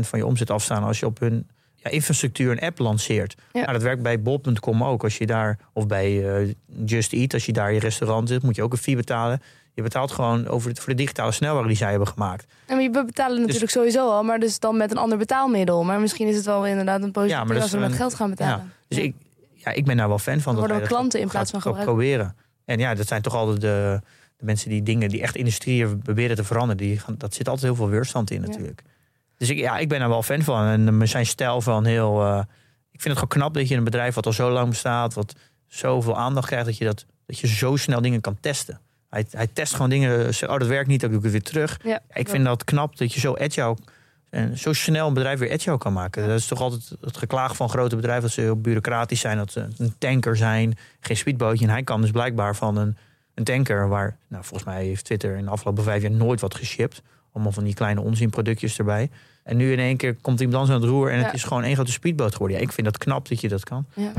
van 0.00 0.18
je 0.18 0.26
omzet 0.26 0.50
afstaan 0.50 0.82
als 0.84 1.00
je 1.00 1.06
op 1.06 1.18
hun 1.20 1.48
ja, 1.74 1.90
infrastructuur 1.90 2.50
een 2.50 2.60
app 2.60 2.78
lanceert. 2.78 3.34
Ja. 3.52 3.60
Nou, 3.60 3.72
dat 3.72 3.82
werkt 3.82 4.02
bij 4.02 4.22
bol.com 4.22 4.84
ook. 4.84 5.02
Als 5.04 5.18
je 5.18 5.26
daar, 5.26 5.58
of 5.72 5.86
bij 5.86 6.34
eh, 6.42 6.54
Just 6.84 7.12
Eat, 7.12 7.34
als 7.34 7.46
je 7.46 7.52
daar 7.52 7.72
je 7.72 7.78
restaurant 7.80 8.28
zit, 8.28 8.42
moet 8.42 8.56
je 8.56 8.62
ook 8.62 8.72
een 8.72 8.78
fee 8.78 8.96
betalen. 8.96 9.40
Je 9.74 9.82
betaalt 9.82 10.12
gewoon 10.12 10.46
over 10.48 10.74
de, 10.74 10.80
voor 10.80 10.90
de 10.90 10.94
digitale 11.02 11.32
snelweg 11.32 11.66
die 11.66 11.76
zij 11.76 11.90
hebben 11.90 12.08
gemaakt. 12.08 12.46
En 12.66 12.76
we 12.76 12.90
betalen 12.90 13.40
natuurlijk 13.40 13.70
sowieso 13.70 14.10
al, 14.10 14.22
maar 14.22 14.38
dus 14.38 14.58
dan 14.58 14.76
met 14.76 14.90
een 14.90 14.96
ander 14.96 15.18
betaalmiddel. 15.18 15.84
Maar 15.84 16.00
misschien 16.00 16.28
is 16.28 16.36
het 16.36 16.44
wel 16.44 16.66
inderdaad 16.66 17.02
een 17.02 17.10
positief 17.10 17.36
Ja, 17.36 17.44
maar 17.44 17.54
dat 17.54 17.62
als 17.62 17.72
is 17.72 17.78
we 17.80 17.86
met 17.86 17.96
geld 17.96 18.14
gaan 18.14 18.30
betalen. 18.30 18.72
Dus 18.88 18.98
ik, 18.98 19.14
ja, 19.66 19.72
ik 19.72 19.84
ben 19.84 19.96
daar 19.96 20.08
wel 20.08 20.18
fan 20.18 20.40
van. 20.40 20.52
Dan 20.54 20.62
dat 20.62 20.70
worden 20.70 20.88
we 20.88 20.94
klanten 20.94 21.20
in 21.20 21.28
plaats 21.28 21.50
van 21.50 21.60
gebruikers. 21.60 21.94
proberen. 21.96 22.36
En 22.64 22.78
ja, 22.78 22.94
dat 22.94 23.06
zijn 23.06 23.22
toch 23.22 23.34
altijd 23.34 23.60
de, 23.60 24.00
de 24.36 24.44
mensen 24.44 24.70
die 24.70 24.82
dingen 24.82 25.08
die 25.08 25.22
echt 25.22 25.36
industrieën 25.36 25.98
proberen 25.98 26.36
te 26.36 26.44
veranderen. 26.44 26.76
Die 26.76 26.98
gaan, 26.98 27.14
dat 27.18 27.34
zit 27.34 27.48
altijd 27.48 27.66
heel 27.66 27.76
veel 27.76 27.88
weerstand 27.88 28.30
in 28.30 28.40
Ja. 28.40 28.46
natuurlijk. 28.46 28.82
Dus 29.36 29.50
ik, 29.50 29.58
ja, 29.58 29.78
ik 29.78 29.88
ben 29.88 29.98
daar 29.98 30.08
wel 30.08 30.22
fan 30.22 30.42
van. 30.42 30.66
En 30.66 31.00
eh, 31.00 31.08
zijn 31.08 31.26
stijl 31.26 31.60
van 31.60 31.84
heel... 31.84 32.22
eh, 32.22 32.38
ik 32.90 33.00
vind 33.02 33.14
het 33.14 33.24
gewoon 33.24 33.28
knap 33.28 33.54
dat 33.54 33.68
je 33.68 33.76
een 33.76 33.84
bedrijf 33.84 34.14
wat 34.14 34.26
al 34.26 34.32
zo 34.32 34.50
lang 34.50 34.68
bestaat... 34.68 35.14
wat 35.14 35.34
zoveel 35.66 36.16
aandacht 36.16 36.46
krijgt, 36.46 36.66
dat 36.66 36.76
je, 36.76 36.84
dat, 36.84 37.04
dat 37.26 37.38
je 37.38 37.46
zo 37.46 37.76
snel 37.76 38.00
dingen 38.00 38.20
kan 38.20 38.36
testen. 38.40 38.80
Hij, 39.10 39.26
hij 39.30 39.46
test 39.46 39.72
gewoon 39.72 39.90
dingen. 39.90 40.34
zo, 40.34 40.46
Oh, 40.46 40.58
dat 40.58 40.68
werkt 40.68 40.88
niet, 40.88 41.00
dan 41.00 41.08
doe 41.10 41.18
ik 41.18 41.24
het 41.24 41.32
weer 41.32 41.42
terug. 41.42 41.80
Ja, 41.84 42.00
Ik 42.12 42.28
vind 42.28 42.44
dat 42.44 42.64
knap 42.64 42.96
dat 42.96 43.12
je 43.12 43.20
zo 43.20 43.36
agile 43.36 43.76
en 44.30 44.58
zo 44.58 44.72
snel 44.72 45.06
een 45.08 45.14
bedrijf 45.14 45.38
weer 45.38 45.52
agile 45.52 45.78
kan 45.78 45.92
maken. 45.92 46.28
Dat 46.28 46.38
is 46.38 46.46
toch 46.46 46.60
altijd 46.60 46.92
het 47.00 47.16
geklaag 47.16 47.56
van 47.56 47.68
grote 47.68 47.96
bedrijven 47.96 48.22
dat 48.22 48.32
ze 48.32 48.40
heel 48.40 48.60
bureaucratisch 48.60 49.20
zijn, 49.20 49.36
dat 49.36 49.52
ze 49.52 49.68
een 49.78 49.94
tanker 49.98 50.36
zijn, 50.36 50.76
geen 51.00 51.16
speedbootje. 51.16 51.64
En 51.64 51.70
hij 51.70 51.82
kan 51.82 52.00
dus 52.00 52.10
blijkbaar 52.10 52.56
van 52.56 52.76
een, 52.76 52.96
een 53.34 53.44
tanker 53.44 53.88
waar, 53.88 54.16
nou, 54.28 54.44
volgens 54.44 54.68
mij 54.68 54.84
heeft 54.84 55.04
Twitter 55.04 55.36
in 55.36 55.44
de 55.44 55.50
afgelopen 55.50 55.84
vijf 55.84 56.02
jaar 56.02 56.10
nooit 56.10 56.40
wat 56.40 56.54
geshipped. 56.54 57.02
Allemaal 57.32 57.52
van 57.52 57.64
die 57.64 57.74
kleine 57.74 58.00
onzinproductjes 58.00 58.78
erbij. 58.78 59.10
En 59.42 59.56
nu 59.56 59.72
in 59.72 59.78
één 59.78 59.96
keer 59.96 60.14
komt 60.14 60.40
iemand 60.40 60.58
anders 60.58 60.76
aan 60.76 60.82
het 60.82 60.90
roer 60.90 61.10
en 61.10 61.18
Ja. 61.18 61.24
het 61.24 61.34
is 61.34 61.44
gewoon 61.44 61.62
één 61.62 61.74
grote 61.74 61.92
speedboot 61.92 62.32
geworden. 62.32 62.56
Ja, 62.56 62.62
ik 62.62 62.72
vind 62.72 62.86
dat 62.86 62.98
knap 62.98 63.28
dat 63.28 63.40
je 63.40 63.48
dat 63.48 63.64
kan. 63.64 63.86
Ja. 63.94 64.12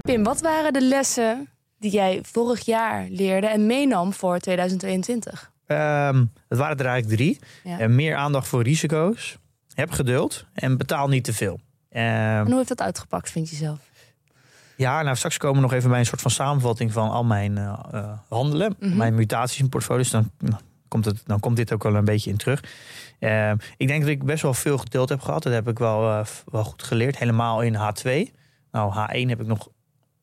Pim, 0.00 0.22
wat 0.24 0.40
waren 0.40 0.72
de 0.72 0.82
lessen 0.82 1.48
die 1.78 1.90
jij 1.90 2.18
vorig 2.22 2.64
jaar 2.64 3.06
leerde 3.10 3.46
en 3.46 3.66
meenam 3.66 4.12
voor 4.12 4.38
2022? 4.38 5.50
Ehm, 5.70 6.24
het 6.48 6.58
waren 6.58 6.76
er 6.78 6.86
eigenlijk 6.86 7.16
drie. 7.20 7.38
Ja. 7.64 7.88
Meer 7.88 8.16
aandacht 8.16 8.48
voor 8.48 8.62
risico's. 8.62 9.38
Heb 9.74 9.90
geduld 9.90 10.46
en 10.54 10.76
betaal 10.76 11.08
niet 11.08 11.24
te 11.24 11.32
veel. 11.32 11.60
Ehm, 11.90 12.04
En 12.06 12.46
hoe 12.46 12.56
heeft 12.56 12.68
dat 12.68 12.80
uitgepakt, 12.80 13.30
vind 13.30 13.50
je 13.50 13.56
zelf? 13.56 13.78
Ja, 14.76 15.02
nou 15.02 15.16
straks 15.16 15.36
komen 15.38 15.56
we 15.56 15.62
nog 15.62 15.72
even 15.72 15.90
bij 15.90 15.98
een 15.98 16.06
soort 16.06 16.20
van 16.20 16.30
samenvatting 16.30 16.92
van 16.92 17.10
al 17.10 17.24
mijn 17.24 17.58
eh, 17.58 17.78
eh, 17.92 18.10
handelen, 18.28 18.76
Mhm. 18.78 18.96
mijn 18.96 19.14
mutaties 19.14 19.58
in 19.58 19.68
portfolios. 19.68 20.10
Dan, 20.10 20.30
nou, 20.38 20.62
komt 20.88 21.04
het, 21.04 21.22
dan 21.26 21.40
komt 21.40 21.56
dit 21.56 21.72
ook 21.72 21.82
wel 21.82 21.94
een 21.94 22.04
beetje 22.04 22.30
in 22.30 22.36
terug. 22.36 22.64
Eh, 23.18 23.50
ik 23.76 23.88
denk 23.88 24.00
dat 24.00 24.10
ik 24.10 24.24
best 24.24 24.42
wel 24.42 24.54
veel 24.54 24.78
geduld 24.78 25.08
heb 25.08 25.20
gehad. 25.20 25.42
Dat 25.42 25.52
heb 25.52 25.68
ik 25.68 25.78
wel, 25.78 26.08
eh, 26.10 26.26
wel 26.50 26.64
goed 26.64 26.82
geleerd. 26.82 27.18
Helemaal 27.18 27.60
in 27.62 27.74
H2. 27.74 28.32
Nou, 28.72 28.92
H1 28.92 29.28
heb 29.28 29.40
ik 29.40 29.46
nog 29.46 29.68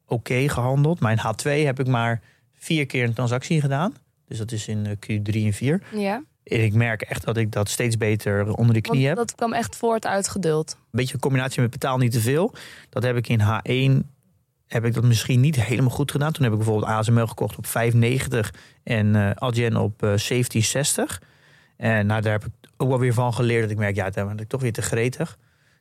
oké 0.07 0.49
gehandeld. 0.49 0.99
Maar 0.99 1.11
in 1.11 1.17
H2 1.19 1.65
heb 1.65 1.79
ik 1.79 1.87
maar 1.87 2.21
vier 2.53 2.85
keer 2.85 3.03
een 3.03 3.13
transactie 3.13 3.61
gedaan. 3.61 3.93
Dus 4.27 4.37
dat 4.37 4.51
is 4.51 4.67
in 4.67 4.85
eh, 4.85 4.91
Q3 5.19 5.33
en 5.45 5.53
4. 5.53 5.81
Ja, 5.93 6.23
En 6.43 6.63
ik 6.63 6.73
merk 6.73 7.01
echt 7.01 7.25
dat 7.25 7.37
ik 7.37 7.51
dat 7.51 7.69
steeds 7.69 7.97
beter 7.97 8.53
onder 8.53 8.73
de 8.73 8.81
knie 8.81 9.05
want 9.05 9.17
heb. 9.17 9.27
dat 9.27 9.35
kwam 9.35 9.53
echt 9.53 9.75
voort 9.75 10.05
uit 10.05 10.27
geduld. 10.27 10.71
Een 10.79 10.85
beetje 10.91 11.13
een 11.13 11.19
combinatie 11.19 11.61
met 11.61 11.71
betaal 11.71 11.97
niet 11.97 12.11
te 12.11 12.19
veel. 12.19 12.53
Dat 12.89 13.03
heb 13.03 13.15
ik 13.17 13.27
in 13.27 13.39
H1 13.41 14.05
heb 14.67 14.85
ik 14.85 14.93
dat 14.93 15.03
misschien 15.03 15.39
niet 15.39 15.63
helemaal 15.63 15.89
goed 15.89 16.11
gedaan. 16.11 16.31
Toen 16.31 16.43
heb 16.43 16.51
ik 16.51 16.57
bijvoorbeeld 16.57 16.91
ASML 16.91 17.27
gekocht 17.27 17.57
op 17.57 17.65
5,90 17.65 18.39
en 18.83 19.15
eh 19.15 19.31
Adyen 19.35 19.75
op 19.75 20.03
eh 20.03 20.13
17,60. 20.17 21.17
En 21.77 22.05
nou, 22.05 22.21
daar 22.21 22.31
heb 22.31 22.45
ik 22.45 22.51
ook 22.77 22.89
wel 22.89 22.99
weer 22.99 23.13
van 23.13 23.33
geleerd 23.33 23.61
dat 23.61 23.71
ik 23.71 23.77
merk, 23.77 23.95
ja, 23.95 24.09
daar 24.09 24.27
ben 24.27 24.39
ik 24.39 24.47
toch 24.47 24.61
weer 24.61 24.73
te 24.73 24.81
gretig. 24.81 25.37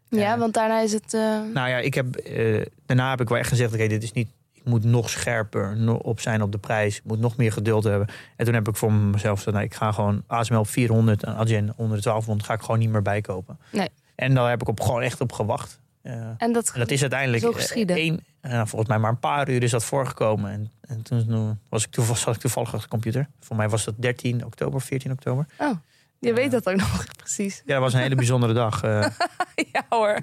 Ja, 0.09 0.38
want 0.38 0.55
daarna 0.55 0.81
is 0.81 0.92
het... 0.92 1.14
eh, 1.14 1.21
Nou 1.55 1.68
ja, 1.68 1.79
ik 1.79 1.94
heb, 1.94 2.16
eh, 2.16 2.62
daarna 2.87 3.11
heb 3.11 3.21
ik 3.21 3.29
wel 3.29 3.38
echt 3.38 3.49
gezegd, 3.49 3.75
oké, 3.75 3.87
dit 3.87 4.03
is 4.03 4.12
niet, 4.12 4.29
moet 4.66 4.85
nog 4.85 5.11
scherper 5.11 5.76
op 6.02 6.20
zijn 6.20 6.42
op 6.42 6.52
de 6.52 6.59
prijs. 6.59 7.00
Moet 7.05 7.18
nog 7.18 7.37
meer 7.37 7.52
geduld 7.52 7.85
hebben. 7.85 8.09
En 8.37 8.44
toen 8.44 8.55
heb 8.55 8.68
ik 8.68 8.76
voor 8.76 8.92
mezelf 8.92 9.37
gezegd, 9.38 9.57
nou, 9.57 9.64
ik 9.68 9.74
ga 9.74 9.92
gewoon 9.92 10.22
ASML 10.26 10.59
op 10.59 10.68
400 10.68 11.22
en 11.24 11.35
Adyen 11.35 11.72
onder 11.76 11.96
de 11.96 12.02
1200 12.02 12.46
ga 12.48 12.55
ik 12.55 12.61
gewoon 12.61 12.79
niet 12.79 12.90
meer 12.90 13.02
bijkopen. 13.02 13.59
Nee. 13.72 13.88
En 14.14 14.35
daar 14.35 14.48
heb 14.48 14.61
ik 14.61 14.68
op, 14.68 14.81
gewoon 14.81 15.02
echt 15.02 15.20
op 15.20 15.33
gewacht. 15.33 15.81
Eh, 16.02 16.12
en 16.38 16.52
dat, 16.52 16.70
en 16.74 16.81
dat 16.81 16.90
is 16.90 17.00
uiteindelijk 17.00 17.42
Zo 17.42 17.50
eh, 17.50 17.57
geschieden. 17.57 17.96
één, 17.96 18.24
eh, 18.40 18.62
volgens 18.64 18.88
mij 18.88 18.98
maar 18.98 19.11
een 19.11 19.18
paar 19.18 19.48
uur 19.48 19.62
is 19.62 19.70
dat 19.70 19.85
voorgekomen. 19.85 20.50
En, 20.50 20.70
en 20.81 21.02
toen 21.02 21.26
eh, 21.29 21.50
was 21.68 21.85
ik 21.85 21.90
toevallig, 21.90 22.20
zat 22.20 22.35
ik 22.35 22.40
toevallig 22.40 22.68
achter 22.68 22.83
de 22.88 22.94
computer. 22.94 23.29
Voor 23.40 23.57
mij 23.57 23.68
was 23.68 23.85
dat 23.85 23.94
13 23.98 24.44
oktober, 24.44 24.81
14 24.81 25.12
oktober. 25.12 25.46
oh, 25.59 25.76
je 26.18 26.33
weet 26.33 26.50
dat 26.50 26.68
ook 26.68 26.76
nog 26.76 27.05
precies. 27.16 27.62
Ja, 27.66 27.72
dat 27.72 27.83
was 27.83 27.92
een 27.92 28.00
hele 28.00 28.14
bijzondere 28.14 28.52
dag. 28.52 28.83
ja 29.72 29.87
hoor. 29.88 30.18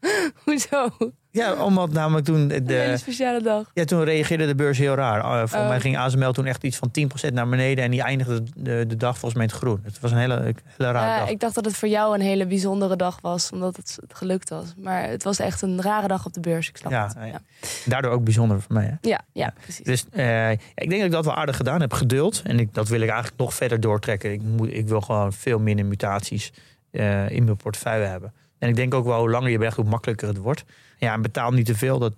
Hoezo? 0.44 0.88
ja, 1.30 1.64
omdat 1.64 1.92
namelijk 1.92 2.26
toen 2.26 2.36
Een 2.40 2.50
hele 2.50 2.90
de, 2.90 2.96
speciale 2.96 3.42
dag. 3.42 3.70
ja, 3.74 3.84
toen 3.84 4.04
reageerde 4.04 4.46
de 4.46 4.54
beurs 4.54 4.78
heel 4.78 4.94
raar. 4.94 5.18
Uh, 5.42 5.46
voor 5.48 5.58
Oh. 5.60 5.68
mij 5.68 5.80
ging 5.80 5.98
ASML 5.98 6.32
toen 6.32 6.46
echt 6.46 6.64
iets 6.64 6.76
van 6.76 6.90
10% 7.28 7.32
naar 7.32 7.48
beneden. 7.48 7.84
En 7.84 7.90
die 7.90 8.02
eindigde 8.02 8.42
de, 8.56 8.84
de 8.88 8.96
dag 8.96 9.18
volgens 9.18 9.34
mij 9.34 9.42
in 9.44 9.48
het 9.50 9.58
groen. 9.58 9.80
Het 9.84 10.00
was 10.00 10.10
een 10.10 10.16
hele, 10.18 10.34
hele 10.42 10.54
rare 10.92 10.98
Ja, 11.08 11.18
dag. 11.18 11.28
ik 11.30 11.40
dacht 11.40 11.54
dat 11.54 11.64
het 11.64 11.76
voor 11.76 11.88
jou 11.88 12.14
een 12.14 12.20
hele 12.20 12.46
bijzondere 12.46 12.96
dag 12.96 13.18
was, 13.20 13.50
omdat 13.50 13.76
het 13.76 13.98
gelukt 14.08 14.48
was. 14.50 14.74
Maar 14.76 15.08
het 15.08 15.22
was 15.22 15.38
echt 15.38 15.62
een 15.62 15.82
rare 15.82 16.08
dag 16.08 16.26
op 16.26 16.32
de 16.32 16.40
beurs. 16.40 16.68
Ik 16.68 16.76
snap 16.76 16.90
Ja, 16.92 17.04
het. 17.06 17.14
ja. 17.16 17.24
Ja. 17.24 17.40
Daardoor 17.84 18.10
ook 18.10 18.24
bijzonder 18.24 18.60
voor 18.60 18.72
mij. 18.74 18.84
Hè? 19.00 19.08
Ja, 19.08 19.20
ja, 19.32 19.52
precies. 19.62 19.84
Dus 19.84 20.04
eh, 20.10 20.50
ik 20.50 20.58
denk 20.74 20.90
dat 20.90 21.00
ik 21.04 21.10
dat 21.10 21.24
wel 21.24 21.34
aardig 21.34 21.56
gedaan 21.56 21.80
heb. 21.80 21.92
Geduld. 21.92 22.42
En 22.44 22.58
ik, 22.58 22.74
dat 22.74 22.88
wil 22.88 23.00
ik 23.00 23.08
eigenlijk 23.08 23.38
nog 23.38 23.54
verder 23.54 23.80
doortrekken. 23.80 24.32
Ik, 24.32 24.42
moet, 24.42 24.72
ik 24.72 24.88
wil 24.88 25.00
gewoon 25.00 25.32
veel 25.32 25.58
minder 25.58 25.86
mutaties 25.86 26.52
eh, 26.90 27.30
in 27.30 27.44
mijn 27.44 27.56
portefeuille 27.56 28.04
hebben. 28.06 28.32
En 28.60 28.68
ik 28.68 28.76
denk 28.76 28.94
ook 28.94 29.04
wel, 29.04 29.18
hoe 29.18 29.30
langer 29.30 29.50
je 29.50 29.58
bent, 29.58 29.74
hoe 29.74 29.84
makkelijker 29.84 30.28
het 30.28 30.36
wordt. 30.36 30.64
Ja, 30.98 31.12
en 31.12 31.22
betaal 31.22 31.50
niet 31.50 31.66
te 31.66 31.74
veel. 31.74 31.98
Dat, 31.98 32.12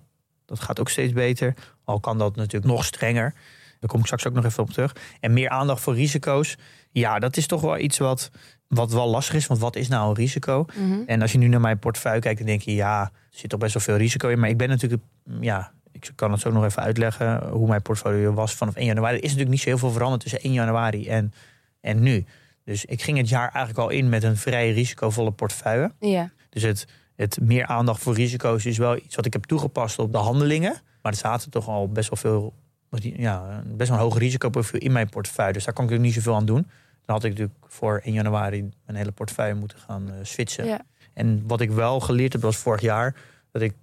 dat 0.45 0.59
gaat 0.59 0.79
ook 0.79 0.89
steeds 0.89 1.13
beter. 1.13 1.53
Al 1.83 1.99
kan 1.99 2.17
dat 2.17 2.35
natuurlijk 2.35 2.73
nog 2.73 2.85
strenger. 2.85 3.33
Daar 3.79 3.89
kom 3.89 3.99
ik 3.99 4.05
straks 4.05 4.27
ook 4.27 4.33
nog 4.33 4.45
even 4.45 4.63
op 4.63 4.69
terug. 4.69 4.95
En 5.19 5.33
meer 5.33 5.49
aandacht 5.49 5.81
voor 5.81 5.95
risico's. 5.95 6.57
Ja, 6.91 7.19
dat 7.19 7.37
is 7.37 7.47
toch 7.47 7.61
wel 7.61 7.77
iets 7.77 7.97
wat, 7.97 8.31
wat 8.67 8.91
wel 8.91 9.09
lastig 9.09 9.35
is. 9.35 9.47
Want 9.47 9.59
wat 9.59 9.75
is 9.75 9.87
nou 9.87 10.09
een 10.09 10.15
risico? 10.15 10.65
Mhm. 10.75 11.01
En 11.05 11.21
als 11.21 11.31
je 11.31 11.37
nu 11.37 11.47
naar 11.47 11.61
mijn 11.61 11.79
portefeuille 11.79 12.21
kijkt, 12.21 12.37
dan 12.37 12.47
denk 12.47 12.61
je, 12.61 12.75
ja, 12.75 13.01
er 13.01 13.11
zit 13.29 13.49
toch 13.49 13.59
best 13.59 13.73
wel 13.73 13.83
veel 13.83 13.95
risico 13.95 14.27
in. 14.27 14.39
Maar 14.39 14.49
ik 14.49 14.57
ben 14.57 14.69
natuurlijk, 14.69 15.01
ja, 15.39 15.71
ik 15.91 16.11
kan 16.15 16.31
het 16.31 16.41
zo 16.41 16.51
nog 16.51 16.63
even 16.63 16.83
uitleggen 16.83 17.49
hoe 17.49 17.67
mijn 17.67 17.81
portfolio 17.81 18.33
was 18.33 18.53
vanaf 18.53 18.75
1 18.75 18.85
januari. 18.85 19.15
Er 19.15 19.23
is 19.23 19.29
natuurlijk 19.29 19.51
niet 19.51 19.61
zo 19.61 19.69
heel 19.69 19.77
veel 19.77 19.91
veranderd 19.91 20.21
tussen 20.21 20.41
1 20.41 20.53
januari 20.53 21.07
en, 21.07 21.33
en 21.81 22.01
nu. 22.01 22.25
Dus 22.63 22.85
ik 22.85 23.01
ging 23.01 23.17
het 23.17 23.29
jaar 23.29 23.49
eigenlijk 23.49 23.77
al 23.77 23.89
in 23.89 24.09
met 24.09 24.23
een 24.23 24.37
vrij 24.37 24.71
risicovolle 24.71 25.31
portefeuille. 25.31 25.91
Ja. 25.99 26.31
Dus 26.49 26.63
het, 26.63 26.87
het 27.15 27.39
meer 27.41 27.65
aandacht 27.65 28.01
voor 28.01 28.13
risico's 28.13 28.65
is 28.65 28.77
wel 28.77 28.95
iets 28.97 29.15
wat 29.15 29.25
ik 29.25 29.33
heb 29.33 29.43
toegepast 29.43 29.99
op 29.99 30.11
de 30.11 30.17
handelingen. 30.17 30.71
Maar 31.01 31.11
er 31.11 31.17
zaten 31.17 31.51
toch 31.51 31.67
al 31.67 31.89
best 31.89 32.09
wel 32.09 32.19
veel, 32.19 32.53
ja, 32.99 33.63
best 33.65 33.89
wel 33.89 33.97
een 33.97 34.03
hoog 34.03 34.17
risicoprofiel 34.17 34.79
in 34.79 34.91
mijn 34.91 35.09
portefeuille. 35.09 35.53
Dus 35.53 35.65
daar 35.65 35.73
kan 35.73 35.85
ik 35.85 35.91
ook 35.91 35.99
niet 35.99 36.13
zoveel 36.13 36.35
aan 36.35 36.45
doen. 36.45 36.67
Dan 37.05 37.15
had 37.15 37.23
ik 37.23 37.29
natuurlijk 37.29 37.57
voor 37.67 38.01
1 38.03 38.13
januari 38.13 38.69
mijn 38.85 38.97
hele 38.97 39.11
portefeuille 39.11 39.55
moeten 39.55 39.77
gaan 39.77 40.11
eh, 40.11 40.15
switchen. 40.21 40.65
Ja. 40.65 40.81
En 41.13 41.43
wat 41.47 41.61
ik 41.61 41.71
wel 41.71 41.99
geleerd 41.99 42.33
heb 42.33 42.41
was 42.41 42.57
vorig 42.57 42.81
jaar 42.81 43.15
dat 43.51 43.61
ik 43.61 43.73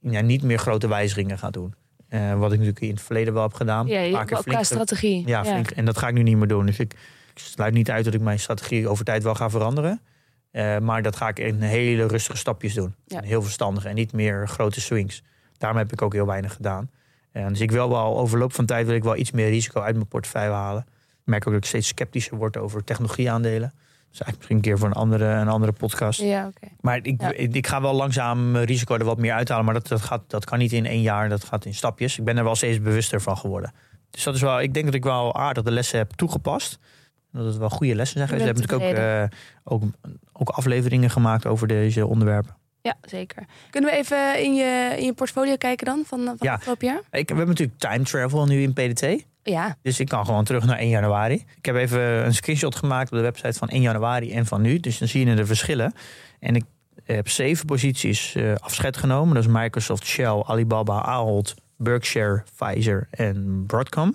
ja, 0.00 0.20
niet 0.20 0.42
meer 0.42 0.58
grote 0.58 0.88
wijzigingen 0.88 1.38
ga 1.38 1.50
doen. 1.50 1.74
Eh, 2.08 2.38
wat 2.38 2.52
ik 2.52 2.58
natuurlijk 2.58 2.84
in 2.84 2.90
het 2.90 3.00
verleden 3.00 3.34
wel 3.34 3.42
heb 3.42 3.54
gedaan. 3.54 3.86
Ja, 3.86 4.00
je, 4.00 4.24
qua 4.24 4.62
strategie. 4.62 5.26
ja, 5.26 5.44
flink, 5.44 5.70
en 5.70 5.84
dat 5.84 5.98
ga 5.98 6.08
ik 6.08 6.14
nu 6.14 6.22
niet 6.22 6.36
meer 6.36 6.48
doen. 6.48 6.66
Dus 6.66 6.78
ik, 6.78 6.94
ik 7.34 7.40
sluit 7.42 7.74
niet 7.74 7.90
uit 7.90 8.04
dat 8.04 8.14
ik 8.14 8.20
mijn 8.20 8.38
strategie 8.38 8.88
over 8.88 9.04
tijd 9.04 9.22
wel 9.22 9.34
ga 9.34 9.50
veranderen. 9.50 10.00
Eh, 10.50 10.78
maar 10.78 11.02
dat 11.02 11.16
ga 11.16 11.28
ik 11.28 11.38
in 11.38 11.60
hele 11.60 12.06
rustige 12.06 12.36
stapjes 12.36 12.74
doen. 12.74 12.94
Ja. 13.06 13.18
En 13.18 13.24
heel 13.24 13.42
verstandig 13.42 13.84
en 13.84 13.94
niet 13.94 14.12
meer 14.12 14.48
grote 14.48 14.80
swings. 14.80 15.22
Daarom 15.58 15.78
heb 15.78 15.92
ik 15.92 16.02
ook 16.02 16.12
heel 16.12 16.26
weinig 16.26 16.52
gedaan. 16.52 16.90
En 17.32 17.48
dus 17.48 17.60
ik 17.60 17.70
wil 17.70 17.88
wel 17.88 18.18
over 18.18 18.38
loop 18.38 18.52
van 18.52 18.66
tijd 18.66 18.86
wil 18.86 18.94
ik 18.94 19.02
wel 19.02 19.16
iets 19.16 19.30
meer 19.30 19.48
risico 19.48 19.80
uit 19.80 19.94
mijn 19.94 20.08
portefeuille 20.08 20.52
halen. 20.52 20.86
Ik 20.88 21.30
merk 21.30 21.46
ook 21.46 21.52
dat 21.52 21.62
ik 21.62 21.68
steeds 21.68 21.88
sceptischer 21.88 22.36
word 22.36 22.56
over 22.56 22.84
technologieaandelen. 22.84 23.72
Dus 24.10 24.22
eigenlijk 24.22 24.36
misschien 24.38 24.56
een 24.56 24.62
keer 24.62 24.78
voor 24.78 24.88
een 24.88 24.94
andere, 24.94 25.24
een 25.24 25.48
andere 25.48 25.72
podcast. 25.72 26.20
Ja. 26.20 26.50
Maar 26.80 26.96
ik, 27.02 27.20
Ja. 27.20 27.32
ik, 27.32 27.54
ik 27.54 27.66
ga 27.66 27.80
wel 27.80 27.94
langzaam 27.94 28.56
risico 28.56 28.94
er 28.94 29.04
wat 29.04 29.18
meer 29.18 29.32
uithalen. 29.32 29.64
Maar 29.64 29.74
dat, 29.74 29.88
dat, 29.88 30.00
gaat, 30.00 30.22
dat 30.26 30.44
kan 30.44 30.58
niet 30.58 30.72
in 30.72 30.86
één 30.86 31.02
jaar, 31.02 31.28
dat 31.28 31.44
gaat 31.44 31.64
in 31.64 31.74
stapjes. 31.74 32.18
Ik 32.18 32.24
ben 32.24 32.36
er 32.36 32.44
wel 32.44 32.54
steeds 32.54 32.80
bewuster 32.80 33.20
van 33.20 33.36
geworden. 33.38 33.72
Dus 34.10 34.22
dat 34.22 34.34
is 34.34 34.40
wel, 34.40 34.60
ik 34.60 34.74
denk 34.74 34.84
dat 34.84 34.94
ik 34.94 35.04
wel 35.04 35.34
aardig 35.34 35.62
de 35.62 35.70
lessen 35.70 35.98
heb 35.98 36.12
toegepast. 36.12 36.78
Dat 37.34 37.46
het 37.46 37.56
wel 37.56 37.70
goede 37.70 37.94
lessen 37.94 38.16
zijn 38.16 38.28
geweest. 38.28 38.54
We 38.54 38.60
hebben 38.60 38.78
natuurlijk 38.78 38.98
ook, 38.98 39.30
eh, 39.30 39.72
ook, 39.72 39.82
ook 40.32 40.48
afleveringen 40.48 41.10
gemaakt 41.10 41.46
over 41.46 41.66
deze 41.68 42.06
onderwerpen. 42.06 42.56
Ja, 42.80 42.94
zeker. 43.02 43.44
Kunnen 43.70 43.90
we 43.90 43.96
even 43.96 44.42
in 44.44 44.54
je, 44.54 44.94
in 44.98 45.04
je 45.04 45.12
portfolio 45.12 45.56
kijken 45.56 45.86
dan 45.86 46.02
van, 46.06 46.24
van 46.24 46.36
Ja. 46.38 46.54
afgelopen 46.54 46.86
jaar? 46.86 47.00
Ik, 47.10 47.28
we 47.28 47.34
hebben 47.34 47.46
natuurlijk 47.46 47.78
time 47.78 48.04
travel 48.04 48.46
nu 48.46 48.62
in 48.62 48.72
PDT. 48.72 49.24
Ja, 49.42 49.76
Dus 49.82 50.00
ik 50.00 50.08
kan 50.08 50.24
gewoon 50.24 50.44
terug 50.44 50.64
naar 50.64 50.78
1 50.78 50.88
januari. 50.88 51.44
Ik 51.56 51.64
heb 51.64 51.76
even 51.76 52.00
een 52.00 52.34
screenshot 52.34 52.76
gemaakt 52.76 53.10
op 53.10 53.16
de 53.16 53.22
website 53.22 53.58
van 53.58 53.68
1 53.68 53.80
januari 53.80 54.32
en 54.32 54.46
van 54.46 54.62
nu. 54.62 54.80
Dus 54.80 54.98
dan 54.98 55.08
zie 55.08 55.26
je 55.26 55.34
de 55.34 55.46
verschillen. 55.46 55.92
En 56.40 56.54
ik 56.56 56.64
heb 57.04 57.28
zeven 57.28 57.66
posities 57.66 58.34
eh, 58.34 58.54
afscheid 58.54 58.96
genomen. 58.96 59.34
Dat 59.34 59.44
is 59.44 59.50
Microsoft, 59.52 60.04
Shell, 60.04 60.42
Alibaba, 60.46 61.02
Ahold, 61.02 61.54
Berkshire, 61.76 62.42
Pfizer 62.56 63.06
en 63.10 63.64
Broadcom. 63.66 64.14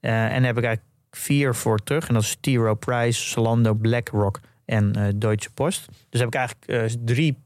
Eh, 0.00 0.24
en 0.24 0.32
dan 0.34 0.42
heb 0.42 0.58
ik 0.58 0.64
eigenlijk 0.64 0.91
vier 1.16 1.54
voor 1.54 1.78
terug. 1.78 2.08
En 2.08 2.14
dat 2.14 2.22
is 2.22 2.36
T. 2.40 2.46
Rowe 2.46 2.76
Price, 2.76 3.28
Zalando, 3.28 3.74
BlackRock 3.74 4.40
en 4.64 4.94
eh, 4.94 5.04
Deutsche 5.16 5.50
Post. 5.50 5.88
Dus 6.08 6.20
heb 6.20 6.28
ik 6.28 6.34
eigenlijk 6.34 6.66
eh, 6.92 6.98
drie 7.04 7.38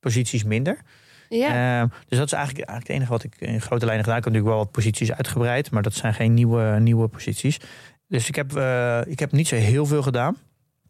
posities 0.00 0.44
minder. 0.44 0.78
ja. 1.28 1.80
Ehm, 1.80 1.88
dus 2.08 2.18
dat 2.18 2.26
is 2.26 2.32
eigenlijk, 2.32 2.68
eigenlijk 2.68 2.86
het 2.88 2.96
enige 2.96 3.10
wat 3.10 3.22
ik 3.24 3.34
in 3.38 3.60
grote 3.60 3.84
lijnen 3.84 4.04
gedaan. 4.04 4.18
Ik 4.18 4.24
heb 4.24 4.32
natuurlijk 4.32 4.56
wel 4.58 4.64
wat 4.64 4.72
posities 4.72 5.12
uitgebreid, 5.12 5.70
maar 5.70 5.82
dat 5.82 5.94
zijn 5.94 6.14
geen 6.14 6.34
nieuwe, 6.34 6.78
nieuwe 6.80 7.08
posities. 7.08 7.58
Dus 8.08 8.28
ik 8.28 8.34
heb, 8.34 8.56
eh, 8.56 9.00
ik 9.06 9.18
heb 9.18 9.32
niet 9.32 9.48
zo 9.48 9.56
heel 9.56 9.86
veel 9.86 10.02
gedaan. 10.02 10.36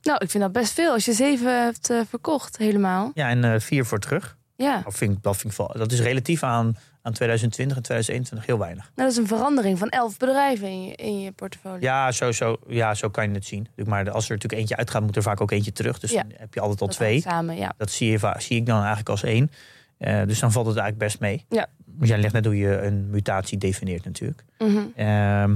nou, 0.02 0.18
ik 0.24 0.30
vind 0.30 0.42
dat 0.42 0.52
best 0.52 0.72
veel 0.72 0.92
als 0.92 1.04
je 1.04 1.12
zeven 1.12 1.62
hebt 1.64 1.92
verkocht 2.08 2.56
helemaal. 2.56 3.10
Ja, 3.14 3.28
en 3.28 3.60
vier 3.60 3.84
voor 3.84 3.98
terug. 3.98 4.36
Ja, 4.56 4.80
Dat, 4.84 4.96
vind 4.96 5.16
ik, 5.16 5.22
dat, 5.22 5.36
vind 5.36 5.58
ik 5.58 5.78
dat 5.78 5.92
is 5.92 6.00
relatief 6.00 6.42
aan, 6.42 6.76
aan 7.08 7.14
2020 7.14 7.76
en 7.76 7.82
2021 7.82 8.46
heel 8.46 8.58
weinig. 8.58 8.82
nou, 8.94 9.08
dat 9.08 9.10
is 9.10 9.16
een 9.16 9.36
verandering 9.36 9.78
van 9.78 9.88
elf 9.88 10.16
bedrijven 10.16 10.68
in 10.68 10.84
je, 10.84 10.94
in 10.94 11.20
je 11.20 11.32
portfolio. 11.32 11.78
Ja, 11.80 12.12
zo, 12.12 12.32
zo, 12.32 12.56
ja, 12.66 12.94
zo 12.94 13.08
kan 13.08 13.28
je 13.28 13.34
het 13.34 13.44
zien. 13.44 13.68
Maar 13.86 14.10
als 14.10 14.24
er 14.24 14.30
natuurlijk 14.34 14.60
eentje 14.60 14.76
uitgaat, 14.76 15.02
moet 15.02 15.16
er 15.16 15.22
vaak 15.22 15.40
ook 15.40 15.50
eentje 15.50 15.72
terug. 15.72 15.98
Dus 15.98 16.10
Ja. 16.10 16.22
dan 16.22 16.32
heb 16.36 16.54
je 16.54 16.60
altijd 16.60 16.80
al 16.80 16.86
Dat 16.86 16.96
twee. 16.96 17.20
Samen, 17.20 17.56
ja. 17.56 17.72
Dat 17.76 17.90
zie, 17.90 18.10
je, 18.10 18.34
zie 18.38 18.56
ik 18.56 18.66
dan 18.66 18.76
eigenlijk 18.78 19.08
als 19.08 19.22
één. 19.22 19.50
Eh, 19.98 20.22
dus 20.26 20.38
dan 20.40 20.52
valt 20.52 20.66
het 20.66 20.76
eigenlijk 20.76 21.10
best 21.10 21.20
mee. 21.20 21.44
Ja. 21.48 21.66
Want 21.96 22.08
jij 22.10 22.18
legt 22.18 22.32
net 22.32 22.44
hoe 22.44 22.56
je 22.56 22.80
een 22.82 23.10
mutatie 23.10 23.58
definieert 23.58 24.04
natuurlijk. 24.04 24.44
Mhm. 24.58 24.68
Ehm, 24.96 25.06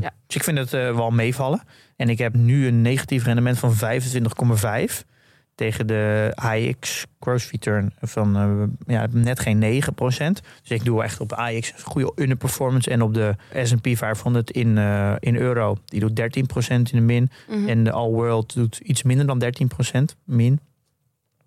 Ja. 0.01 0.11
Dus 0.27 0.37
ik 0.37 0.45
vind 0.45 0.59
het 0.59 0.73
eh, 0.73 0.95
wel 0.95 1.11
meevallen. 1.11 1.61
En 1.97 2.09
ik 2.09 2.19
heb 2.19 2.35
nu 2.35 2.67
een 2.67 2.83
negatief 2.83 3.25
rendement 3.25 3.59
van 3.59 3.75
25,5 3.75 5.05
tegen 5.63 5.87
de 5.87 6.33
AX 6.35 7.07
gross 7.21 7.51
return 7.51 7.93
van 8.01 8.37
eh, 8.37 8.95
ja, 8.95 9.07
net 9.11 9.41
geen 9.41 9.83
9% 9.83 9.87
Dus 10.63 10.71
ik 10.71 10.85
doe 10.85 11.03
echt 11.03 11.21
op 11.21 11.33
AX 11.33 11.73
een 11.73 11.83
goede 11.83 12.13
underperformance 12.17 12.91
en 12.91 13.03
op 13.03 13.15
de 13.15 13.35
S&P 13.63 13.89
500 13.97 14.51
in, 14.51 14.79
eh, 14.79 15.15
in 15.19 15.37
euro. 15.37 15.77
Die 15.85 16.01
doet 16.01 16.17
13% 16.17 16.93
in 16.93 16.99
de 16.99 17.01
min. 17.01 17.31
Mhm. 17.49 17.69
En 17.69 17.85
de 17.85 17.93
All 17.93 18.11
World 18.11 18.55
doet 18.55 18.79
iets 18.79 19.03
minder 19.03 19.27
dan 19.27 19.39
13% 19.39 20.17
min. 20.25 20.61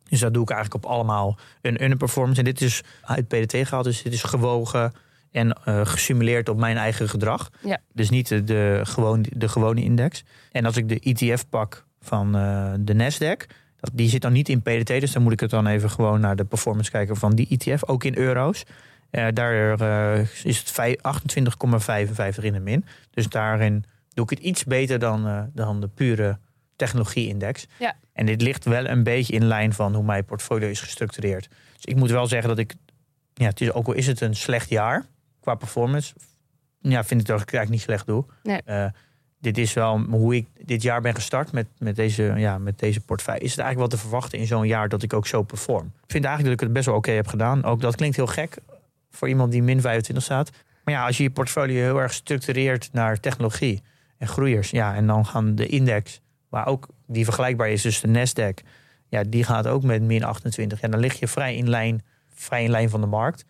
Dus 0.10 0.20
dat 0.20 0.34
doe 0.34 0.44
ik 0.44 0.50
eigenlijk 0.50 0.86
op 0.86 0.92
allemaal 0.92 1.38
een 1.62 1.84
underperformance. 1.84 2.40
En 2.40 2.46
dit 2.46 2.62
is 2.62 2.82
uit 3.02 3.28
PDT 3.28 3.68
gehaald, 3.68 3.84
dus 3.84 4.02
dit 4.02 4.14
is 4.14 4.24
gewogen 4.24 4.94
en 5.32 5.54
eh, 5.66 5.86
gesimuleerd 5.86 6.50
op 6.50 6.58
mijn 6.58 6.78
eigen 6.78 7.10
gedrag. 7.10 7.50
Ja. 7.64 7.80
Dus 7.94 8.10
niet 8.10 8.28
de, 8.28 8.44
de, 8.44 8.80
gewoon, 8.84 9.26
de 9.30 9.48
gewone 9.48 9.84
index. 9.84 10.24
En 10.52 10.66
als 10.66 10.78
ik 10.78 10.90
de 10.90 11.00
ETF 11.00 11.50
pak 11.50 11.86
van 12.00 12.32
de 12.80 12.94
Nasdaq, 12.94 13.65
die 13.94 14.10
zit 14.10 14.22
dan 14.22 14.34
niet 14.34 14.50
in 14.50 14.62
PDT, 14.62 14.88
dus 14.88 15.12
dan 15.12 15.22
moet 15.24 15.32
ik 15.32 15.40
het 15.40 15.50
dan 15.50 15.68
even 15.68 15.90
gewoon 15.90 16.20
naar 16.20 16.36
de 16.36 16.46
performance 16.46 16.92
kijken 16.92 17.16
van 17.16 17.36
die 17.36 17.48
ETF, 17.50 17.84
ook 17.86 18.04
in 18.04 18.18
euro's. 18.18 18.64
Eh, 19.10 19.28
daar 19.34 19.80
eh, 19.80 20.28
is 20.44 20.58
het 20.60 20.72
vij- 20.72 21.00
28,55 21.02 22.44
in 22.44 22.54
de 22.54 22.60
min. 22.60 22.86
Dus 23.12 23.28
daarin 23.30 23.84
doe 24.14 24.24
ik 24.24 24.30
het 24.30 24.40
iets 24.40 24.64
beter 24.64 25.00
dan, 25.00 25.28
eh, 25.28 25.42
dan 25.54 25.82
de 25.82 25.88
pure 25.88 26.38
technologie-index. 26.76 27.68
Ja. 27.80 27.96
En 28.14 28.26
dit 28.26 28.42
ligt 28.42 28.66
wel 28.66 28.88
een 28.88 29.04
beetje 29.04 29.34
in 29.34 29.46
lijn 29.46 29.74
van 29.74 29.96
hoe 29.96 30.04
mijn 30.04 30.26
portfolio 30.26 30.68
is 30.68 30.82
gestructureerd. 30.82 31.48
Dus 31.76 31.86
ik 31.86 31.96
moet 31.96 32.10
wel 32.10 32.28
zeggen 32.28 32.50
dat 32.50 32.58
ik, 32.58 32.74
ja, 33.34 33.46
het 33.46 33.62
is, 33.62 33.72
ook 33.72 33.88
al 33.88 33.94
is 33.94 34.08
het 34.08 34.22
een 34.22 34.36
slecht 34.36 34.70
jaar 34.70 35.06
qua 35.40 35.56
performance, 35.56 36.14
ja, 36.80 37.04
vind 37.04 37.22
ik 37.22 37.28
dat 37.28 37.42
ik 37.42 37.46
het 37.46 37.56
eigenlijk 37.56 37.70
niet 37.70 37.82
slecht 37.82 38.06
doe. 38.06 38.26
Nee. 38.44 38.92
Dit 39.46 39.58
is 39.58 39.74
wel 39.74 40.00
hoe 40.10 40.36
ik 40.36 40.48
dit 40.64 40.82
jaar 40.82 41.02
ben 41.02 41.16
gestart 41.16 41.52
met, 41.52 41.68
met, 41.78 41.96
deze, 41.96 42.34
ja, 42.36 42.58
met 42.58 42.80
deze. 42.80 43.02
Is 43.08 43.26
het 43.26 43.40
eigenlijk 43.40 43.78
wel 43.78 43.88
te 43.88 43.98
verwachten 43.98 44.40
in 44.40 44.48
zo'n 44.48 44.68
jaar 44.68 44.90
dat 44.90 45.04
ik 45.04 45.14
ook 45.14 45.28
zo 45.28 45.44
perform? 45.44 45.86
Ik 45.86 46.12
vind 46.12 46.26
eigenlijk 46.26 46.44
dat 46.44 46.54
ik 46.54 46.60
het 46.60 46.74
best 46.74 46.86
wel 46.86 46.96
oké 46.96 47.12
heb 47.12 47.28
gedaan. 47.28 47.64
Ook 47.64 47.82
dat 47.82 47.96
klinkt 47.96 48.16
heel 48.16 48.28
gek 48.28 48.58
voor 49.10 49.28
iemand 49.28 49.52
die 49.52 49.64
min 49.64 49.82
25 49.82 50.24
staat. 50.24 50.50
Maar 50.84 50.94
ja, 50.94 51.06
als 51.06 51.18
je 51.18 51.24
je 51.24 51.30
portfolio 51.30 51.82
heel 51.82 52.02
erg 52.02 52.14
structureert 52.14 52.90
naar 52.92 53.20
technologie 53.20 53.82
en 54.18 54.28
groeiers. 54.28 54.70
Ja, 54.70 54.96
en 54.96 55.08
dan 55.08 55.26
gaan 55.26 55.56
de 55.56 55.68
index, 55.68 56.22
waar 56.50 56.68
ook 56.68 56.88
die 57.08 57.24
vergelijkbaar 57.24 57.70
is, 57.70 57.82
dus 57.82 58.02
de 58.02 58.08
Nasdaq. 58.08 58.66
Ja, 59.10 59.24
die 59.28 59.44
gaat 59.44 59.68
ook 59.68 59.84
met 59.84 60.02
min 60.02 60.24
28. 60.24 60.82
Ja, 60.82 60.88
dan 60.88 61.00
lig 61.00 61.20
je 61.20 61.28
vrij 61.28 61.56
in 61.56 61.70
lijn, 61.70 62.04
vrij 62.34 62.64
in 62.64 62.72
lijn 62.72 62.90
van 62.90 63.02
de 63.02 63.08
markt. 63.08 63.46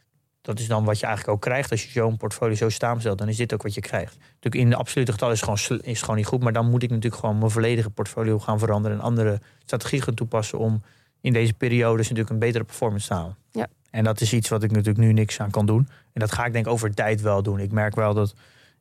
Dat 0.45 0.59
is 0.59 0.67
dan 0.67 0.83
wat 0.83 0.99
je 0.99 1.05
eigenlijk 1.05 1.35
ook 1.35 1.41
krijgt 1.43 1.71
als 1.71 1.83
je 1.83 1.91
zo'n 1.91 2.17
portfolio 2.17 2.55
zo 2.55 2.69
samenstelt. 2.69 3.17
Dan 3.17 3.27
is 3.27 3.37
dit 3.37 3.53
ook 3.53 3.63
wat 3.63 3.73
je 3.73 3.81
krijgt. 3.81 4.17
Natuurlijk 4.17 4.55
in 4.55 4.69
de 4.69 4.75
absolute 4.75 5.11
getal 5.11 5.31
is 5.31 5.41
het 5.41 5.61
gewoon, 5.63 5.79
is 5.81 5.91
het 5.91 5.99
gewoon 5.99 6.15
niet 6.15 6.25
goed. 6.25 6.43
Maar 6.43 6.53
dan 6.53 6.69
moet 6.69 6.83
ik 6.83 6.89
natuurlijk 6.89 7.21
gewoon 7.21 7.37
mijn 7.37 7.51
volledige 7.51 7.89
portfolio 7.89 8.39
gaan 8.39 8.59
veranderen. 8.59 8.97
En 8.97 9.03
andere 9.03 9.41
strategieën 9.63 10.01
gaan 10.01 10.13
toepassen 10.13 10.59
om 10.59 10.81
in 11.21 11.33
deze 11.33 11.53
periode 11.53 12.01
natuurlijk 12.01 12.29
een 12.29 12.39
betere 12.39 12.63
performance 12.63 13.07
te 13.07 13.13
halen. 13.13 13.35
Ja. 13.51 13.67
En 13.91 14.03
dat 14.03 14.21
is 14.21 14.33
iets 14.33 14.49
wat 14.49 14.63
ik 14.63 14.71
natuurlijk 14.71 14.97
nu 14.97 15.13
niks 15.13 15.39
aan 15.39 15.51
kan 15.51 15.65
doen. 15.65 15.87
En 16.13 16.19
dat 16.19 16.31
ga 16.31 16.45
ik 16.45 16.53
denk 16.53 16.65
ik 16.65 16.71
over 16.71 16.93
tijd 16.93 17.21
wel 17.21 17.43
doen. 17.43 17.59
Ik 17.59 17.71
merk 17.71 17.95
wel 17.95 18.13
dat, 18.13 18.35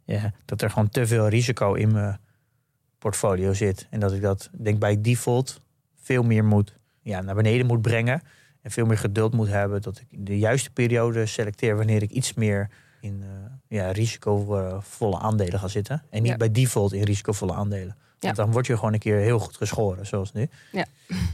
ja, 0.05 0.33
dat 0.44 0.62
er 0.62 0.70
gewoon 0.70 0.88
te 0.88 1.07
veel 1.07 1.29
risico 1.29 1.74
in 1.74 1.92
mijn 1.92 2.18
portfolio 2.98 3.53
zit. 3.53 3.87
En 3.90 4.00
dat 4.00 4.12
ik 4.12 4.22
dat 4.22 4.50
denk 4.53 4.79
bij 4.79 5.00
default 5.00 5.61
veel 6.03 6.22
meer 6.22 6.44
moet 6.44 6.77
ja, 7.03 7.20
naar 7.20 7.35
beneden 7.35 7.66
moet 7.66 7.83
brengen. 7.83 8.22
En 8.64 8.70
veel 8.70 8.87
meer 8.87 8.98
geduld 8.98 9.33
moet 9.33 9.48
hebben. 9.48 9.83
Dat 9.83 9.98
ik 9.98 10.27
de 10.27 10.38
juiste 10.38 10.70
periode 10.70 11.27
selecteer 11.27 11.77
wanneer 11.77 12.03
ik 12.03 12.11
iets 12.11 12.35
meer 12.35 12.68
in 13.00 13.22
eh, 13.22 13.29
ja, 13.79 13.90
risicovolle 13.90 15.18
aandelen 15.18 15.59
ga 15.59 15.68
zitten. 15.68 16.03
En 16.11 16.22
niet 16.22 16.31
Ja. 16.31 16.37
bij 16.37 16.50
default 16.50 16.92
in 16.92 17.03
risicovolle 17.03 17.55
aandelen. 17.55 17.96
Want 18.20 18.37
dan 18.37 18.50
word 18.53 18.66
je 18.66 18.74
gewoon 18.77 18.92
een 18.92 18.98
keer 18.98 19.16
heel 19.18 19.38
goed 19.38 19.57
geschoren, 19.57 20.07
zoals 20.07 20.33
nu. 20.33 20.48
Ja. 20.72 20.85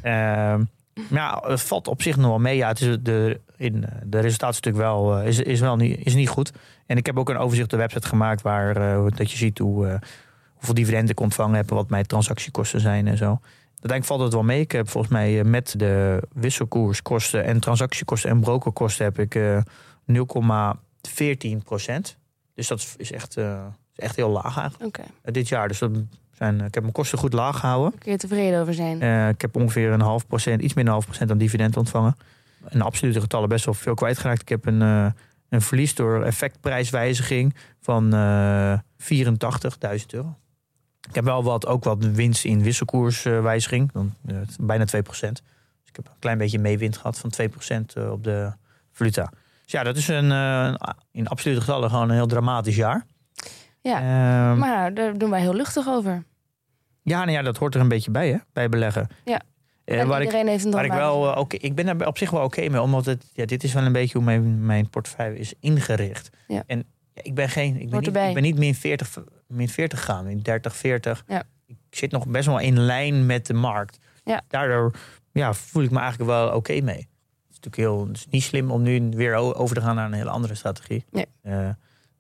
Ehm, 0.03 0.65
maar 0.95 1.23
ja, 1.23 1.43
het 1.47 1.61
valt 1.61 1.89
op 1.89 2.03
zich 2.03 2.17
nog 2.17 2.27
wel 2.27 2.39
mee. 2.39 2.57
Ja, 2.57 2.69
het 2.69 2.81
is 2.81 2.97
de, 3.03 3.41
in, 3.57 3.85
eh, 3.85 3.93
de 4.05 4.21
resultaat 4.21 4.51
is 4.55 4.61
natuurlijk 4.61 4.85
wel, 4.85 5.19
eh, 5.19 5.27
is, 5.27 5.39
is 5.41 5.61
wel 5.61 5.77
niet, 5.77 6.07
is 6.07 6.15
niet 6.15 6.29
goed. 6.29 6.53
En 6.87 6.97
ik 6.97 7.07
heb 7.07 7.19
ook 7.19 7.29
een 7.29 7.37
overzicht 7.37 7.65
op 7.65 7.71
de 7.71 7.77
website 7.77 8.09
gemaakt 8.09 8.43
waar 8.43 8.75
dat 9.15 9.31
je 9.31 9.37
ziet 9.37 9.59
hoe, 9.59 9.99
hoeveel 10.55 10.75
dividenden 10.75 11.11
ik 11.11 11.21
ontvangen 11.21 11.57
heb 11.57 11.71
en 11.71 11.77
wat 11.77 11.91
mijn 11.91 12.07
transactiekosten 12.07 12.81
zijn 12.81 13.07
en 13.07 13.17
zo. 13.17 13.41
Uiteindelijk 13.81 14.05
valt 14.05 14.21
het 14.21 14.33
wel 14.33 14.43
mee. 14.43 14.61
Ik 14.61 14.73
heb 14.73 14.89
volgens 14.89 15.13
mij 15.13 15.39
eh, 15.39 15.45
met 15.45 15.75
de 15.77 16.23
wisselkoerskosten 16.33 17.45
en 17.45 17.61
transactiekosten 17.61 18.31
en 18.31 18.41
brokerkosten 18.41 19.05
heb 19.05 19.19
ik 19.19 19.35
eh 19.35 19.59
0,14 20.07 21.63
procent. 21.65 22.17
Dus 22.55 22.69
dat 22.69 22.95
is- 22.97 23.13
echt, 23.13 23.37
eh, 23.37 23.65
is 23.97 24.05
echt 24.05 24.17
heel 24.17 24.31
laag 24.31 24.59
eigenlijk 24.59 24.97
eh, 25.23 25.33
dit 25.33 25.49
jaar. 25.49 25.69
Dus 25.69 25.79
dat 25.79 25.91
zijn, 26.33 26.55
ik 26.61 26.75
heb 26.75 26.83
mijn 26.83 26.93
kosten 26.95 27.19
goed 27.19 27.33
laag 27.33 27.59
gehouden. 27.59 27.91
daar 27.91 28.01
kun 28.01 28.13
je 28.13 28.19
tevreden 28.19 28.61
over 28.61 28.75
zijn. 28.75 29.01
Eh, 29.03 29.29
ik 29.29 29.41
heb 29.41 29.57
ongeveer 29.57 29.91
een 29.93 30.01
half 30.01 30.27
procent, 30.27 30.63
iets 30.63 30.75
meer 30.75 30.85
dan 30.85 30.93
een 30.95 30.99
half 31.01 31.05
procent 31.11 31.31
aan 31.31 31.39
dividend 31.39 31.77
ontvangen. 31.77 32.17
In 32.69 32.83
absolute 32.83 33.21
getallen 33.21 33.49
best 33.49 33.65
wel 33.65 33.75
veel 33.75 33.95
kwijtgeraakt. 33.95 34.41
Ik 34.41 34.49
heb 34.49 34.67
een, 34.67 34.83
eh, 34.83 35.07
een 35.49 35.61
verlies 35.63 35.95
door 35.95 36.23
effectprijswijziging 36.25 37.55
van 37.81 38.15
eh 38.15 38.79
84.000 38.97 40.13
euro. 40.13 40.37
Ik 41.09 41.15
heb 41.15 41.25
wel 41.25 41.43
wat, 41.43 41.67
ook 41.67 41.85
wat 41.85 42.05
winst 42.05 42.45
in 42.45 42.63
wisselkoerswijziging, 42.63 43.93
dan, 43.93 44.15
eh, 44.27 44.37
bijna 44.61 44.85
2% 44.85 45.43
Dus 45.81 45.89
ik 45.89 45.97
heb 45.97 46.07
een 46.07 46.19
klein 46.19 46.39
beetje 46.39 46.59
meewind 46.59 46.97
gehad 46.97 47.19
van 47.19 47.31
2% 47.31 47.97
eh, 47.97 48.11
op 48.11 48.25
de 48.25 48.53
valuta. 48.93 49.31
Dus 49.63 49.73
ja, 49.73 49.83
dat 49.83 49.97
is 49.97 50.09
een, 50.09 50.33
eh, 50.33 50.75
in 51.13 51.29
absolute 51.29 51.61
getallen 51.61 51.91
gewoon 51.91 52.09
een 52.09 52.15
heel 52.15 52.27
dramatisch 52.27 52.77
jaar. 52.77 53.07
Ja, 53.83 53.99
Ehm, 54.01 54.59
maar 54.59 54.95
daar 54.95 55.19
doen 55.19 55.31
wij 55.31 55.41
heel 55.41 55.55
luchtig 55.55 55.89
over. 55.89 56.25
ja, 57.03 57.19
nou 57.19 57.31
ja, 57.31 57.43
dat 57.43 57.57
hoort 57.57 57.75
er 57.75 57.81
een 57.81 57.89
beetje 57.89 58.11
bij, 58.11 58.29
hè, 58.29 58.37
bij 58.53 58.69
beleggen. 58.69 59.09
Ja. 59.25 59.41
En 59.85 60.07
waar 60.09 60.21
ik, 60.21 60.25
iedereen 60.27 60.49
heeft 60.49 60.65
een 60.65 60.71
waar 60.71 60.85
ik 60.85 60.93
wel, 60.93 61.21
oké, 61.23 61.57
ik 61.57 61.75
ben 61.75 61.87
er 61.89 62.07
op 62.07 62.19
zich 62.19 62.31
wel 62.31 62.45
oké 62.45 62.69
mee, 62.69 62.81
omdat 62.81 63.05
het, 63.05 63.25
ja, 63.33 63.45
dit 63.45 63.65
is 63.65 63.73
wel 63.73 63.83
een 63.83 63.93
beetje 63.93 64.17
hoe 64.17 64.27
mijn, 64.27 64.67
mijn 64.67 64.91
portefeuille 64.91 65.39
is 65.39 65.55
ingericht. 65.61 66.31
Ja. 66.47 66.63
En 66.67 66.85
ja, 67.15 67.23
ik 67.23 67.35
ben 67.35 67.49
geen, 67.49 67.81
ik 67.81 67.91
ben, 67.91 68.01
niet, 68.01 68.17
ik 68.17 68.35
ben 68.35 68.43
niet 68.43 68.59
min 68.59 68.75
40, 68.75 69.19
min 69.47 69.69
40 69.69 69.99
gegaan, 69.99 70.25
min 70.25 70.41
30, 70.41 70.77
40. 70.77 71.25
Ja. 71.27 71.43
Ik 71.67 71.77
zit 71.91 72.11
nog 72.11 72.27
best 72.27 72.47
wel 72.47 72.59
in 72.59 72.79
lijn 72.79 73.27
met 73.27 73.47
de 73.47 73.55
markt. 73.55 73.99
Ja. 74.25 74.43
Daardoor 74.49 74.93
ja, 75.33 75.55
voel 75.55 75.83
ik 75.83 75.91
me 75.91 75.99
eigenlijk 75.99 76.31
wel 76.31 76.55
oké 76.55 76.81
mee. 76.81 76.97
Het 76.97 77.51
is 77.51 77.61
natuurlijk 77.61 77.77
heel, 77.77 78.07
het 78.07 78.17
is 78.17 78.27
niet 78.31 78.43
slim 78.43 78.71
om 78.71 78.83
nu 78.83 79.11
weer 79.11 79.35
over 79.35 79.77
te 79.77 79.83
gaan 79.83 79.95
naar 79.95 80.07
een 80.07 80.13
hele 80.13 80.31
andere 80.31 80.55
strategie. 80.55 81.05
Nee. 81.11 81.27
Eh, 81.43 81.69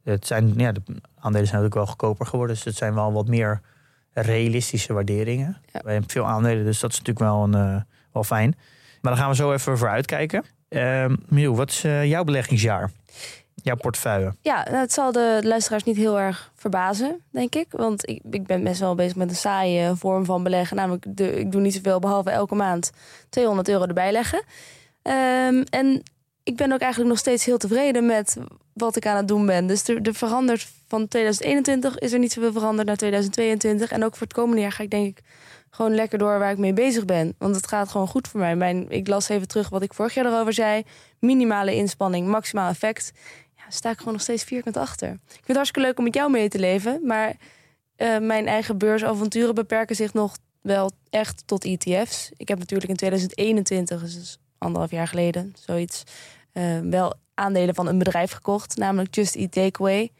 het 0.04 0.26
zijn, 0.26 0.54
ja, 0.56 0.72
de 0.72 0.82
aandelen 1.14 1.46
zijn 1.46 1.62
natuurlijk 1.62 1.74
wel 1.74 1.86
goedkoper 1.86 2.26
geworden, 2.26 2.54
dus 2.54 2.64
het 2.64 2.76
zijn 2.76 2.94
wel 2.94 3.12
wat 3.12 3.28
meer 3.28 3.60
realistische 4.12 4.92
waarderingen. 4.92 5.56
Ja. 5.72 5.80
Wij 5.82 5.92
hebben 5.92 6.10
veel 6.10 6.26
aandelen, 6.26 6.64
dus 6.64 6.80
dat 6.80 6.92
is 6.92 6.98
natuurlijk 6.98 7.26
wel, 7.26 7.42
een, 7.42 7.54
eh, 7.54 7.82
wel 8.12 8.24
fijn. 8.24 8.54
Maar 9.00 9.12
daar 9.12 9.20
gaan 9.20 9.30
we 9.30 9.36
zo 9.36 9.52
even 9.52 9.78
voor 9.78 9.88
uitkijken. 9.88 10.44
Ehm 10.68 11.16
Miel, 11.28 11.56
wat 11.56 11.70
is 11.70 11.84
eh, 11.84 12.04
jouw 12.04 12.24
beleggingsjaar? 12.24 12.90
Jouw 13.62 13.76
portefeuille? 13.76 14.34
Ja, 14.40 14.64
nou, 14.64 14.76
het 14.76 14.92
zal 14.92 15.12
de 15.12 15.40
luisteraars 15.42 15.84
niet 15.84 15.96
heel 15.96 16.20
erg 16.20 16.52
verbazen, 16.54 17.20
denk 17.30 17.54
ik. 17.54 17.66
Want 17.70 18.08
ik, 18.08 18.20
ik 18.30 18.46
ben 18.46 18.64
best 18.64 18.80
wel 18.80 18.94
bezig 18.94 19.16
met 19.16 19.30
een 19.30 19.36
saaie 19.36 19.94
vorm 19.94 20.24
van 20.24 20.42
beleggen. 20.42 20.76
Namelijk, 20.76 21.04
de, 21.08 21.38
ik 21.38 21.52
doe 21.52 21.60
niet 21.60 21.74
zoveel 21.74 21.98
behalve 21.98 22.30
elke 22.30 22.54
maand 22.54 22.90
200 23.28 23.68
euro 23.68 23.84
erbij 23.84 24.12
leggen. 24.12 24.42
Ehm, 25.02 25.62
en 25.70 26.02
ik 26.42 26.56
ben 26.56 26.72
ook 26.72 26.80
eigenlijk 26.80 27.10
nog 27.10 27.18
steeds 27.18 27.44
heel 27.44 27.58
tevreden 27.58 28.06
met 28.06 28.36
wat 28.72 28.96
ik 28.96 29.06
aan 29.06 29.16
het 29.16 29.28
doen 29.28 29.46
ben. 29.46 29.66
Dus 29.66 29.88
er 29.88 30.14
verandert 30.14 30.68
van 30.88 31.08
2021 31.08 31.98
is 31.98 32.12
er 32.12 32.18
niet 32.18 32.32
zoveel 32.32 32.52
veranderd 32.52 32.86
naar 32.86 32.96
2022. 32.96 33.90
En 33.90 34.04
ook 34.04 34.16
voor 34.16 34.26
het 34.26 34.36
komende 34.36 34.60
jaar 34.60 34.72
ga 34.72 34.82
ik 34.82 34.90
denk 34.90 35.06
ik 35.06 35.22
gewoon 35.70 35.94
lekker 35.94 36.18
door 36.18 36.38
waar 36.38 36.50
ik 36.50 36.58
mee 36.58 36.72
bezig 36.72 37.04
ben. 37.04 37.34
Want 37.38 37.56
het 37.56 37.66
gaat 37.66 37.88
gewoon 37.88 38.08
goed 38.08 38.28
voor 38.28 38.40
mij. 38.40 38.56
Mijn, 38.56 38.90
ik 38.90 39.08
las 39.08 39.28
even 39.28 39.48
terug 39.48 39.68
wat 39.68 39.82
ik 39.82 39.94
vorig 39.94 40.14
jaar 40.14 40.26
erover 40.26 40.52
zei. 40.52 40.82
Minimale 41.18 41.74
inspanning, 41.74 42.26
maximaal 42.26 42.70
effect. 42.70 43.12
Sta 43.72 43.90
ik 43.90 43.98
gewoon 43.98 44.12
nog 44.12 44.22
steeds 44.22 44.44
vierkant 44.44 44.76
achter. 44.76 45.08
Ik 45.08 45.30
vind 45.30 45.46
het 45.46 45.56
hartstikke 45.56 45.88
leuk 45.88 45.98
om 45.98 46.04
met 46.04 46.14
jou 46.14 46.30
mee 46.30 46.48
te 46.48 46.58
leven. 46.58 47.00
Maar 47.06 47.36
eh, 47.96 48.18
mijn 48.18 48.46
eigen 48.46 48.78
beursavonturen 48.78 49.54
beperken 49.54 49.96
zich 49.96 50.12
nog 50.12 50.36
wel 50.60 50.90
echt 51.10 51.42
tot 51.46 51.64
ETF's. 51.64 52.30
Ik 52.36 52.48
heb 52.48 52.58
natuurlijk 52.58 52.90
in 52.90 52.96
2021, 52.96 54.02
dus 54.02 54.38
anderhalf 54.58 54.90
jaar 54.90 55.08
geleden, 55.08 55.52
zoiets, 55.58 56.02
uh, 56.52 56.78
wel 56.78 57.14
aandelen 57.34 57.74
van 57.74 57.86
een 57.86 57.98
bedrijf 57.98 58.32
gekocht, 58.32 58.76
namelijk 58.76 59.14
Just 59.14 59.34
Eat 59.34 59.52
Takeaway. 59.52 60.10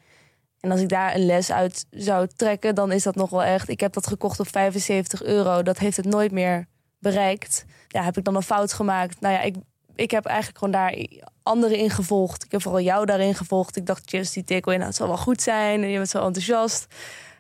En 0.61 0.71
als 0.71 0.81
ik 0.81 0.89
daar 0.89 1.15
een 1.15 1.27
les 1.27 1.53
uit 1.53 1.87
zou 1.91 2.29
trekken, 2.37 2.75
dan 2.75 2.93
is 2.93 3.03
dat 3.03 3.15
nog 3.15 3.31
wel 3.31 3.43
echt. 3.43 3.69
Ik 3.69 3.81
heb 3.81 3.93
dat 3.93 4.07
gekocht 4.07 4.41
op 4.41 4.49
75 4.49 5.23
euro. 5.23 5.63
Dat 5.63 5.79
heeft 5.79 5.97
het 5.97 6.07
nooit 6.07 6.33
meer 6.33 6.67
bereikt. 6.99 7.65
Ja, 7.89 8.03
heb 8.03 8.17
ik 8.17 8.25
dan 8.25 8.37
een 8.37 8.43
fout 8.43 8.73
gemaakt? 8.73 9.21
Nou 9.21 9.35
ja, 9.35 9.41
ik, 9.41 9.57
ik 10.01 10.11
heb 10.11 10.25
eigenlijk 10.25 10.59
gewoon 10.59 10.73
daar 10.73 11.07
anderen 11.43 11.77
in 11.77 11.91
gevolgd. 11.91 12.45
Ik 12.45 12.53
heb 12.53 12.63
vooral 12.63 12.81
jou 12.81 13.07
daarin 13.07 13.35
gevolgd. 13.35 13.77
Ik 13.77 13.87
dacht, 13.87 14.13
Eat 14.13 14.33
Takeaway, 14.33 14.75
nou, 14.75 14.87
het 14.87 14.97
zal 14.97 15.07
wel 15.07 15.17
goed 15.17 15.43
zijn. 15.43 15.83
En 15.83 15.89
je 15.89 15.97
bent 15.97 16.09
zo 16.09 16.25
enthousiast. 16.25 16.87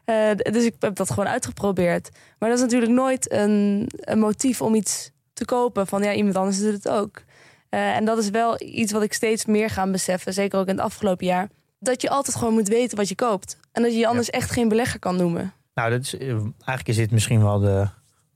Uh, 0.06 0.30
dus 0.34 0.64
ik 0.64 0.74
heb 0.78 0.96
dat 0.96 1.08
gewoon 1.08 1.28
uitgeprobeerd. 1.28 2.10
Maar 2.38 2.48
dat 2.48 2.58
is 2.58 2.64
natuurlijk 2.64 2.92
nooit 2.92 3.32
een, 3.32 3.86
een 3.90 4.18
motief 4.18 4.62
om 4.62 4.74
iets 4.74 5.10
te 5.32 5.44
kopen. 5.44 5.86
Van 5.86 6.02
ja, 6.02 6.12
iemand 6.12 6.36
anders 6.36 6.58
doet 6.58 6.72
het 6.72 6.88
ook. 6.88 7.22
Uh, 7.70 7.96
en 7.96 8.04
dat 8.04 8.18
is 8.18 8.30
wel 8.30 8.62
iets 8.62 8.92
wat 8.92 9.02
ik 9.02 9.12
steeds 9.12 9.44
meer 9.44 9.70
ga 9.70 9.90
beseffen. 9.90 10.32
Zeker 10.32 10.58
ook 10.58 10.68
in 10.68 10.76
het 10.76 10.84
afgelopen 10.84 11.26
jaar. 11.26 11.48
Dat 11.78 12.02
je 12.02 12.10
altijd 12.10 12.36
gewoon 12.36 12.54
moet 12.54 12.68
weten 12.68 12.96
wat 12.96 13.08
je 13.08 13.14
koopt. 13.14 13.56
En 13.72 13.82
dat 13.82 13.92
je 13.92 13.98
je 13.98 14.06
anders 14.06 14.26
ja. 14.26 14.32
echt 14.32 14.50
geen 14.50 14.68
belegger 14.68 14.98
kan 14.98 15.16
noemen. 15.16 15.52
Nou, 15.74 15.90
dat 15.90 16.00
is, 16.00 16.14
eigenlijk 16.14 16.88
is 16.88 16.96
dit 16.96 17.10
misschien 17.10 17.42
wel 17.42 17.58
de, 17.58 17.88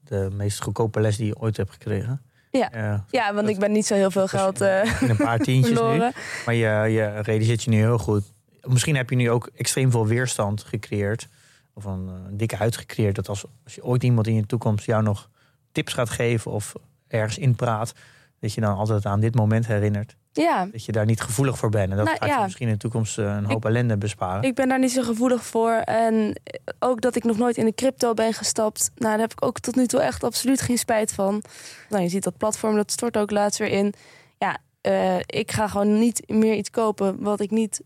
de 0.04 0.28
meest 0.32 0.62
goedkope 0.62 1.00
les 1.00 1.16
die 1.16 1.26
je 1.26 1.38
ooit 1.38 1.56
hebt 1.56 1.70
gekregen. 1.70 2.22
Ja, 2.58 3.04
ja 3.10 3.34
want 3.34 3.48
ik 3.48 3.58
ben 3.58 3.72
niet 3.72 3.86
zo 3.86 3.94
heel 3.94 4.10
veel 4.10 4.28
geld 4.28 4.62
uh, 4.62 5.02
in 5.02 5.10
een 5.10 5.16
paar 5.16 5.38
tientjes 5.38 5.80
nu. 5.80 5.98
Maar 6.44 6.54
je, 6.54 6.92
je 6.92 7.20
realiseert 7.22 7.62
je 7.62 7.70
nu 7.70 7.76
heel 7.76 7.98
goed. 7.98 8.32
Misschien 8.62 8.96
heb 8.96 9.10
je 9.10 9.16
nu 9.16 9.30
ook 9.30 9.50
extreem 9.54 9.90
veel 9.90 10.06
weerstand 10.06 10.62
gecreëerd 10.62 11.28
of 11.72 11.84
een, 11.84 12.08
een 12.08 12.36
dikke 12.36 12.56
huid 12.56 12.76
gecreëerd. 12.76 13.14
Dat 13.14 13.28
als, 13.28 13.44
als 13.64 13.74
je 13.74 13.84
ooit 13.84 14.02
iemand 14.02 14.26
in 14.26 14.34
je 14.34 14.46
toekomst 14.46 14.86
jou 14.86 15.02
nog 15.02 15.28
tips 15.72 15.92
gaat 15.92 16.10
geven 16.10 16.50
of 16.50 16.72
ergens 17.08 17.38
inpraat, 17.38 17.92
dat 18.40 18.52
je 18.52 18.60
dan 18.60 18.76
altijd 18.76 19.06
aan 19.06 19.20
dit 19.20 19.34
moment 19.34 19.66
herinnert. 19.66 20.16
Ja. 20.42 20.66
Dat 20.72 20.84
je 20.84 20.92
daar 20.92 21.04
niet 21.06 21.20
gevoelig 21.20 21.58
voor 21.58 21.70
bent. 21.70 21.90
En 21.90 21.96
dat 21.96 22.06
Nou, 22.06 22.18
gaat 22.18 22.28
ja. 22.28 22.36
je 22.36 22.42
misschien 22.42 22.66
in 22.66 22.72
de 22.72 22.78
toekomst 22.78 23.18
eh, 23.18 23.24
een 23.24 23.44
hoop 23.44 23.64
ellende 23.64 23.96
besparen. 23.96 24.42
Ik 24.42 24.54
ben 24.54 24.68
daar 24.68 24.78
niet 24.78 24.92
zo 24.92 25.02
gevoelig 25.02 25.44
voor. 25.44 25.72
En 25.72 26.40
ook 26.78 27.00
dat 27.00 27.16
ik 27.16 27.24
nog 27.24 27.38
nooit 27.38 27.56
in 27.56 27.64
de 27.64 27.74
crypto 27.74 28.14
ben 28.14 28.32
gestapt. 28.32 28.90
Nou, 28.94 29.10
daar 29.10 29.20
heb 29.20 29.32
ik 29.32 29.44
ook 29.44 29.60
tot 29.60 29.76
nu 29.76 29.86
toe 29.86 30.00
echt 30.00 30.24
absoluut 30.24 30.60
geen 30.60 30.78
spijt 30.78 31.12
van. 31.12 31.42
Nou, 31.88 32.02
je 32.02 32.08
ziet 32.08 32.22
dat 32.24 32.36
platform, 32.36 32.76
dat 32.76 32.90
stort 32.90 33.16
ook 33.16 33.30
laatst 33.30 33.58
weer 33.58 33.68
in. 33.68 33.94
Ja, 34.38 34.58
eh, 34.80 35.18
ik 35.18 35.52
ga 35.52 35.68
gewoon 35.68 35.98
niet 35.98 36.28
meer 36.30 36.54
iets 36.54 36.70
kopen 36.70 37.22
wat 37.22 37.40
ik 37.40 37.50
niet 37.50 37.82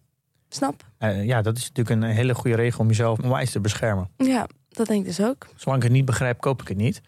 snap. 0.49 0.85
Eh, 0.99 1.25
ja, 1.25 1.43
dat 1.43 1.57
is 1.57 1.69
natuurlijk 1.73 2.03
een 2.03 2.11
hele 2.11 2.35
goede 2.35 2.57
regel 2.57 2.81
om 2.81 2.89
jezelf 2.89 3.19
onwijs 3.19 3.51
te 3.51 3.61
beschermen. 3.61 4.09
Ja, 4.17 4.47
dat 4.69 4.87
denk 4.87 5.01
ik 5.01 5.07
dus 5.07 5.21
ook. 5.21 5.47
Zolang 5.57 5.79
ik 5.83 5.89
het 5.89 5.97
niet 5.97 6.05
begrijp, 6.05 6.41
koop 6.41 6.61
ik 6.63 6.69
het 6.69 6.77
niet. 6.77 7.01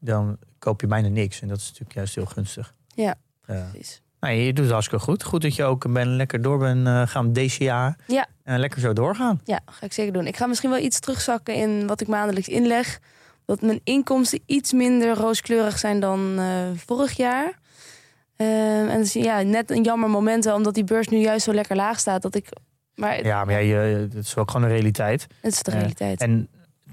Dan 0.00 0.38
koop 0.58 0.80
je 0.80 0.86
bijna 0.86 1.08
niks. 1.08 1.40
En 1.40 1.48
dat 1.48 1.58
is 1.58 1.64
natuurlijk 1.66 1.94
juist 1.94 2.14
heel 2.14 2.26
gunstig. 2.26 2.74
Ja, 2.94 3.14
precies. 3.40 4.02
Nou, 4.26 4.38
je 4.40 4.52
doet 4.52 4.64
het 4.64 4.72
hartstikke 4.72 5.04
goed. 5.04 5.22
Goed 5.24 5.42
dat 5.42 5.54
je 5.54 5.64
ook 5.64 5.92
ben, 5.92 6.16
lekker 6.16 6.42
door 6.42 6.58
bent 6.58 6.86
eh, 6.86 7.02
gaan 7.06 7.32
deze 7.32 7.64
jaar. 7.64 7.96
Ja. 8.06 8.26
En 8.44 8.58
lekker 8.58 8.80
zo 8.80 8.92
doorgaan. 8.92 9.40
Ja, 9.44 9.60
ga 9.66 9.86
ik 9.86 9.92
zeker 9.92 10.12
doen. 10.12 10.26
Ik 10.26 10.36
ga 10.36 10.46
misschien 10.46 10.70
wel 10.70 10.78
iets 10.78 11.00
terugzakken 11.00 11.54
in 11.54 11.86
wat 11.86 12.00
ik 12.00 12.06
maandelijks 12.08 12.48
inleg. 12.48 12.98
Dat 13.44 13.60
mijn 13.62 13.80
inkomsten 13.84 14.40
iets 14.46 14.72
minder 14.72 15.14
rooskleurig 15.16 15.78
zijn 15.78 16.00
dan 16.00 16.38
eh, 16.38 16.46
vorig 16.86 17.16
jaar. 17.16 17.58
Ehm, 18.36 18.88
en 18.88 18.98
dus, 18.98 19.12
ja, 19.12 19.42
net 19.42 19.70
een 19.70 19.82
jammer 19.82 20.10
moment 20.10 20.44
wel, 20.44 20.54
omdat 20.56 20.74
die 20.74 20.84
beurs 20.84 21.08
nu 21.08 21.18
juist 21.18 21.44
zo 21.44 21.52
lekker 21.52 21.76
laag 21.76 21.98
staat. 21.98 22.22
Dat 22.22 22.34
ik, 22.34 22.48
maar 22.94 23.24
Ja, 23.24 23.44
maar 23.44 23.62
ja, 23.62 23.78
je, 23.80 23.96
het 23.98 24.14
is 24.14 24.36
ook 24.36 24.50
gewoon 24.50 24.66
een 24.66 24.72
realiteit. 24.74 25.26
het 25.40 25.52
is 25.52 25.62
de 25.62 25.70
Eh, 25.70 25.78
realiteit. 25.78 26.20
En 26.20 26.48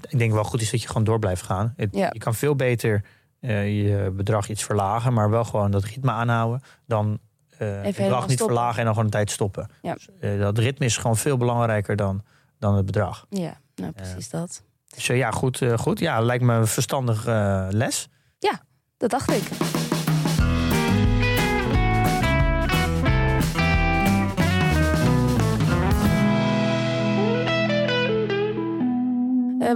ik 0.08 0.18
denk 0.18 0.32
wel 0.32 0.44
goed 0.44 0.60
is 0.60 0.70
dat 0.70 0.82
je 0.82 0.88
gewoon 0.88 1.04
door 1.04 1.18
blijft 1.18 1.42
gaan. 1.42 1.72
Het- 1.76 1.94
Ja. 1.96 2.08
Je 2.12 2.18
kan 2.18 2.34
veel 2.34 2.56
beter 2.56 2.94
eh, 2.94 3.00
je 3.50 4.12
bedrag 4.16 4.48
iets 4.48 4.64
verlagen, 4.64 5.12
maar 5.12 5.30
wel 5.30 5.44
gewoon 5.44 5.70
dat 5.70 5.84
ritme 5.84 6.10
aanhouden. 6.10 6.60
Dan 6.86 7.18
eh 7.58 7.82
het 7.82 7.96
bedrag 7.96 8.26
niet 8.26 8.36
stoppen. 8.36 8.56
verlagen 8.56 8.78
en 8.78 8.84
dan 8.84 8.94
gewoon 8.94 9.04
een 9.04 9.16
tijd 9.16 9.30
stoppen. 9.30 9.70
Ja. 9.82 9.94
Dus, 9.94 10.08
eh, 10.20 10.38
dat 10.38 10.58
ritme 10.58 10.86
is 10.86 10.96
gewoon 10.96 11.16
veel 11.16 11.36
belangrijker 11.36 11.96
dan, 11.96 12.22
dan 12.58 12.76
het 12.76 12.86
bedrag. 12.86 13.26
ja, 13.28 13.60
nou 13.74 13.92
precies 13.92 14.30
dat. 14.30 14.62
Dus 14.94 15.08
eh, 15.08 15.16
ja, 15.16 15.30
goed, 15.30 15.62
eh, 15.62 15.78
goed. 15.78 15.98
Ja, 15.98 16.20
lijkt 16.20 16.44
me 16.44 16.54
een 16.54 16.66
verstandig 16.66 17.26
eh, 17.26 17.66
les. 17.70 18.08
Dat 18.96 19.10
dacht 19.10 19.30
ik. 19.30 19.83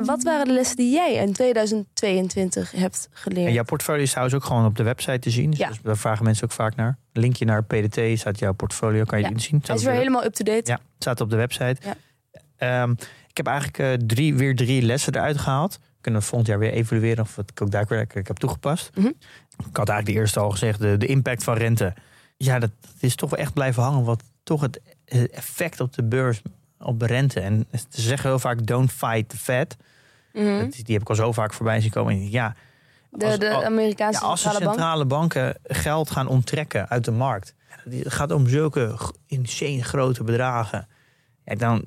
Eh, 0.01 0.07
wat 0.07 0.23
waren 0.23 0.47
de 0.47 0.53
lessen 0.53 0.77
die 0.77 0.93
jij 0.93 1.15
in 1.15 1.33
2022 1.33 2.71
hebt 2.73 3.09
geleerd? 3.13 3.47
En 3.47 3.53
jouw 3.53 3.65
portfolio 3.65 4.03
is 4.03 4.09
trouwens 4.11 4.37
ook 4.37 4.45
gewoon 4.45 4.65
op 4.65 4.77
de 4.77 4.83
website 4.83 5.19
te 5.19 5.31
zien. 5.31 5.51
Dus 5.51 5.59
Ja. 5.59 5.71
daar 5.83 5.97
vragen 5.97 6.25
mensen 6.25 6.45
ook 6.45 6.53
vaak 6.53 6.75
naar. 6.77 6.99
Linkje 7.13 7.45
naar 7.45 7.65
PDT 7.65 8.19
staat 8.19 8.39
jouw 8.39 8.53
portfolio, 8.53 9.05
kan 9.05 9.19
je 9.19 9.25
Ja. 9.25 9.31
inzien. 9.31 9.63
Hij 9.67 9.75
is 9.77 9.83
weer 9.85 9.93
helemaal 9.95 10.25
up-to-date. 10.25 10.71
Ja, 10.71 10.75
het 10.75 10.83
staat 10.99 11.21
op 11.21 11.31
de 11.31 11.37
website. 11.37 11.77
Ja. 11.83 11.97
Ehm, 12.57 12.91
ik 13.29 13.37
heb 13.37 13.47
eigenlijk 13.47 13.79
eh, 13.79 13.93
drie, 14.07 14.35
weer 14.35 14.57
drie 14.57 14.83
lessen 14.83 15.15
eruit 15.15 15.39
gehaald. 15.39 15.75
We 15.83 16.05
kunnen 16.05 16.23
volgend 16.23 16.49
jaar 16.49 16.59
weer 16.59 16.73
evalueren 16.73 17.25
of 17.25 17.37
wat 17.37 17.51
ik 17.51 17.63
ook 17.63 17.71
daadwerkelijk 17.71 18.29
heb 18.29 18.37
toegepast. 18.37 18.91
Mhm. 18.95 19.07
Ik 19.07 19.77
had 19.77 19.89
eigenlijk 19.89 20.07
de 20.07 20.13
eerste 20.13 20.41
al 20.41 20.51
gezegd, 20.51 20.81
de, 20.81 20.97
de 20.97 21.07
impact 21.07 21.45
van 21.45 21.57
rente. 21.57 21.95
Ja, 22.37 22.59
dat, 22.59 22.71
dat 22.81 22.91
is 23.01 23.15
toch 23.15 23.31
wel 23.31 23.39
echt 23.39 23.53
blijven 23.53 23.83
hangen. 23.83 24.05
Wat 24.05 24.23
toch 24.43 24.61
het 24.61 24.81
effect 25.31 25.81
op 25.81 25.93
de 25.95 26.03
beurs, 26.05 26.43
op 26.79 27.01
de 27.01 27.07
rente. 27.07 27.41
En 27.41 27.67
ze 27.89 28.01
zeggen 28.01 28.29
heel 28.31 28.39
vaak, 28.39 28.67
don't 28.67 28.93
fight 28.93 29.29
the 29.29 29.37
Fed. 29.37 29.77
Mhm. 30.33 30.59
Dat, 30.59 30.73
die 30.73 30.85
heb 30.95 31.01
ik 31.03 31.09
al 31.09 31.15
zo 31.15 31.33
vaak 31.33 31.53
voorbij 31.53 31.81
zien 31.81 31.91
komen. 31.91 32.13
En 32.13 32.31
ja, 32.31 32.55
De, 33.11 33.27
als- 33.27 33.39
de 33.39 33.51
als- 33.55 33.65
Amerikaanse 33.65 34.21
ja, 34.21 34.27
als 34.27 34.43
de 34.43 34.49
centrale 34.49 34.65
bank. 34.65 34.79
centrale 34.79 35.05
banken 35.05 35.55
geld 35.63 36.11
gaan 36.11 36.27
onttrekken 36.27 36.89
uit 36.89 37.05
de 37.05 37.11
markt. 37.11 37.55
Het 37.91 38.13
gaat 38.13 38.31
om 38.31 38.49
zulke 38.49 38.99
insane 39.27 39.83
grote 39.85 40.25
bedragen. 40.25 40.89
Ja, 41.45 41.55
dan, 41.55 41.85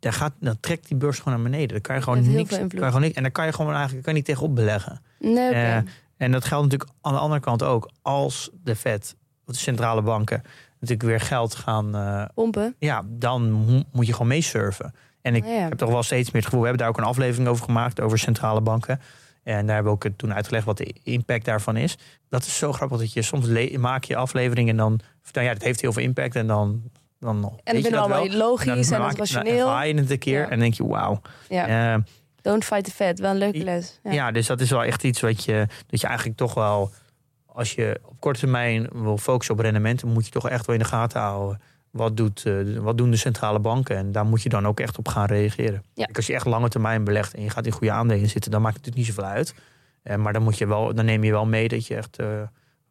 gaat, 0.00 0.32
trekt 0.60 0.88
die 0.88 0.96
beurs 0.96 1.18
gewoon 1.18 1.34
naar 1.40 1.50
beneden. 1.50 1.68
Dan 1.68 1.80
kan 1.80 1.94
je 1.96 2.02
gewoon 2.02 2.32
niks. 2.32 2.56
Kan 2.56 2.68
je 2.70 2.78
gewoon 2.78 3.00
niks 3.00 3.14
en 3.16 3.22
dan 3.22 3.32
kan 3.32 3.46
je 3.46 3.52
gewoon 3.52 3.72
eigenlijk 3.74 4.02
kan 4.04 4.12
je 4.12 4.18
niet 4.18 4.28
tegenop 4.28 4.54
beleggen. 4.54 5.00
Nee. 5.18 5.50
Eh, 5.52 5.76
en 6.16 6.32
dat 6.32 6.44
geldt 6.44 6.64
natuurlijk 6.64 6.90
aan 7.00 7.12
de 7.12 7.18
andere 7.18 7.40
kant 7.40 7.62
ook. 7.62 7.90
Als 8.02 8.50
de 8.64 8.76
Fed, 8.76 9.16
of 9.46 9.54
de 9.54 9.60
centrale 9.60 10.02
banken, 10.02 10.42
natuurlijk 10.80 11.08
weer 11.08 11.20
geld 11.20 11.54
gaan. 11.54 11.94
eh, 11.94 12.24
Pompen. 12.34 12.74
ja, 12.78 13.02
dan 13.06 13.50
mo- 13.50 13.82
moet 13.92 14.06
je 14.06 14.12
gewoon 14.12 14.28
meesurfen. 14.28 14.94
En 15.22 15.34
ik 15.34 15.44
ja. 15.44 15.50
heb 15.50 15.72
toch 15.78 15.90
wel 15.90 16.02
steeds 16.02 16.26
meer 16.30 16.42
het 16.42 16.44
gevoel, 16.44 16.60
we 16.60 16.66
hebben 16.66 16.86
daar 16.86 16.94
ook 16.96 17.02
een 17.02 17.10
aflevering 17.10 17.48
over 17.48 17.64
gemaakt, 17.64 18.00
over 18.00 18.18
centrale 18.18 18.60
banken. 18.60 19.00
En 19.42 19.66
daar 19.66 19.74
hebben 19.74 19.92
we 19.92 20.06
ook 20.06 20.12
toen 20.16 20.34
uitgelegd 20.34 20.64
wat 20.64 20.76
de 20.76 20.94
impact 21.02 21.44
daarvan 21.44 21.76
is. 21.76 21.98
Dat 22.28 22.44
is 22.46 22.58
zo 22.58 22.72
grappig 22.72 22.98
dat 22.98 23.12
je 23.12 23.22
soms 23.22 23.46
maak 23.76 24.04
je 24.04 24.16
aflevering 24.16 24.68
en 24.68 24.76
dan, 24.76 25.00
nou 25.32 25.46
ja, 25.46 25.52
dat 25.52 25.62
heeft 25.62 25.80
heel 25.80 25.92
veel 25.92 26.02
impact 26.02 26.36
en 26.36 26.46
dan. 26.46 26.82
dan 27.18 27.60
En 27.64 27.82
dat 27.82 27.92
allemaal 27.92 28.28
wel. 28.28 28.36
logisch 28.36 28.66
dan 28.88 28.98
en 28.98 29.02
dan 29.02 29.16
rationeel. 29.16 29.66
ervaar 29.66 29.86
je 29.88 29.94
het 29.94 30.10
een 30.10 30.18
keer 30.18 30.38
Ja. 30.38 30.44
en 30.44 30.50
dan 30.50 30.58
denk 30.58 30.74
je, 30.74 30.86
wauw. 30.86 31.20
Ja. 31.48 31.94
Eh, 31.94 32.02
Don't 32.42 32.64
fight 32.64 32.84
the 32.84 32.90
Fed. 32.90 33.18
Wel 33.18 33.30
een 33.30 33.36
leuke 33.36 33.64
les. 33.64 34.00
Ja. 34.02 34.12
ja. 34.12 34.30
dus 34.30 34.46
dat 34.46 34.60
is 34.60 34.70
wel 34.70 34.84
echt 34.84 35.04
iets 35.04 35.20
wat 35.20 35.44
je, 35.44 35.66
dat 35.86 36.00
je 36.00 36.06
eigenlijk 36.06 36.36
toch 36.38 36.54
wel, 36.54 36.90
als 37.46 37.72
je 37.72 38.00
op 38.04 38.20
korte 38.20 38.40
termijn 38.40 38.88
wil 38.92 39.18
focussen 39.18 39.54
op 39.54 39.60
rendementen, 39.60 40.08
moet 40.08 40.24
je 40.24 40.30
toch 40.30 40.48
echt 40.48 40.66
wel 40.66 40.76
in 40.76 40.82
de 40.82 40.88
gaten 40.88 41.20
houden. 41.20 41.60
Wat, 41.90 42.16
doet, 42.16 42.46
eh, 42.46 42.76
wat 42.78 42.98
doen 42.98 43.10
de 43.10 43.16
centrale 43.16 43.58
banken? 43.58 43.96
En 43.96 44.12
daar 44.12 44.26
moet 44.26 44.42
je 44.42 44.48
dan 44.48 44.66
ook 44.66 44.80
echt 44.80 44.98
op 44.98 45.08
gaan 45.08 45.26
reageren. 45.26 45.82
Ja. 45.94 46.04
Kijk, 46.04 46.16
Als 46.16 46.26
je 46.26 46.34
echt 46.34 46.46
lange 46.46 46.68
termijn 46.68 47.04
belegt 47.04 47.34
en 47.34 47.42
je 47.42 47.50
gaat 47.50 47.66
in 47.66 47.72
goede 47.72 47.92
aandelen 47.92 48.28
zitten, 48.28 48.50
dan 48.50 48.62
maakt 48.62 48.76
het 48.76 48.84
natuurlijk 48.86 49.08
niet 49.08 49.16
zoveel 49.16 49.36
uit. 49.36 49.54
Eh, 50.02 50.16
maar 50.16 50.32
dan, 50.32 50.42
moet 50.42 50.58
je 50.58 50.66
wel, 50.66 50.94
dan 50.94 51.04
neem 51.04 51.24
je 51.24 51.30
wel 51.30 51.46
mee 51.46 51.68
dat 51.68 51.86
je 51.86 51.94
echt 51.94 52.18
eh, 52.18 52.42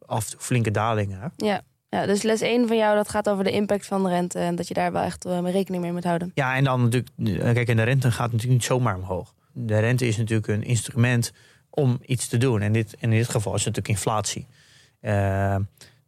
af 0.06 0.34
flinke 0.38 0.70
dalingen 0.70 1.20
hebt. 1.20 1.34
Ja. 1.36 1.60
ja, 1.88 2.06
dus 2.06 2.22
les 2.22 2.40
1 2.40 2.68
van 2.68 2.76
jou, 2.76 2.96
dat 2.96 3.08
gaat 3.08 3.28
over 3.28 3.44
de 3.44 3.50
impact 3.50 3.86
van 3.86 4.02
de 4.02 4.08
rente. 4.08 4.38
En 4.38 4.54
dat 4.54 4.68
je 4.68 4.74
daar 4.74 4.92
wel 4.92 5.02
echt 5.02 5.24
rekening 5.24 5.82
mee 5.82 5.92
moet 5.92 6.04
houden. 6.04 6.30
Ja, 6.34 6.56
en 6.56 6.64
dan 6.64 6.82
natuurlijk, 6.82 7.54
kijk, 7.54 7.68
en 7.68 7.76
de 7.76 7.82
rente 7.82 8.10
gaat 8.10 8.32
natuurlijk 8.32 8.60
niet 8.60 8.64
zomaar 8.64 8.96
omhoog. 8.96 9.34
De 9.52 9.78
rente 9.78 10.06
is 10.06 10.16
natuurlijk 10.16 10.48
een 10.48 10.62
instrument 10.62 11.32
om 11.70 11.98
iets 12.06 12.28
te 12.28 12.36
doen. 12.36 12.60
En 12.60 12.72
dit, 12.72 12.96
in 12.98 13.10
dit 13.10 13.28
geval 13.28 13.54
is 13.54 13.64
het 13.64 13.76
natuurlijk 13.76 13.88
inflatie. 13.88 14.46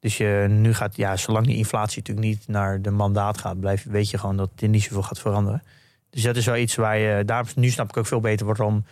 Dus 0.03 0.17
je 0.17 0.47
nu 0.49 0.75
gaat, 0.75 0.97
ja, 0.97 1.17
zolang 1.17 1.47
die 1.47 1.57
inflatie 1.57 1.99
natuurlijk 1.99 2.27
niet 2.27 2.49
naar 2.49 2.83
de 2.83 2.91
mandaat 2.91 3.39
gaat, 3.39 3.61
blijf, 3.61 3.85
weet 3.85 4.11
je 4.11 4.19
gewoon 4.19 4.37
dat 4.37 4.51
er 4.57 4.69
niet 4.69 4.83
zoveel 4.83 5.03
gaat 5.03 5.19
veranderen. 5.19 5.63
Dus 6.11 6.23
dat 6.23 6.37
is 6.37 6.47
wel 6.47 6.57
iets 6.57 6.75
waar 6.75 6.99
je, 6.99 7.25
daarom, 7.25 7.49
nu 7.55 7.71
snap 7.71 7.89
ik 7.89 7.97
ook 7.97 8.07
veel 8.07 8.21
beter 8.21 8.47
waarom 8.47 8.85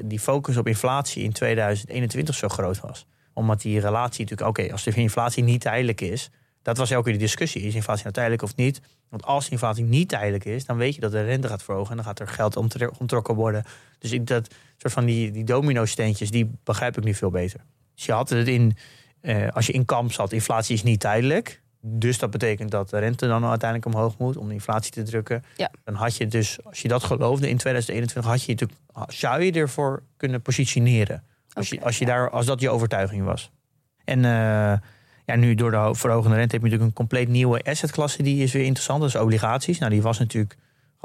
die 0.00 0.20
focus 0.20 0.56
op 0.56 0.66
inflatie 0.66 1.22
in 1.22 1.32
2021 1.32 2.34
zo 2.34 2.48
groot 2.48 2.80
was. 2.80 3.06
Omdat 3.32 3.60
die 3.60 3.80
relatie 3.80 4.20
natuurlijk, 4.20 4.48
oké, 4.48 4.72
als 4.72 4.82
de 4.82 4.90
inflatie 4.90 5.42
niet 5.42 5.60
tijdelijk 5.60 6.00
is, 6.00 6.30
dat 6.62 6.76
was 6.76 6.90
elke 6.90 7.04
keer 7.04 7.12
de 7.12 7.24
discussie. 7.24 7.62
Is 7.62 7.74
inflatie 7.74 8.02
nou 8.02 8.14
tijdelijk 8.14 8.42
of 8.42 8.56
niet? 8.56 8.80
Want 9.08 9.24
als 9.24 9.48
inflatie 9.48 9.84
niet 9.84 10.08
tijdelijk 10.08 10.44
is, 10.44 10.64
dan 10.64 10.76
weet 10.76 10.94
je 10.94 11.00
dat 11.00 11.12
de 11.12 11.22
rente 11.22 11.48
gaat 11.48 11.62
verhogen 11.62 11.90
en 11.90 11.96
dan 11.96 12.04
gaat 12.04 12.20
er 12.20 12.28
geld 12.28 12.56
ontrokken 12.98 13.34
worden. 13.34 13.64
Dus 13.98 14.12
ik, 14.12 14.26
dat 14.26 14.54
soort 14.76 14.92
van 14.92 15.04
die, 15.04 15.30
die 15.30 15.44
domino-steentjes, 15.44 16.30
die 16.30 16.50
begrijp 16.64 16.96
ik 16.96 17.04
nu 17.04 17.14
veel 17.14 17.30
beter. 17.30 17.60
Dus 17.94 18.04
je 18.04 18.12
had 18.12 18.28
het 18.28 18.48
in, 18.48 18.76
eh, 19.26 19.48
als 19.52 19.66
je 19.66 19.72
in 19.72 19.84
kamp 19.84 20.12
zat, 20.12 20.32
inflatie 20.32 20.74
is 20.74 20.82
niet 20.82 21.00
tijdelijk. 21.00 21.62
Dus 21.80 22.18
dat 22.18 22.30
betekent 22.30 22.70
dat 22.70 22.90
de 22.90 22.98
rente 22.98 23.26
dan 23.26 23.44
uiteindelijk 23.44 23.94
omhoog 23.94 24.18
moet 24.18 24.36
om 24.36 24.48
de 24.48 24.54
inflatie 24.54 24.92
te 24.92 25.02
drukken. 25.02 25.44
Ja. 25.56 25.70
Dan 25.84 25.94
had 25.94 26.16
je 26.16 26.26
dus, 26.26 26.58
als 26.64 26.82
je 26.82 26.88
dat 26.88 27.04
geloofde 27.04 27.48
in 27.48 27.56
2021, 27.56 28.30
had 28.30 28.42
je 28.42 28.52
natuurlijk, 28.52 28.78
zou 29.12 29.42
je 29.42 29.52
ervoor 29.52 30.02
kunnen 30.16 30.42
positioneren. 30.42 31.22
Als, 31.52 31.68
je, 31.68 31.80
als, 31.80 31.98
je 31.98 32.06
ja. 32.06 32.10
daar, 32.10 32.30
als 32.30 32.46
dat 32.46 32.60
je 32.60 32.70
overtuiging 32.70 33.24
was. 33.24 33.50
En 34.04 34.24
eh, 34.24 34.78
ja, 35.24 35.36
nu 35.36 35.54
door 35.54 35.70
de 35.70 35.76
ho- 35.76 35.94
verhogende 35.94 36.36
rente 36.36 36.54
heb 36.54 36.64
je 36.64 36.70
natuurlijk 36.70 36.90
een 36.90 36.96
compleet 36.96 37.28
nieuwe 37.28 37.62
assetklasse 37.62 38.22
die 38.22 38.42
is 38.42 38.52
weer 38.52 38.64
interessant. 38.64 39.00
Dat 39.00 39.08
is 39.08 39.16
obligaties. 39.16 39.78
Nou, 39.78 39.90
die 39.92 40.02
was 40.02 40.18
natuurlijk 40.18 40.56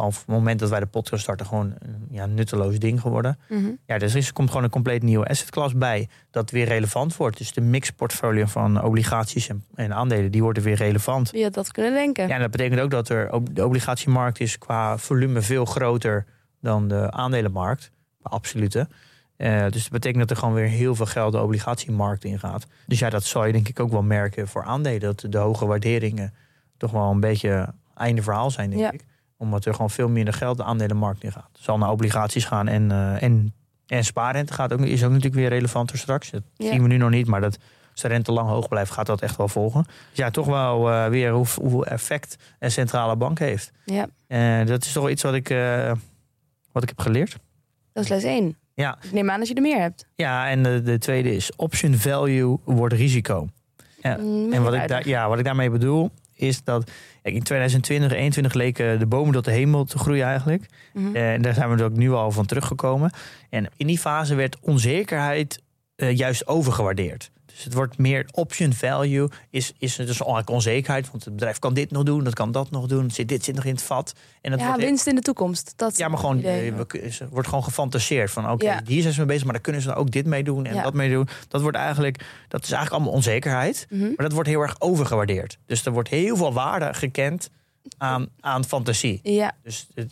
al 0.01 0.11
van 0.11 0.21
het 0.25 0.33
moment 0.33 0.59
dat 0.59 0.69
wij 0.69 0.79
de 0.79 0.85
podcast 0.85 1.23
starten 1.23 1.45
gewoon 1.45 1.73
een 1.79 2.07
ja, 2.09 2.25
nutteloos 2.25 2.79
ding 2.79 3.01
geworden. 3.01 3.39
Mhm. 3.49 3.69
Ja, 3.85 3.97
dus 3.97 4.13
er 4.15 4.33
komt 4.33 4.49
gewoon 4.49 4.63
een 4.63 4.69
compleet 4.69 5.03
nieuwe 5.03 5.25
assetklas 5.27 5.73
bij 5.75 6.09
dat 6.31 6.51
weer 6.51 6.65
relevant 6.65 7.15
wordt. 7.15 7.37
Dus 7.37 7.53
de 7.53 7.61
mixportfolio 7.61 8.45
van 8.45 8.83
obligaties 8.83 9.47
en, 9.49 9.63
en 9.75 9.93
aandelen, 9.93 10.31
die 10.31 10.41
worden 10.43 10.63
weer 10.63 10.75
relevant. 10.75 11.31
Wie 11.31 11.43
had 11.43 11.53
dat 11.53 11.71
kunnen 11.71 11.93
denken? 11.93 12.27
Ja, 12.27 12.35
en 12.35 12.41
dat 12.41 12.51
betekent 12.51 12.79
ook 12.81 12.91
dat 12.91 13.09
er 13.09 13.29
ook 13.31 13.55
de 13.55 13.65
obligatiemarkt 13.65 14.39
is 14.39 14.57
qua 14.57 14.97
volume 14.97 15.41
veel 15.41 15.65
groter 15.65 16.25
dan 16.61 16.87
de 16.87 17.11
aandelenmarkt, 17.11 17.91
absolute. 18.21 18.87
Eh, 19.37 19.61
dus 19.69 19.81
dat 19.81 19.91
betekent 19.91 20.19
dat 20.19 20.29
er 20.29 20.37
gewoon 20.37 20.53
weer 20.53 20.67
heel 20.67 20.95
veel 20.95 21.05
geld 21.05 21.31
de 21.31 21.41
obligatiemarkt 21.41 22.23
ingaat. 22.23 22.65
Dus 22.87 22.99
ja, 22.99 23.09
dat 23.09 23.23
zal 23.23 23.45
je 23.45 23.51
denk 23.51 23.67
ik 23.67 23.79
ook 23.79 23.91
wel 23.91 24.03
merken 24.03 24.47
voor 24.47 24.63
aandelen. 24.63 24.99
Dat 24.99 25.25
de 25.29 25.37
hoge 25.37 25.65
waarderingen 25.65 26.33
toch 26.77 26.91
wel 26.91 27.11
een 27.11 27.19
beetje 27.19 27.73
einde 27.95 28.21
verhaal 28.21 28.51
zijn, 28.51 28.69
denk 28.69 28.81
Ja. 28.81 28.91
ik. 28.91 29.03
Omdat 29.41 29.65
er 29.65 29.73
gewoon 29.73 29.89
veel 29.89 30.09
minder 30.09 30.33
geld 30.33 30.57
de 30.57 30.63
aandelenmarkt 30.63 31.23
in 31.23 31.31
gaat. 31.31 31.49
Het 31.53 31.61
zal 31.63 31.77
naar 31.77 31.89
obligaties 31.91 32.45
gaan 32.45 32.67
en, 32.67 32.91
eh, 32.91 33.23
en, 33.23 33.53
en 33.87 34.03
spaarrente 34.03 34.53
gaat 34.53 34.73
ook, 34.73 34.79
is 34.79 35.03
ook 35.03 35.09
natuurlijk 35.09 35.35
weer 35.35 35.49
relevanter 35.49 35.97
straks. 35.97 36.29
Dat 36.31 36.41
Ja. 36.55 36.69
zien 36.71 36.81
we 36.81 36.87
nu 36.87 36.97
nog 36.97 37.09
niet, 37.09 37.27
maar 37.27 37.41
dat, 37.41 37.57
als 37.91 38.01
de 38.01 38.07
rente 38.07 38.31
lang 38.31 38.49
hoog 38.49 38.67
blijft, 38.67 38.91
gaat 38.91 39.05
dat 39.05 39.21
echt 39.21 39.35
wel 39.37 39.47
volgen. 39.47 39.83
Dus 39.83 39.93
ja, 40.17 40.29
toch 40.29 40.45
wel 40.45 40.91
eh, 40.91 41.07
weer 41.07 41.31
hoe, 41.31 41.45
hoeveel 41.61 41.85
effect 41.85 42.35
een 42.59 42.71
centrale 42.71 43.15
bank 43.15 43.39
heeft. 43.39 43.71
Ja, 43.85 44.07
En 44.27 44.65
dat 44.65 44.83
is 44.85 44.91
toch 44.91 45.09
iets 45.09 45.23
wat 45.23 45.33
ik, 45.33 45.49
eh, 45.49 45.91
wat 46.71 46.83
ik 46.83 46.89
heb 46.89 46.99
geleerd. 46.99 47.37
dat 47.93 48.03
is 48.03 48.09
les 48.09 48.23
1. 48.23 48.55
Ja. 48.73 48.97
Ik 49.01 49.11
neem 49.11 49.29
aan 49.29 49.39
dat 49.39 49.47
je 49.47 49.53
er 49.53 49.61
meer 49.61 49.79
hebt. 49.79 50.05
Ja, 50.15 50.49
en 50.49 50.63
de, 50.63 50.81
de 50.81 50.97
tweede 50.97 51.35
is 51.35 51.55
option 51.55 51.93
value 51.95 52.57
wordt 52.65 52.93
risico. 52.93 53.47
Ja, 54.01 54.17
Mm, 54.17 54.53
En 54.53 54.63
wat 54.63 54.73
ik, 54.73 54.87
daar, 54.87 55.07
ja, 55.07 55.29
wat 55.29 55.39
ik 55.39 55.45
daarmee 55.45 55.69
bedoel, 55.69 56.11
is 56.41 56.63
dat 56.63 56.91
in 57.23 57.43
2020, 57.43 57.83
2021 57.83 58.53
leken 58.53 58.99
de 58.99 59.05
bomen 59.05 59.33
tot 59.33 59.45
de 59.45 59.51
hemel 59.51 59.83
te 59.83 59.97
groeien 59.97 60.25
eigenlijk. 60.25 60.65
Mhm. 60.93 61.15
Eh, 61.15 61.33
En 61.33 61.41
daar 61.41 61.53
zijn 61.53 61.75
we 61.75 61.83
ook 61.83 61.95
nu 61.95 62.11
al 62.11 62.31
van 62.31 62.45
teruggekomen. 62.45 63.11
En 63.49 63.69
in 63.77 63.87
die 63.87 63.99
fase 63.99 64.35
werd 64.35 64.57
onzekerheid 64.61 65.61
eh, 65.95 66.17
juist 66.17 66.47
overgewaardeerd. 66.47 67.31
Dus 67.55 67.63
het 67.63 67.73
wordt 67.73 67.97
meer 67.97 68.25
option 68.31 68.73
value, 68.73 69.29
is, 69.49 69.73
is 69.77 69.95
dus 69.95 70.07
eigenlijk 70.19 70.49
onzekerheid. 70.49 71.11
Want 71.11 71.23
het 71.25 71.33
bedrijf 71.33 71.59
kan 71.59 71.73
dit 71.73 71.91
nog 71.91 72.03
doen, 72.03 72.23
dat 72.23 72.33
kan 72.33 72.51
dat 72.51 72.71
nog 72.71 72.87
doen. 72.87 73.11
Zit, 73.11 73.27
dit 73.27 73.43
zit 73.43 73.55
nog 73.55 73.63
in 73.65 73.71
het 73.73 73.83
vat. 73.83 74.13
En 74.41 74.51
dat 74.51 74.59
ja, 74.59 74.65
wordt, 74.65 74.81
winst 74.81 75.07
in 75.07 75.15
de 75.15 75.21
toekomst. 75.21 75.73
Dat 75.75 75.97
ja, 75.97 76.07
maar 76.07 76.17
gewoon, 76.19 76.37
idee. 76.37 76.71
eh, 76.71 76.77
we 76.77 76.99
er 77.19 77.27
wordt 77.31 77.47
gewoon 77.47 77.63
gefantaseerd 77.63 78.31
van 78.31 78.49
oké, 78.51 78.65
Ja. 78.65 78.81
hier 78.85 79.01
zijn 79.01 79.13
ze 79.13 79.19
mee 79.19 79.27
bezig, 79.27 79.43
maar 79.43 79.53
daar 79.53 79.61
kunnen 79.61 79.81
ze 79.81 79.87
dan 79.87 79.97
ook 79.97 80.11
dit 80.11 80.25
mee 80.25 80.43
doen 80.43 80.65
en 80.65 80.75
Ja. 80.75 80.83
dat 80.83 80.93
mee 80.93 81.09
doen. 81.09 81.27
Dat 81.47 81.61
wordt 81.61 81.77
eigenlijk, 81.77 82.17
dat 82.47 82.63
is 82.63 82.71
eigenlijk 82.71 82.91
allemaal 82.95 83.13
onzekerheid, 83.13 83.85
Mhm. 83.89 84.01
maar 84.01 84.15
dat 84.17 84.31
wordt 84.31 84.49
heel 84.49 84.61
erg 84.61 84.75
overgewaardeerd. 84.79 85.57
Dus 85.65 85.85
er 85.85 85.91
wordt 85.91 86.09
heel 86.09 86.35
veel 86.37 86.53
waarde 86.53 86.93
gekend 86.93 87.49
aan, 87.97 88.27
aan 88.39 88.65
fantasie. 88.65 89.19
Ja, 89.23 89.51
Dus 89.63 89.87
het, 89.93 90.11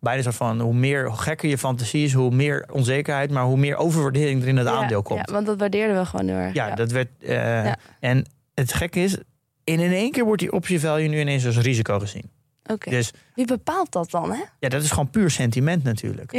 bijna 0.00 0.22
zo 0.22 0.30
van 0.30 0.60
hoe 0.60 0.74
meer 0.74 1.06
hoe 1.08 1.16
gekker 1.18 1.48
je 1.48 1.58
fantasie 1.58 2.04
is, 2.04 2.12
hoe 2.12 2.30
meer 2.30 2.66
onzekerheid, 2.72 3.30
maar 3.30 3.44
hoe 3.44 3.56
meer 3.56 3.76
overwaardering 3.76 4.42
er 4.42 4.48
in 4.48 4.56
het 4.56 4.66
ja, 4.66 4.72
aandeel 4.74 5.02
komt. 5.02 5.26
Ja, 5.28 5.32
want 5.34 5.46
dat 5.46 5.58
waardeerden 5.58 5.96
we 5.96 6.04
gewoon 6.06 6.28
erg. 6.28 6.54
Ja, 6.54 6.74
dat 6.74 6.90
werd. 6.90 7.08
eh, 7.20 7.34
Ja. 7.64 7.76
En 8.00 8.24
het 8.54 8.72
gekke 8.72 9.00
is, 9.00 9.16
in 9.64 9.80
in 9.80 9.92
één 9.92 10.10
keer 10.10 10.24
wordt 10.24 10.40
die 10.40 10.52
optie 10.52 10.80
value 10.80 11.08
nu 11.08 11.20
ineens 11.20 11.46
als 11.46 11.58
risico 11.58 11.98
gezien. 11.98 12.30
Oké. 12.66 12.90
Dus 12.90 13.10
Wie 13.34 13.46
bepaalt 13.46 13.92
dat 13.92 14.10
dan, 14.10 14.30
hè? 14.32 14.42
ja, 14.58 14.68
dat 14.68 14.82
is 14.82 14.90
gewoon 14.90 15.10
puur 15.10 15.30
sentiment 15.30 15.82
natuurlijk. 15.82 16.32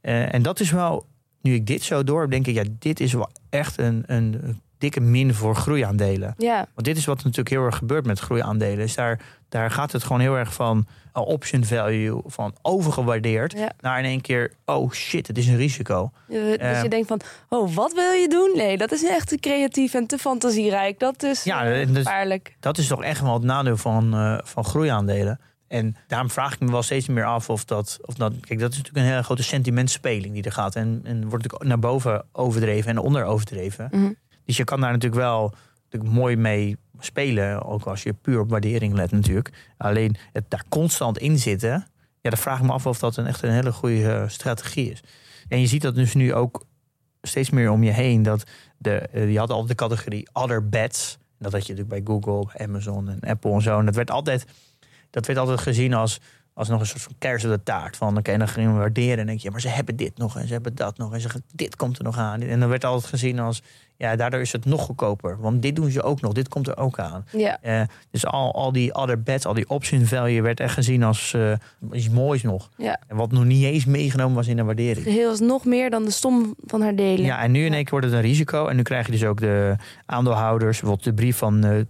Eh, 0.00 0.34
en 0.34 0.42
dat 0.42 0.60
is 0.60 0.70
wel, 0.70 1.06
nu 1.40 1.54
ik 1.54 1.66
dit 1.66 1.82
zo 1.82 2.04
door 2.04 2.20
heb, 2.20 2.30
denk 2.30 2.46
ik, 2.46 2.54
ja, 2.54 2.64
dit 2.78 3.00
is 3.00 3.12
wel 3.12 3.30
echt 3.50 3.78
een, 3.78 4.02
een 4.06 4.60
dikke 4.78 5.00
min 5.00 5.34
voor 5.34 5.56
groeiaandelen. 5.56 6.34
Ja, 6.38 6.56
Want 6.74 6.86
dit 6.86 6.96
is 6.96 7.04
wat 7.04 7.16
natuurlijk 7.16 7.48
heel 7.48 7.64
erg 7.64 7.76
gebeurt 7.76 8.06
met 8.06 8.18
groeiaandelen. 8.18 8.76
Dus 8.76 8.94
daar, 8.94 9.20
daar 9.48 9.70
gaat 9.70 9.92
het 9.92 10.02
gewoon 10.02 10.20
heel 10.20 10.34
erg 10.36 10.52
van 10.54 10.86
uh, 11.16 11.22
option 11.26 11.64
value, 11.64 12.20
van 12.26 12.54
overgewaardeerd, 12.62 13.52
ja. 13.52 13.70
naar 13.80 13.98
in 13.98 14.04
één 14.04 14.20
keer, 14.20 14.52
oh 14.64 14.90
shit, 14.92 15.26
het 15.26 15.38
is 15.38 15.46
een 15.46 15.56
risico. 15.56 16.10
Eh, 16.28 16.34
Dus 16.42 16.56
Eh. 16.56 16.82
je 16.82 16.88
denkt 16.88 17.08
van, 17.08 17.20
oh, 17.48 17.74
wat 17.74 17.92
wil 17.92 18.10
je 18.12 18.28
doen? 18.28 18.52
Nee, 18.56 18.76
dat 18.76 18.92
is 18.92 19.04
echt 19.04 19.28
te 19.28 19.36
creatief 19.38 19.94
en 19.94 20.06
te 20.06 20.18
fantasierijk. 20.18 20.98
Dat 20.98 21.22
is 21.22 21.44
Ja, 21.44 21.64
eh, 21.64 21.86
gevaarlijk. 21.92 22.56
Dat 22.60 22.78
is 22.78 22.86
toch 22.86 23.02
echt 23.02 23.20
wel 23.20 23.32
het 23.34 23.42
nadeel 23.42 23.76
van, 23.76 24.14
eh, 24.14 24.38
van 24.44 24.64
groeiaandelen. 24.64 25.40
En 25.68 25.96
daarom 26.06 26.30
vraag 26.30 26.52
ik 26.54 26.60
me 26.60 26.70
wel 26.70 26.82
steeds 26.82 27.06
meer 27.08 27.24
af 27.24 27.50
of 27.50 27.64
dat, 27.64 27.98
of 28.02 28.14
dat. 28.14 28.32
Kijk, 28.40 28.60
dat 28.60 28.70
is 28.72 28.76
natuurlijk 28.76 29.04
een 29.06 29.10
hele 29.12 29.22
grote 29.22 29.42
sentimentspeling 29.42 30.34
die 30.34 30.42
er 30.42 30.52
gaat. 30.52 30.74
En, 30.76 31.00
en 31.04 31.20
wordt 31.20 31.32
natuurlijk 31.44 31.64
naar 31.64 31.78
boven 31.78 32.24
overdreven 32.32 32.90
en 32.90 32.98
onder 32.98 33.24
overdreven. 33.24 33.88
Mhm. 33.90 34.12
Dus 34.46 34.56
je 34.56 34.64
kan 34.64 34.80
daar 34.80 34.92
natuurlijk 34.92 35.22
wel 35.22 35.54
mooi 36.02 36.36
mee 36.36 36.76
spelen. 36.98 37.64
Ook 37.64 37.84
als 37.84 38.02
je 38.02 38.12
puur 38.12 38.40
op 38.40 38.50
waardering 38.50 38.94
let, 38.94 39.10
natuurlijk. 39.10 39.52
Alleen 39.76 40.16
het 40.32 40.44
daar 40.48 40.64
constant 40.68 41.18
in 41.18 41.38
zitten. 41.38 41.86
Ja, 42.20 42.30
dan 42.30 42.38
vraag 42.38 42.58
ik 42.58 42.64
me 42.64 42.72
af 42.72 42.86
of 42.86 42.98
dat 42.98 43.16
een 43.16 43.26
echt 43.26 43.42
een 43.42 43.50
hele 43.50 43.72
goede 43.72 44.12
eh, 44.12 44.28
strategie 44.28 44.90
is. 44.90 45.00
En 45.48 45.60
je 45.60 45.66
ziet 45.66 45.82
dat 45.82 45.94
dus 45.94 46.14
nu 46.14 46.34
ook 46.34 46.64
steeds 47.22 47.50
meer 47.50 47.70
om 47.70 47.82
je 47.82 47.90
heen. 47.90 48.22
Dat 48.22 48.44
de, 48.78 48.98
eh, 48.98 49.32
je 49.32 49.38
had 49.38 49.50
altijd 49.50 49.68
de 49.68 49.74
categorie 49.74 50.28
other 50.32 50.68
bets. 50.68 51.18
Dat 51.38 51.52
had 51.52 51.66
je 51.66 51.74
natuurlijk 51.74 52.04
bij 52.04 52.14
Google, 52.14 52.64
Amazon 52.64 53.08
en 53.08 53.20
Apple 53.20 53.52
en 53.52 53.62
zo. 53.62 53.78
En 53.78 53.84
dat 53.84 53.94
werd 53.94 54.10
altijd, 54.10 54.44
dat 55.10 55.26
werd 55.26 55.38
altijd 55.38 55.60
gezien 55.60 55.94
als, 55.94 56.20
als 56.56 56.68
nog 56.68 56.80
een 56.80 56.86
soort 56.86 57.02
van 57.02 57.14
kers 57.18 57.44
op 57.44 57.50
de 57.50 57.62
taart. 57.62 57.96
Van 57.96 58.16
oké, 58.18 58.36
dan 58.38 58.48
gingen 58.48 58.72
we 58.72 58.78
waarderen. 58.78 59.18
En 59.18 59.26
denk 59.26 59.38
je, 59.40 59.50
maar 59.50 59.60
ze 59.60 59.68
hebben 59.68 59.96
dit 59.96 60.18
nog 60.18 60.38
en 60.38 60.46
ze 60.46 60.52
hebben 60.52 60.74
dat 60.74 60.98
nog. 60.98 61.12
En 61.14 61.20
ze, 61.20 61.28
dit 61.54 61.76
komt 61.76 61.98
er 61.98 62.04
nog 62.04 62.18
aan. 62.18 62.40
En 62.40 62.60
dan 62.60 62.68
werd 62.68 62.84
altijd 62.84 63.06
gezien 63.10 63.38
als, 63.38 63.62
ja, 63.96 64.16
daardoor 64.16 64.40
is 64.40 64.52
het 64.52 64.64
nog 64.64 64.82
goedkoper. 64.82 65.40
Want 65.40 65.62
dit 65.62 65.76
doen 65.76 65.90
ze 65.90 66.02
ook 66.02 66.20
nog, 66.20 66.32
dit 66.32 66.48
komt 66.48 66.66
er 66.68 66.76
ook 66.76 66.98
aan. 66.98 67.24
Ja, 67.32 67.58
Eh, 67.62 67.80
dus 68.10 68.26
al, 68.26 68.54
al 68.54 68.72
die 68.72 68.94
other 68.94 69.22
bets, 69.22 69.44
al 69.46 69.54
die 69.54 69.68
option 69.68 70.04
value 70.04 70.42
werd 70.42 70.60
echt 70.60 70.74
gezien 70.74 71.02
als 71.02 71.34
eh, 71.34 71.52
iets 71.92 72.08
moois 72.08 72.42
nog. 72.42 72.70
ja. 72.76 73.00
En 73.08 73.16
wat 73.16 73.32
nog 73.32 73.44
niet 73.44 73.64
eens 73.64 73.84
meegenomen 73.84 74.34
was 74.36 74.46
in 74.46 74.56
de 74.56 74.64
waardering. 74.64 75.02
Geheel 75.06 75.32
is 75.32 75.40
nog 75.40 75.64
meer 75.64 75.90
dan 75.90 76.04
de 76.04 76.10
som 76.10 76.54
van 76.66 76.82
haar 76.82 76.96
delen. 76.96 77.24
Ja, 77.24 77.42
en 77.42 77.50
nu 77.50 77.64
in 77.64 77.72
één 77.72 77.82
keer 77.82 77.90
wordt 77.90 78.06
het 78.06 78.14
een 78.14 78.20
risico. 78.20 78.66
En 78.66 78.76
nu 78.76 78.82
krijg 78.82 79.06
je 79.06 79.12
dus 79.12 79.24
ook 79.24 79.40
de 79.40 79.76
aandeelhouders, 80.06 80.80
bijvoorbeeld 80.80 81.04
de 81.08 81.14
brief 81.14 81.36
van 81.36 81.64
eh, 81.64 81.80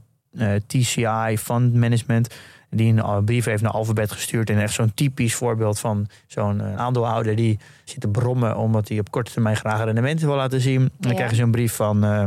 eh, 0.54 0.60
TCI 0.66 1.36
Fund 1.38 1.74
Management. 1.74 2.34
Die 2.70 3.02
een 3.02 3.24
brief 3.24 3.44
heeft 3.44 3.62
naar 3.62 3.72
Alphabet 3.72 4.12
gestuurd. 4.12 4.50
En 4.50 4.58
echt 4.60 4.74
zo'n 4.74 4.94
typisch 4.94 5.34
voorbeeld 5.34 5.78
van 5.78 6.06
zo'n 6.26 6.60
eh, 6.60 6.76
aandeelhouder 6.76 7.36
die 7.36 7.58
zit 7.84 8.00
te 8.00 8.08
brommen 8.08 8.56
omdat 8.56 8.88
hij 8.88 8.98
op 8.98 9.10
korte 9.10 9.32
termijn 9.32 9.56
graag 9.56 9.84
rendementen 9.84 10.26
wil 10.26 10.36
laten 10.36 10.60
zien. 10.60 10.80
En 10.80 10.90
dan 10.98 11.10
Ja. 11.10 11.16
krijg 11.16 11.30
je 11.30 11.36
zo'n 11.36 11.50
brief 11.50 11.72
van. 11.74 12.04
eh, 12.04 12.24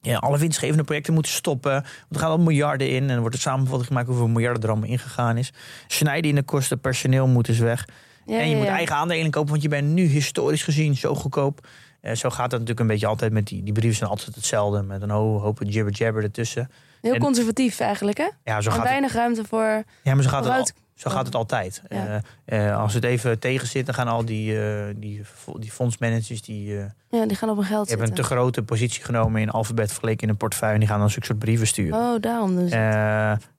ja, 0.00 0.16
alle 0.16 0.38
winstgevende 0.38 0.84
projecten 0.84 1.14
moeten 1.14 1.32
stoppen. 1.32 1.72
Want 1.72 1.84
er 2.10 2.18
gaan 2.20 2.30
al 2.30 2.38
miljarden 2.38 2.90
in. 2.90 3.02
En 3.02 3.10
er 3.10 3.20
wordt 3.20 3.34
een 3.34 3.40
samenvatting 3.40 3.86
gemaakt 3.86 4.06
hoeveel 4.08 4.28
miljarden 4.28 4.62
er 4.62 4.68
allemaal 4.68 4.88
ingegaan 4.88 5.36
is. 5.36 5.52
Snijden 5.86 6.30
in 6.30 6.36
de 6.36 6.42
kosten, 6.42 6.80
personeel 6.80 7.26
moet 7.26 7.46
dus 7.46 7.58
weg. 7.58 7.88
Ja, 8.26 8.38
en 8.40 8.48
je 8.50 8.56
moet 8.56 8.66
eigen 8.66 8.96
aandelen 8.96 9.30
kopen, 9.30 9.50
want 9.50 9.62
je 9.62 9.68
bent 9.68 9.88
nu 9.88 10.04
historisch 10.06 10.62
gezien 10.62 10.96
zo 10.96 11.14
goedkoop. 11.14 11.66
Eh, 12.00 12.14
zo 12.14 12.28
gaat 12.30 12.50
dat 12.50 12.60
natuurlijk 12.60 12.80
een 12.80 12.86
beetje 12.86 13.06
altijd 13.06 13.32
met 13.32 13.46
die, 13.46 13.62
die 13.62 13.72
brieven 13.72 13.96
zijn 13.98 14.10
altijd 14.10 14.34
hetzelfde. 14.34 14.82
Met 14.82 15.02
een 15.02 15.10
ho- 15.10 15.38
hoop 15.40 15.60
jibber 15.66 15.92
jabber 15.94 16.22
ertussen. 16.22 16.70
Heel 17.00 17.14
En- 17.14 17.20
conservatief 17.20 17.80
eigenlijk, 17.80 18.18
hè? 18.18 18.28
Ja, 18.44 18.60
zo 18.60 18.68
En 18.68 18.74
gaat 18.74 18.74
het, 18.74 18.82
weinig 18.82 19.12
ruimte 19.12 19.44
voor 19.44 19.82
ja 20.02 20.14
maar 20.14 20.22
zo 20.22 20.28
gaat 20.30 20.44
het, 20.44 20.54
al, 20.54 20.68
zo 20.94 21.10
gaat 21.10 21.26
het 21.26 21.34
altijd. 21.34 21.82
Ja. 21.88 22.22
Eh, 22.44 22.68
eh, 22.68 22.80
als 22.80 22.94
het 22.94 23.04
even 23.04 23.38
tegen 23.38 23.66
zit, 23.68 23.86
dan 23.86 23.94
gaan 23.94 24.08
al 24.08 24.24
die, 24.24 24.60
eh, 24.62 24.84
die, 24.96 25.22
die 25.58 25.70
fondsmanagers... 25.72 26.42
die, 26.42 26.74
Ja, 27.10 27.26
die 27.26 27.36
gaan 27.36 27.50
op 27.50 27.56
hun 27.56 27.64
geld 27.64 27.86
die 27.86 27.96
hebben 27.96 28.08
een 28.16 28.22
te 28.22 28.28
grote 28.28 28.62
positie 28.62 29.04
genomen 29.04 29.40
in 29.40 29.50
alfabet 29.50 29.88
vergeleken 29.90 30.22
in 30.22 30.28
een 30.28 30.36
portefeuille. 30.36 30.74
En 30.74 30.80
die 30.80 30.88
gaan 30.88 30.98
dan 30.98 31.10
zulke 31.10 31.26
soort 31.26 31.38
brieven 31.38 31.66
sturen. 31.66 31.98
Oh, 31.98 32.20
daarom 32.20 32.56
dus. 32.56 32.70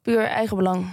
Puur 0.01 0.23
eigen 0.25 0.57
belang. 0.57 0.85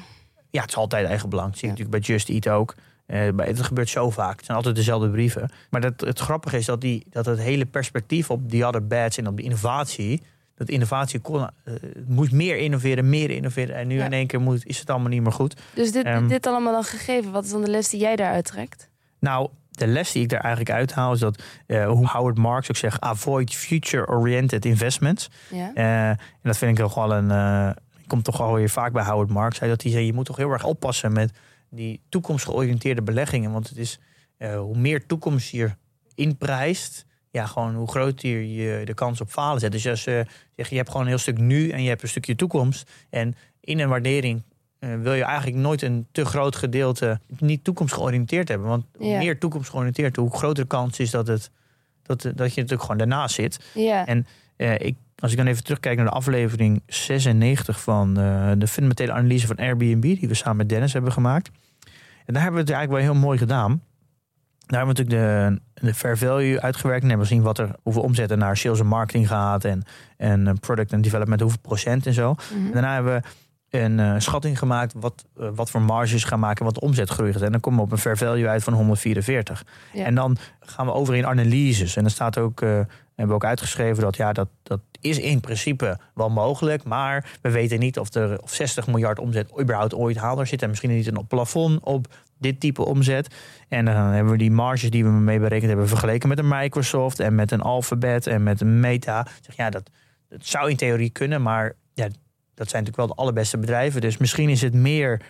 Ja, 0.51 0.61
het 0.61 0.71
is 0.71 0.77
altijd 0.77 1.07
eigen 1.07 1.29
belang. 1.29 1.49
Dat 1.51 1.59
zie 1.59 1.69
je 1.69 1.75
Ja. 1.75 1.81
natuurlijk 1.83 2.07
bij 2.07 2.17
Just 2.17 2.29
Eat 2.29 2.49
ook. 2.55 2.75
Bij- 3.07 3.47
het 3.47 3.63
gebeurt 3.63 3.89
zo 3.89 4.11
vaak. 4.11 4.37
Het 4.37 4.45
zijn 4.45 4.57
altijd 4.57 4.75
dezelfde 4.77 5.11
brieven. 5.11 5.51
Maar 5.71 5.81
dat, 5.81 6.01
het 6.01 6.19
grappige 6.19 6.57
is 6.57 6.67
dat, 6.67 6.81
die, 6.81 7.07
dat 7.11 7.27
het 7.27 7.39
hele 7.39 7.67
perspectief 7.67 8.31
op 8.31 8.51
die 8.51 8.67
other 8.67 8.87
bets 8.87 9.19
en 9.19 9.27
op 9.27 9.37
de 9.37 9.43
innovatie... 9.43 10.23
dat 10.57 10.69
innovatie 10.69 11.21
kon, 11.21 11.41
eh, 11.41 11.49
het 11.65 12.09
moest 12.09 12.33
meer 12.33 12.57
innoveren, 12.57 13.09
meer 13.09 13.31
innoveren. 13.31 13.77
En 13.77 13.87
nu 13.87 13.97
Ja. 13.97 14.05
in 14.05 14.13
één 14.13 14.27
keer 14.27 14.41
moet, 14.41 14.67
is 14.67 14.79
het 14.79 14.91
allemaal 14.91 15.09
niet 15.09 15.23
meer 15.23 15.33
goed. 15.33 15.61
Dus 15.75 15.93
dit, 15.93 16.05
Ehm. 16.05 16.29
dit 16.29 16.47
allemaal 16.47 16.73
dan 16.73 16.85
gegeven. 16.85 17.33
Wat 17.33 17.45
is 17.45 17.51
dan 17.51 17.63
de 17.65 17.71
les 17.71 17.89
die 17.89 18.01
jij 18.01 18.17
daaruit 18.17 18.45
trekt? 18.45 18.91
Nou, 19.21 19.49
de 19.71 19.87
les 19.87 20.13
die 20.13 20.23
ik 20.23 20.29
daar 20.29 20.41
eigenlijk 20.41 20.75
uithaal 20.77 21.13
is 21.13 21.19
dat, 21.21 21.43
uh, 21.67 21.89
hoe 21.89 22.07
Howard 22.09 22.39
Marks 22.39 22.71
ook 22.71 22.77
zegt, 22.77 23.01
avoid 23.01 23.55
future-oriented 23.55 24.65
investments. 24.65 25.29
Ja. 25.51 25.71
Uh, 25.75 26.09
en 26.09 26.19
dat 26.43 26.59
vind 26.59 26.71
ik 26.79 26.85
toch 26.85 26.95
wel 26.95 27.13
een, 27.15 27.29
uh, 27.29 27.71
komt 28.07 28.25
toch 28.25 28.41
alweer 28.41 28.71
vaak 28.71 28.93
bij 28.93 29.05
Howard 29.05 29.31
Marks. 29.31 29.59
Hij 29.59 29.69
dat 29.69 29.83
hij 29.83 29.93
zei, 29.93 30.07
je 30.07 30.13
moet 30.13 30.25
toch 30.25 30.37
heel 30.37 30.51
erg 30.51 30.65
oppassen 30.65 31.13
met 31.13 31.39
die 31.71 32.01
toekomstgeoriënteerde 32.09 33.03
beleggingen. 33.03 33.53
Want 33.53 33.69
het 33.69 33.79
is, 33.79 33.99
hoe 34.39 34.77
meer 34.79 35.07
toekomst 35.07 35.51
je 35.51 35.71
inprijst, 36.15 37.05
ja, 37.37 37.47
gewoon 37.47 37.75
hoe 37.75 37.89
groter 37.89 38.43
je 38.43 38.85
de 38.85 38.95
kans 38.95 39.21
op 39.21 39.31
falen 39.31 39.61
zet. 39.61 39.73
Dus 39.73 39.87
als 39.87 40.05
je 40.05 40.27
zegt, 40.57 40.71
je 40.71 40.77
hebt 40.77 40.89
gewoon 40.89 41.03
een 41.03 41.09
heel 41.09 41.19
stuk 41.19 41.39
nu 41.39 41.69
en 41.69 41.83
je 41.83 41.89
hebt 41.89 42.03
een 42.03 42.09
stukje 42.09 42.37
toekomst. 42.37 42.91
En 43.11 43.35
in 43.61 43.79
een 43.79 43.89
waardering 43.89 44.43
uh, 44.81 44.91
wil 45.03 45.13
je 45.13 45.25
eigenlijk 45.25 45.57
nooit 45.57 45.83
een 45.83 46.07
te 46.13 46.25
groot 46.25 46.57
gedeelte 46.57 47.21
niet 47.39 47.65
toekomstgeoriënteerd 47.65 48.49
hebben. 48.49 48.69
Want 48.69 48.85
hoe 48.97 49.07
Ja. 49.07 49.19
meer 49.19 49.39
toekomstgeoriënteerd, 49.39 50.17
hoe 50.17 50.37
grotere 50.37 50.67
kans 50.67 50.99
is 50.99 51.11
dat, 51.11 51.27
het, 51.27 51.51
dat, 52.03 52.23
dat 52.23 52.35
je 52.35 52.61
natuurlijk 52.61 52.81
gewoon 52.81 52.97
daarnaast 52.97 53.35
zit. 53.35 53.61
Ja. 53.75 54.07
En 54.07 54.27
eh, 54.57 54.79
ik, 54.79 54.97
als 55.19 55.31
ik 55.31 55.37
dan 55.37 55.47
even 55.47 55.65
terugkijk 55.65 55.97
naar 55.97 56.07
de 56.07 56.13
aflevering 56.13 56.83
96 56.87 57.81
van 57.81 58.19
eh, 58.19 58.53
de 58.59 58.67
fundamentele 58.67 59.13
analyse 59.13 59.47
van 59.47 59.57
Airbnb, 59.57 60.03
die 60.03 60.29
we 60.29 60.35
samen 60.35 60.57
met 60.57 60.69
Dennis 60.69 60.93
hebben 60.93 61.13
gemaakt. 61.13 61.51
En 62.25 62.33
daar 62.35 62.43
hebben 62.43 62.61
we 62.61 62.67
het 62.67 62.77
eigenlijk 62.77 62.91
wel 63.05 63.15
heel 63.15 63.23
mooi 63.27 63.39
gedaan. 63.39 63.83
Daar 64.67 64.79
hebben 64.79 64.97
we 64.97 65.03
natuurlijk 65.03 65.61
de, 65.75 65.87
de 65.87 65.95
fair 65.95 66.19
value 66.19 66.61
uitgewerkt 66.61 67.03
en 67.03 67.09
hebben 67.09 67.27
we 67.27 67.33
gezien 67.33 67.47
wat 67.47 67.59
er, 67.59 67.71
hoeveel 67.83 68.03
omzet 68.03 68.31
er 68.31 68.37
naar 68.37 68.57
sales 68.57 68.81
en 68.81 68.87
marketing 68.87 69.29
gaat 69.29 69.65
en, 69.65 69.83
en 70.17 70.47
eh, 70.47 70.55
product 70.61 70.93
en 70.93 71.01
development, 71.01 71.41
hoeveel 71.41 71.61
procent 71.63 72.07
en 72.07 72.13
zo. 72.13 72.33
Mhm. 72.33 72.67
En 72.67 72.73
daarna 72.73 72.95
hebben 72.95 73.15
we 73.15 73.79
een 73.79 74.01
eh, 74.01 74.15
schatting 74.19 74.59
gemaakt 74.59 74.95
wat, 74.97 75.25
eh, 75.41 75.49
wat 75.55 75.71
voor 75.71 75.83
marges 75.83 76.25
gaan 76.25 76.41
maken, 76.41 76.65
wat 76.65 76.75
de 76.75 76.81
omzetgroei 76.81 77.33
gaat. 77.33 77.43
En 77.43 77.53
dan 77.53 77.61
komen 77.61 77.79
we 77.79 77.85
op 77.85 77.93
een 77.93 77.99
fair 77.99 78.17
value 78.17 78.49
uit 78.49 78.63
van 78.63 78.73
144. 78.73 79.65
Ja. 79.93 80.05
En 80.05 80.15
dan 80.15 80.37
gaan 80.61 80.87
we 80.87 80.93
over 80.93 81.15
in 81.15 81.27
analyses. 81.27 81.97
En 81.97 82.03
dan 82.03 82.11
staat 82.11 82.39
ook, 82.39 82.61
hebben 83.17 83.37
we 83.37 83.43
ook 83.43 83.51
uitgeschreven 83.51 84.03
dat 84.03 84.17
ja, 84.17 84.33
dat, 84.33 84.49
dat 84.63 84.81
is 85.01 85.19
in 85.19 85.41
principe 85.41 85.99
wel 86.15 86.31
mogelijk. 86.31 86.85
Maar 86.85 87.39
we 87.43 87.51
weten 87.51 87.79
niet 87.79 87.99
of 87.99 88.15
er 88.15 88.43
of 88.43 88.53
60 88.55 88.87
miljard 88.87 89.19
omzet 89.19 89.61
überhaupt 89.61 89.95
ooit 89.95 90.17
haalbaar 90.17 90.47
zit. 90.47 90.63
En 90.63 90.69
misschien 90.69 90.91
niet 90.91 91.07
een 91.07 91.27
plafond 91.27 91.81
op 91.83 92.07
dit 92.39 92.61
type 92.61 92.85
omzet. 92.85 93.35
En 93.69 93.85
dan 93.85 93.95
hebben 93.95 94.33
we 94.33 94.39
die 94.39 94.51
marges 94.51 94.91
die 94.91 95.05
we 95.05 95.11
mee 95.11 95.39
berekend 95.39 95.69
hebben 95.69 95.89
vergeleken 95.89 96.29
met 96.29 96.39
een 96.39 96.49
Microsoft 96.49 97.21
en 97.21 97.35
met 97.35 97.51
een 97.51 97.61
Alphabet 97.61 98.27
en 98.27 98.43
met 98.43 98.61
een 98.61 98.81
Meta. 98.81 99.27
Zeg, 99.41 99.57
ja, 99.57 99.71
dat, 99.71 99.91
dat 100.29 100.47
zou 100.47 100.71
in 100.71 100.77
theorie 100.77 101.11
kunnen, 101.11 101.43
maar 101.43 101.75
ja, 101.95 102.09
dat 102.55 102.69
zijn 102.69 102.83
natuurlijk 102.83 102.97
wel 102.97 103.07
de 103.07 103.23
allerbeste 103.23 103.59
bedrijven. 103.59 104.01
Dus 104.01 104.17
misschien 104.17 104.49
is 104.49 104.63
het 104.63 104.75
meer, 104.75 105.21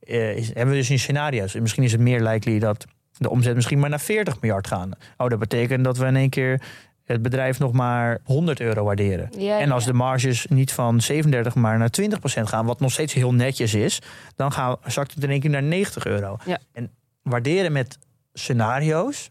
eh, 0.00 0.36
is, 0.36 0.46
hebben 0.46 0.70
we 0.74 0.80
dus 0.80 0.90
in 0.90 0.98
scenario's. 0.98 1.54
Misschien 1.54 1.82
is 1.82 1.92
het 1.92 2.00
meer 2.00 2.22
likely 2.22 2.58
dat 2.58 2.86
de 3.16 3.30
omzet 3.30 3.54
misschien 3.54 3.78
maar 3.78 3.90
naar 3.90 4.00
40 4.00 4.40
miljard 4.40 4.66
gaan. 4.66 4.90
Oh, 5.16 5.28
dat 5.28 5.38
betekent 5.38 5.84
dat 5.84 5.96
we 5.96 6.06
in 6.06 6.16
één 6.16 6.30
keer 6.30 6.62
het 7.04 7.22
bedrijf 7.22 7.58
nog 7.58 7.72
maar 7.72 8.18
100 8.24 8.60
euro 8.60 8.84
waarderen. 8.84 9.30
Ja, 9.38 9.60
En 9.60 9.70
als 9.70 9.84
ja. 9.84 9.90
de 9.90 9.96
marges 9.96 10.46
niet 10.46 10.72
van 10.72 11.00
37 11.00 11.54
maar 11.54 11.78
naar 11.78 11.90
20% 12.00 12.04
gaan, 12.24 12.66
wat 12.66 12.80
nog 12.80 12.92
steeds 12.92 13.12
heel 13.12 13.34
netjes 13.34 13.74
is, 13.74 13.98
dan 14.36 14.52
gaan, 14.52 14.76
zakt 14.86 15.14
het 15.14 15.24
in 15.24 15.30
één 15.30 15.40
keer 15.40 15.50
naar 15.50 15.62
90 15.62 16.06
euro. 16.06 16.36
Ja. 16.44 16.58
En 16.72 16.90
waarderen 17.22 17.72
met 17.72 17.98
scenario's, 18.32 19.30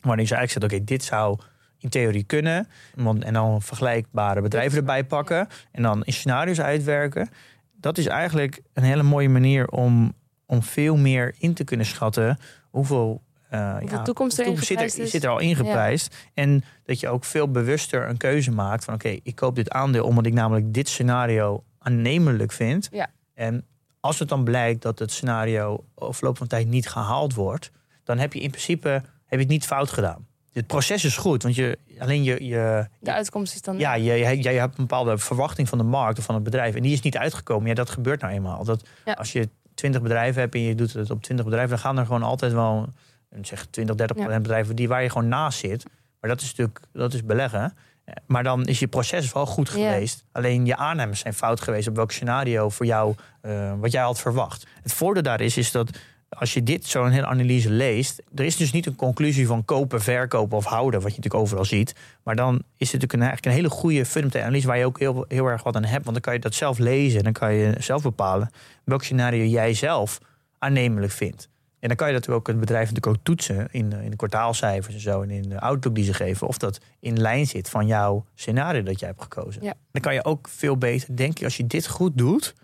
waarin 0.00 0.26
ze 0.26 0.34
eigenlijk 0.34 0.66
zegt, 0.66 0.82
oké, 0.82 0.92
dit 0.94 1.04
zou 1.04 1.38
in 1.78 1.88
theorie 1.88 2.24
kunnen, 2.24 2.68
want, 2.94 3.24
en 3.24 3.32
dan 3.32 3.62
vergelijkbare 3.62 4.40
bedrijven 4.40 4.78
erbij 4.78 5.04
pakken 5.04 5.48
en 5.72 5.82
dan 5.82 6.04
in 6.04 6.12
scenario's 6.12 6.60
uitwerken. 6.60 7.28
Dat 7.72 7.98
is 7.98 8.06
eigenlijk 8.06 8.62
een 8.72 8.82
hele 8.82 9.02
mooie 9.02 9.28
manier 9.28 9.68
om, 9.68 10.12
om 10.46 10.62
veel 10.62 10.96
meer 10.96 11.34
in 11.38 11.54
te 11.54 11.64
kunnen 11.64 11.86
schatten 11.86 12.38
hoeveel, 12.70 13.22
eh, 13.50 13.78
Hoeveel 13.78 14.02
toekomst 14.02 14.36
toekomst 14.36 14.66
zit 14.66 14.80
er, 14.80 14.90
zit 14.90 15.24
er 15.24 15.30
al 15.30 15.38
ingeprijsd. 15.38 16.16
En 16.34 16.64
dat 16.84 17.00
je 17.00 17.08
ook 17.08 17.24
veel 17.24 17.50
bewuster 17.50 18.08
een 18.08 18.16
keuze 18.16 18.50
maakt 18.50 18.84
van 18.84 18.94
oké, 18.94 19.18
ik 19.22 19.34
koop 19.34 19.54
dit 19.54 19.70
aandeel 19.70 20.04
omdat 20.04 20.26
ik 20.26 20.32
namelijk 20.32 20.74
dit 20.74 20.88
scenario 20.88 21.64
aannemelijk 21.78 22.52
vind. 22.52 22.88
Ja. 22.92 23.10
En 23.34 23.66
als 24.00 24.18
het 24.18 24.28
dan 24.28 24.44
blijkt 24.44 24.82
dat 24.82 24.98
het 24.98 25.12
scenario 25.12 25.84
overloop 25.94 26.36
van 26.36 26.46
tijd 26.46 26.68
niet 26.68 26.88
gehaald 26.88 27.34
wordt, 27.34 27.70
dan 28.04 28.18
heb 28.18 28.32
je 28.32 28.40
in 28.40 28.50
principe 28.50 28.88
heb 28.88 29.38
je 29.38 29.38
het 29.38 29.48
niet 29.48 29.66
fout 29.66 29.90
gedaan. 29.90 30.26
Het 30.52 30.66
proces 30.66 31.04
is 31.04 31.16
goed, 31.16 31.42
want 31.42 31.54
je, 31.54 31.78
alleen 31.98 32.22
je, 32.22 32.44
je, 32.44 32.88
De 33.00 33.12
uitkomst 33.12 33.54
is 33.54 33.62
dan... 33.62 33.78
ja, 33.78 33.94
je, 33.94 34.12
hebt 34.12 34.78
een 34.78 34.86
bepaalde 34.86 35.18
verwachting 35.18 35.68
van 35.68 35.78
de 35.78 35.84
markt 35.84 36.18
of 36.18 36.24
van 36.24 36.34
het 36.34 36.44
bedrijf. 36.44 36.74
En 36.74 36.82
die 36.82 36.92
is 36.92 37.00
niet 37.00 37.16
uitgekomen. 37.16 37.68
Ja, 37.68 37.74
dat 37.74 37.90
gebeurt 37.90 38.20
nou 38.20 38.32
eenmaal. 38.32 38.64
Dat, 38.64 38.88
Ja. 39.04 39.12
Als 39.12 39.32
je 39.32 39.48
20 39.74 40.02
bedrijven 40.02 40.40
hebt 40.40 40.54
en 40.54 40.60
je 40.60 40.74
doet 40.74 40.92
het 40.92 41.10
op 41.10 41.22
20 41.22 41.44
bedrijven, 41.44 41.70
dan 41.70 41.84
gaan 41.84 41.98
er 41.98 42.06
gewoon 42.06 42.22
altijd 42.22 42.52
wel 42.52 42.88
een, 43.30 43.44
zeg 43.44 43.66
20, 43.66 43.96
30 43.96 44.16
Ja. 44.16 44.38
bedrijven 44.40 44.76
die 44.76 44.88
waar 44.88 45.02
je 45.02 45.10
gewoon 45.10 45.28
naast 45.28 45.58
zit. 45.58 45.84
Maar 46.20 46.30
dat 46.30 46.40
is 46.40 46.48
natuurlijk 46.48 46.80
dat 46.92 47.14
is 47.14 47.24
beleggen. 47.24 47.74
Eh, 48.04 48.14
Maar 48.26 48.42
dan 48.42 48.64
is 48.64 48.78
je 48.78 48.88
proces 48.88 49.32
wel 49.32 49.46
goed 49.46 49.68
geweest. 49.68 50.24
Alleen 50.32 50.66
je 50.66 50.76
aannames 50.76 51.18
zijn 51.20 51.34
fout 51.34 51.60
geweest 51.60 51.88
op 51.88 51.96
welk 51.96 52.12
scenario 52.12 52.68
voor 52.68 52.86
jou, 52.86 53.14
eh, 53.40 53.72
wat 53.80 53.92
jij 53.92 54.02
had 54.02 54.20
verwacht. 54.20 54.66
Het 54.82 54.92
voordeel 54.92 55.22
daar 55.22 55.40
is, 55.40 55.56
is 55.56 55.70
dat 55.70 55.90
als 56.28 56.54
je 56.54 56.62
dit 56.62 56.86
zo'n 56.86 57.10
hele 57.10 57.26
analyse 57.26 57.70
leest, 57.70 58.22
er 58.34 58.44
is 58.44 58.56
dus 58.56 58.72
niet 58.72 58.86
een 58.86 58.96
conclusie 58.96 59.46
van 59.46 59.64
kopen, 59.64 60.02
verkopen 60.02 60.56
of 60.56 60.64
houden, 60.64 61.00
wat 61.00 61.10
je 61.10 61.16
natuurlijk 61.16 61.44
overal 61.44 61.64
ziet. 61.64 61.94
Maar 62.22 62.36
dan 62.36 62.54
is 62.54 62.62
het 62.62 62.78
natuurlijk 62.78 63.12
een, 63.12 63.20
eigenlijk 63.22 63.46
een 63.46 63.52
hele 63.62 63.68
goede 63.80 64.04
fundamentele 64.04 64.44
analyse 64.44 64.66
waar 64.66 64.78
je 64.78 64.84
ook 64.84 64.98
heel, 64.98 65.24
heel 65.28 65.46
erg 65.46 65.62
wat 65.62 65.76
aan 65.76 65.84
hebt. 65.84 66.02
Want 66.04 66.12
dan 66.12 66.20
kan 66.20 66.32
je 66.32 66.38
dat 66.40 66.54
zelf 66.54 66.78
lezen 66.78 67.18
en 67.18 67.24
dan 67.24 67.32
kan 67.32 67.54
je 67.54 67.74
zelf 67.78 68.02
bepalen 68.02 68.50
welk 68.84 69.04
scenario 69.04 69.44
jij 69.44 69.74
zelf 69.74 70.18
aannemelijk 70.58 71.12
vindt. 71.12 71.48
En 71.80 71.88
dan 71.88 71.96
kan 71.96 72.06
je 72.06 72.12
natuurlijk 72.12 72.40
ook 72.40 72.46
het 72.54 72.60
bedrijf 72.60 72.88
natuurlijk 72.88 73.16
ook 73.16 73.24
toetsen 73.24 73.68
in, 73.70 73.92
eh, 73.92 74.04
in 74.04 74.10
de 74.10 74.16
kwartaalcijfers 74.16 74.94
en 74.94 75.00
zo 75.00 75.22
en 75.22 75.30
in 75.30 75.48
de 75.48 75.60
outlook 75.60 75.94
die 75.94 76.04
ze 76.04 76.14
geven. 76.14 76.46
Of 76.46 76.58
dat 76.58 76.80
in 77.00 77.20
lijn 77.20 77.46
zit 77.46 77.68
van 77.68 77.86
jouw 77.86 78.24
scenario 78.34 78.82
dat 78.82 78.98
jij 79.00 79.08
hebt 79.08 79.22
gekozen. 79.22 79.62
Ja. 79.62 79.74
Dan 79.92 80.02
kan 80.02 80.14
je 80.14 80.24
ook 80.24 80.48
veel 80.48 80.76
beter, 80.76 81.16
denk 81.16 81.38
ik, 81.38 81.44
als 81.44 81.56
je 81.56 81.66
dit 81.66 81.88
goed 81.88 82.18
doet, 82.18 82.54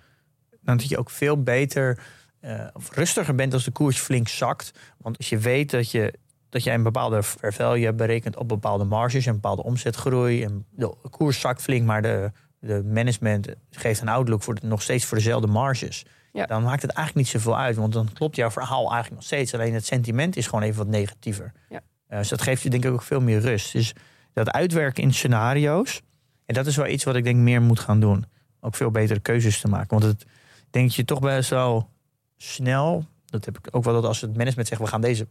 dan 0.60 0.76
dat 0.76 0.88
je 0.88 0.98
ook 0.98 1.10
veel 1.10 1.42
beter 1.42 1.98
eh, 2.40 2.66
of 2.72 2.94
rustiger 2.94 3.34
bent 3.34 3.52
als 3.52 3.64
de 3.64 3.70
koers 3.70 3.98
flink 3.98 4.28
zakt. 4.28 4.72
Want 4.98 5.16
als 5.18 5.28
je 5.28 5.38
weet 5.38 5.70
dat 5.70 5.90
je, 5.90 6.12
dat 6.48 6.64
jij 6.64 6.74
een 6.74 6.82
bepaalde 6.82 7.22
fair 7.22 7.52
value 7.52 7.84
hebt 7.84 7.96
berekend 7.96 8.36
op 8.36 8.48
bepaalde 8.48 8.84
marges 8.84 9.26
en 9.26 9.32
bepaalde 9.32 9.62
omzetgroei. 9.62 10.44
En 10.44 10.66
de 10.70 10.94
koers 11.10 11.40
zakt 11.40 11.62
flink, 11.62 11.86
maar 11.86 12.02
de, 12.02 12.32
de 12.60 12.82
management 12.84 13.48
geeft 13.70 14.00
een 14.00 14.08
outlook 14.08 14.42
voor 14.42 14.54
de- 14.54 14.66
nog 14.66 14.82
steeds 14.82 15.04
voor 15.04 15.16
dezelfde 15.16 15.46
marges. 15.46 16.04
Ja. 16.37 16.47
Dan 16.47 16.62
maakt 16.62 16.82
het 16.82 16.91
eigenlijk 16.91 17.26
niet 17.26 17.43
zoveel 17.43 17.59
uit, 17.59 17.76
want 17.76 17.93
dan 17.93 18.12
klopt 18.12 18.37
jouw 18.37 18.51
verhaal 18.51 18.82
eigenlijk 18.82 19.14
nog 19.14 19.22
steeds. 19.22 19.55
Alleen 19.55 19.74
het 19.74 19.87
sentiment 19.87 20.37
is 20.37 20.47
gewoon 20.47 20.64
even 20.64 20.76
wat 20.78 20.87
negatiever. 20.87 21.53
Ja. 21.68 21.80
Eh, 22.07 22.18
dus 22.18 22.28
dat 22.28 22.43
geeft 22.43 22.62
je 22.62 22.70
denk 22.70 22.84
ik 22.84 22.93
ook 22.93 23.03
veel 23.03 23.20
meer 23.20 23.41
rust. 23.41 23.72
Dus 23.72 23.93
dat 24.32 24.51
uitwerken 24.51 25.03
in 25.03 25.14
scenario's, 25.14 26.03
en 26.47 26.55
dat 26.55 26.66
is 26.66 26.76
wel 26.76 26.87
iets 26.87 27.05
wat 27.05 27.16
ik 27.16 27.24
denk 27.24 27.37
meer 27.37 27.62
moet 27.62 27.80
gaan 27.80 28.01
doen. 28.01 28.24
Ook 28.61 28.74
veel 28.74 28.91
betere 28.91 29.20
keuzes 29.20 29.61
te 29.61 29.68
maken. 29.68 29.89
Want 29.89 30.03
het 30.03 30.26
denk 30.70 30.91
je 30.91 31.05
toch 31.05 31.20
best 31.20 31.51
wel 31.51 31.89
snel, 32.37 33.05
dat 33.26 33.45
heb 33.45 33.59
ik 33.59 33.68
ook 33.70 33.84
wel 33.84 33.95
dat 33.95 34.05
als 34.05 34.20
het 34.20 34.37
management 34.37 34.68
zegt, 34.68 34.80
we 34.80 34.87
gaan 34.87 35.01
deze 35.01 35.26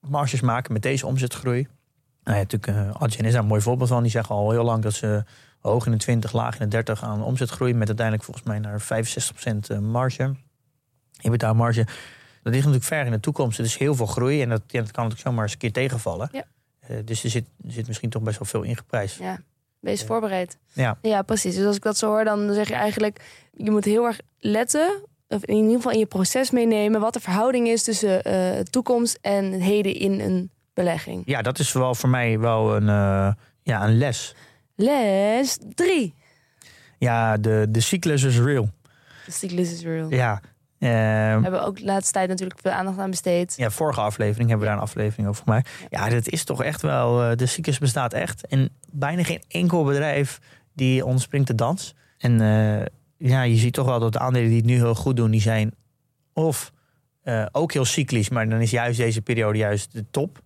marges 0.00 0.40
maken 0.40 0.72
met 0.72 0.82
deze 0.82 1.06
omzetgroei. 1.06 1.66
Nou 2.22 2.36
ja, 2.36 2.42
natuurlijk, 2.42 2.66
uh, 2.66 3.02
Adyen 3.02 3.24
is 3.24 3.32
daar 3.32 3.42
een 3.42 3.48
mooi 3.48 3.60
voorbeeld 3.60 3.88
van. 3.88 4.02
Die 4.02 4.10
zeggen 4.10 4.34
al 4.34 4.50
heel 4.50 4.64
lang 4.64 4.82
dat 4.82 4.92
ze 4.92 5.24
hoog 5.60 5.86
in 5.86 5.92
de 5.92 5.98
20, 5.98 6.32
laag 6.32 6.54
in 6.54 6.64
de 6.64 6.68
30 6.68 7.02
aan 7.02 7.22
omzetgroei. 7.22 7.74
Met 7.74 7.86
uiteindelijk 7.86 8.26
volgens 8.26 8.46
mij 8.46 8.58
naar 8.58 8.80
65% 8.80 9.70
eh, 9.70 9.78
marge. 9.78 10.34
EBITDA 11.24 11.52
marge. 11.52 11.86
Dat 12.42 12.52
ligt 12.52 12.66
natuurlijk 12.66 12.84
ver 12.84 13.06
in 13.06 13.12
de 13.12 13.20
toekomst. 13.20 13.58
Er 13.58 13.64
is 13.64 13.76
heel 13.76 13.94
veel 13.94 14.06
groei 14.06 14.42
en 14.42 14.48
dat, 14.48 14.62
ja, 14.66 14.80
dat 14.80 14.90
kan 14.90 15.02
natuurlijk 15.02 15.28
zomaar 15.28 15.42
eens 15.42 15.52
een 15.52 15.58
keer 15.58 15.72
tegenvallen. 15.72 16.28
Ja. 16.32 16.44
Eh, 16.80 16.96
dus 17.04 17.24
er 17.24 17.30
zit, 17.30 17.44
er 17.66 17.72
zit 17.72 17.86
misschien 17.86 18.10
toch 18.10 18.22
best 18.22 18.38
wel 18.38 18.48
veel 18.48 18.62
ingeprijsd. 18.62 19.18
Ja, 19.18 19.38
wees 19.80 20.04
voorbereid. 20.04 20.58
Ja. 20.72 20.98
ja, 21.02 21.22
precies. 21.22 21.54
Dus 21.54 21.66
als 21.66 21.76
ik 21.76 21.82
dat 21.82 21.96
zo 21.96 22.06
hoor, 22.06 22.24
dan 22.24 22.52
zeg 22.52 22.68
je 22.68 22.74
eigenlijk... 22.74 23.20
je 23.52 23.70
moet 23.70 23.84
heel 23.84 24.06
erg 24.06 24.18
letten, 24.38 25.02
of 25.28 25.44
in 25.44 25.54
ieder 25.54 25.76
geval 25.76 25.92
in 25.92 25.98
je 25.98 26.06
proces 26.06 26.50
meenemen... 26.50 27.00
wat 27.00 27.12
de 27.12 27.20
verhouding 27.20 27.68
is 27.68 27.82
tussen 27.82 28.22
eh, 28.22 28.60
toekomst 28.60 29.18
en 29.20 29.52
het 29.52 29.62
heden 29.62 29.94
in 29.94 30.20
een 30.20 30.50
belegging. 30.74 31.22
Ja, 31.26 31.42
dat 31.42 31.58
is 31.58 31.72
wel 31.72 31.94
voor 31.94 32.08
mij 32.08 32.38
wel 32.38 32.76
een, 32.76 32.88
eh, 32.88 33.32
ja, 33.62 33.84
een 33.84 33.98
les. 33.98 34.34
Les 34.74 35.58
3. 35.74 36.14
Ja, 36.98 37.36
de, 37.36 37.66
de 37.68 37.80
cyclus 37.80 38.22
is 38.22 38.38
real. 38.38 38.70
De 39.26 39.32
cyclus 39.32 39.72
is 39.72 39.82
real. 39.82 40.10
Ja. 40.10 40.40
We 40.84 40.90
ehm, 40.90 41.42
hebben 41.42 41.64
ook 41.64 41.78
de 41.78 41.84
laatste 41.84 42.12
tijd 42.12 42.28
natuurlijk 42.28 42.60
veel 42.60 42.70
aandacht 42.70 42.98
aan 42.98 43.10
besteed. 43.10 43.54
ja, 43.56 43.70
vorige 43.70 44.00
aflevering 44.00 44.48
hebben 44.48 44.66
we 44.66 44.72
daar 44.72 44.82
een 44.82 44.88
aflevering 44.88 45.28
over 45.28 45.42
gemaakt. 45.42 45.70
Ja, 45.90 46.08
dat 46.08 46.28
is 46.28 46.44
toch 46.44 46.62
echt 46.62 46.82
wel. 46.82 47.22
eh, 47.22 47.36
de 47.36 47.46
cyclus 47.46 47.78
bestaat 47.78 48.12
echt. 48.12 48.46
En 48.46 48.70
bijna 48.92 49.22
geen 49.22 49.42
enkel 49.48 49.84
bedrijf 49.84 50.38
die 50.72 51.04
ontspringt 51.04 51.46
de 51.46 51.54
dans. 51.54 51.94
En 52.18 52.40
eh, 52.40 52.86
ja, 53.16 53.42
je 53.42 53.56
ziet 53.56 53.72
toch 53.72 53.86
wel 53.86 53.98
dat 53.98 54.12
de 54.12 54.18
aandelen 54.18 54.48
die 54.48 54.56
het 54.56 54.66
nu 54.66 54.74
heel 54.74 54.94
goed 54.94 55.16
doen, 55.16 55.30
die 55.30 55.40
zijn 55.40 55.74
of 56.32 56.72
eh, 57.22 57.46
ook 57.52 57.72
heel 57.72 57.84
cyclisch, 57.84 58.28
maar 58.28 58.48
dan 58.48 58.60
is 58.60 58.70
juist 58.70 58.98
deze 58.98 59.22
periode 59.22 59.58
juist 59.58 59.92
de 59.92 60.04
top. 60.10 60.42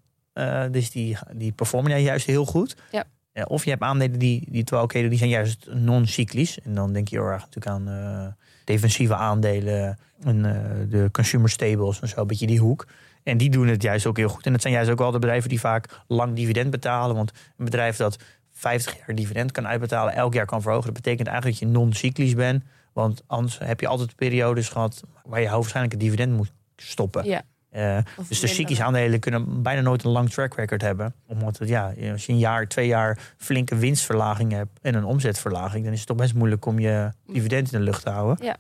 Dus 0.70 0.90
die, 0.90 1.16
die 1.32 1.52
performen 1.52 2.02
juist 2.02 2.26
heel 2.26 2.44
goed. 2.44 2.76
Ja. 2.90 3.04
Of 3.44 3.64
je 3.64 3.70
hebt 3.70 3.82
aandelen 3.82 4.18
die, 4.18 4.46
die 4.50 4.80
oké 4.80 5.00
doen, 5.00 5.08
die 5.08 5.18
zijn 5.18 5.30
juist 5.30 5.66
non-cyclisch. 5.72 6.60
En 6.60 6.74
dan 6.74 6.92
denk 6.92 7.08
je 7.08 7.16
heel 7.16 7.26
erg 7.26 7.40
natuurlijk 7.40 7.66
aan 7.66 8.36
defensieve 8.68 9.14
aandelen 9.14 9.98
en 10.22 10.44
eh, 10.44 10.90
de 10.90 11.08
consumer 11.12 11.50
stables 11.50 12.00
en 12.00 12.08
zo, 12.08 12.20
een 12.20 12.26
beetje 12.26 12.46
die 12.46 12.58
hoek. 12.58 12.86
En 13.22 13.36
die 13.36 13.50
doen 13.50 13.66
het 13.66 13.82
juist 13.82 14.06
ook 14.06 14.16
heel 14.16 14.28
goed. 14.28 14.46
En 14.46 14.52
dat 14.52 14.60
zijn 14.60 14.74
juist 14.74 14.90
ook 14.90 14.98
wel 14.98 15.10
de 15.10 15.18
bedrijven 15.18 15.48
die 15.48 15.60
vaak 15.60 16.02
lang 16.06 16.36
dividend 16.36 16.70
betalen. 16.70 17.16
Want 17.16 17.32
een 17.56 17.64
bedrijf 17.64 17.96
dat 17.96 18.18
50 18.52 18.96
jaar 18.96 19.16
dividend 19.16 19.52
kan 19.52 19.66
uitbetalen, 19.66 20.14
elk 20.14 20.34
jaar 20.34 20.46
kan 20.46 20.62
verhogen. 20.62 20.84
Dat 20.84 21.02
betekent 21.02 21.28
eigenlijk 21.28 21.58
dat 21.58 21.68
je 21.68 21.74
non-cyclisch 21.74 22.34
bent. 22.34 22.64
Want 22.92 23.22
anders 23.26 23.58
heb 23.58 23.80
je 23.80 23.86
altijd 23.86 24.16
periodes 24.16 24.68
gehad 24.68 25.02
waar 25.24 25.40
je 25.40 25.48
hoogstwaarschijnlijk 25.48 25.92
het 25.92 26.02
dividend 26.02 26.36
moet 26.36 26.52
stoppen. 26.76 27.24
Ja. 27.24 27.42
Uh, 27.78 27.98
Of 28.16 28.28
dus 28.28 28.40
de 28.40 28.46
cyclische 28.46 28.84
aandelen 28.84 29.20
kunnen 29.20 29.62
bijna 29.62 29.80
nooit 29.80 30.04
een 30.04 30.10
lang 30.10 30.30
track 30.30 30.54
record 30.54 30.82
hebben. 30.82 31.14
Omdat 31.26 31.58
het, 31.58 31.68
ja, 31.68 31.94
als 32.12 32.26
je 32.26 32.32
een 32.32 32.38
jaar, 32.38 32.66
twee 32.66 32.86
jaar 32.86 33.18
flinke 33.36 33.76
winstverlaging 33.76 34.52
hebt 34.52 34.78
en 34.82 34.94
een 34.94 35.04
omzetverlaging, 35.04 35.84
dan 35.84 35.92
is 35.92 35.98
het 35.98 36.08
toch 36.08 36.16
best 36.16 36.34
moeilijk 36.34 36.66
om 36.66 36.78
je 36.78 37.12
dividend 37.26 37.72
in 37.72 37.78
de 37.78 37.84
lucht 37.84 38.02
te 38.02 38.10
houden. 38.10 38.46
Ja. 38.46 38.56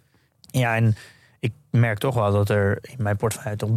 Ja, 0.50 0.76
en 0.76 0.96
ik 1.40 1.52
merk 1.70 1.98
toch 1.98 2.14
wel 2.14 2.32
dat 2.32 2.48
er 2.48 2.78
in 2.82 3.02
mijn 3.02 3.16
portefeuille 3.16 3.58
toch 3.58 3.70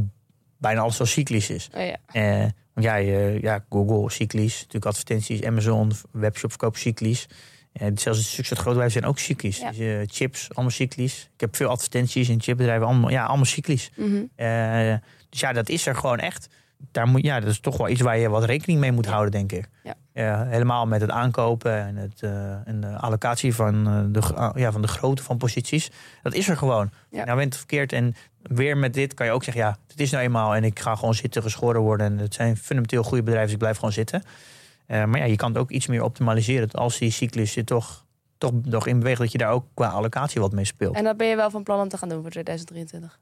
bijna 0.58 0.82
alles 0.82 0.98
wel 0.98 1.08
cyclisch 1.08 1.50
is. 1.50 1.70
Oh, 1.76 1.86
ja. 1.86 1.98
Eh, 2.06 2.50
want 2.74 2.86
ja, 2.86 2.96
ja, 2.96 3.66
Google 3.70 4.10
cyclisch, 4.10 4.58
natuurlijk 4.58 4.86
advertenties, 4.86 5.44
Amazon, 5.44 5.92
webshop 6.12 6.50
verkoop 6.50 6.78
cyclisch. 6.78 7.28
Eh, 7.74 7.88
zelfs 7.96 8.20
de 8.20 8.26
succes 8.26 8.58
grote 8.58 8.70
bedrijven 8.70 8.92
zijn 8.92 9.06
ook 9.06 9.20
cyclisch. 9.20 9.58
Ja. 9.58 9.70
Dus, 9.70 9.80
eh, 9.80 10.00
chips, 10.06 10.48
allemaal 10.54 10.72
cyclisch. 10.72 11.30
Ik 11.34 11.40
heb 11.40 11.56
veel 11.56 11.70
advertenties 11.70 12.30
in 12.30 12.42
chipbedrijven, 12.42 12.88
allemaal, 12.88 13.10
ja, 13.10 13.26
allemaal 13.26 13.46
cyclisch. 13.46 13.92
Eh, 14.36 14.94
dus 15.32 15.40
ja, 15.40 15.54
dat 15.54 15.70
is 15.70 15.86
er 15.86 15.96
gewoon 15.96 16.20
echt. 16.20 16.50
Daar 16.92 17.08
moet, 17.08 17.24
ja, 17.24 17.40
dat 17.40 17.50
is 17.50 17.60
toch 17.60 17.78
wel 17.78 17.90
iets 17.90 18.02
waar 18.02 18.18
je 18.18 18.30
wat 18.30 18.44
rekening 18.44 18.80
mee 18.80 18.92
moet 18.92 19.06
houden, 19.06 19.32
denk 19.32 19.52
ik. 19.52 19.70
Ja. 20.14 20.46
Helemaal 20.46 20.88
met 20.88 21.02
het 21.02 21.10
aankopen 21.10 21.86
en, 21.86 21.96
het, 21.96 22.22
eh, 22.22 22.68
en 22.68 22.82
de 22.82 22.88
allocatie 22.88 23.56
van, 23.56 23.88
eh, 23.88 24.02
de, 24.08 24.36
ah, 24.36 24.58
ja, 24.58 24.72
van 24.72 24.82
de 24.82 24.88
grootte 24.88 25.24
van 25.24 25.38
posities. 25.38 25.92
Dat 26.22 26.34
is 26.34 26.50
er 26.50 26.58
gewoon. 26.58 26.92
Ja. 27.10 27.26
Nou 27.26 27.38
bent 27.38 27.50
het 27.50 27.58
verkeerd. 27.58 27.94
En 27.94 28.16
weer 28.42 28.78
met 28.78 28.94
dit 28.94 29.14
kan 29.14 29.26
je 29.26 29.32
ook 29.32 29.44
zeggen, 29.44 29.64
ja, 29.64 29.78
het 29.88 30.00
is 30.00 30.12
nou 30.12 30.24
eenmaal. 30.24 30.56
En 30.56 30.64
ik 30.64 30.80
ga 30.80 30.96
gewoon 30.96 31.14
zitten, 31.14 31.42
geschoren 31.42 31.82
worden. 31.82 32.06
En 32.06 32.18
het 32.18 32.34
zijn 32.34 32.58
fundamenteel 32.58 33.04
goede 33.04 33.24
bedrijven, 33.24 33.46
dus 33.46 33.54
ik 33.54 33.60
blijf 33.60 33.76
gewoon 33.76 33.94
zitten. 33.94 34.24
Eh, 34.86 35.06
maar 35.06 35.20
ja, 35.20 35.26
je 35.26 35.36
kan 35.36 35.50
het 35.50 35.58
ook 35.58 35.72
iets 35.72 35.88
meer 35.88 36.04
optimaliseren. 36.04 36.72
Als 36.72 36.98
die 36.98 37.12
cyclus 37.12 37.54
je 37.54 37.64
toch, 37.64 38.06
toch 38.38 38.52
nog 38.64 38.88
in 38.88 39.00
beweegt, 39.00 39.20
dat 39.20 39.32
je 39.32 39.38
daar 39.38 39.52
ook 39.52 39.66
qua 39.74 39.88
allocatie 39.88 40.42
wat 40.42 40.52
mee 40.52 40.66
speelt. 40.66 40.96
En 40.96 41.04
dat 41.04 41.18
ben 41.18 41.28
je 41.28 41.36
wel 41.36 41.50
van 41.50 41.64
plan 41.64 41.80
om 41.80 41.88
te 41.88 41.98
gaan 41.98 42.10
doen 42.10 42.22
voor 42.22 42.32
2023. 42.32 43.20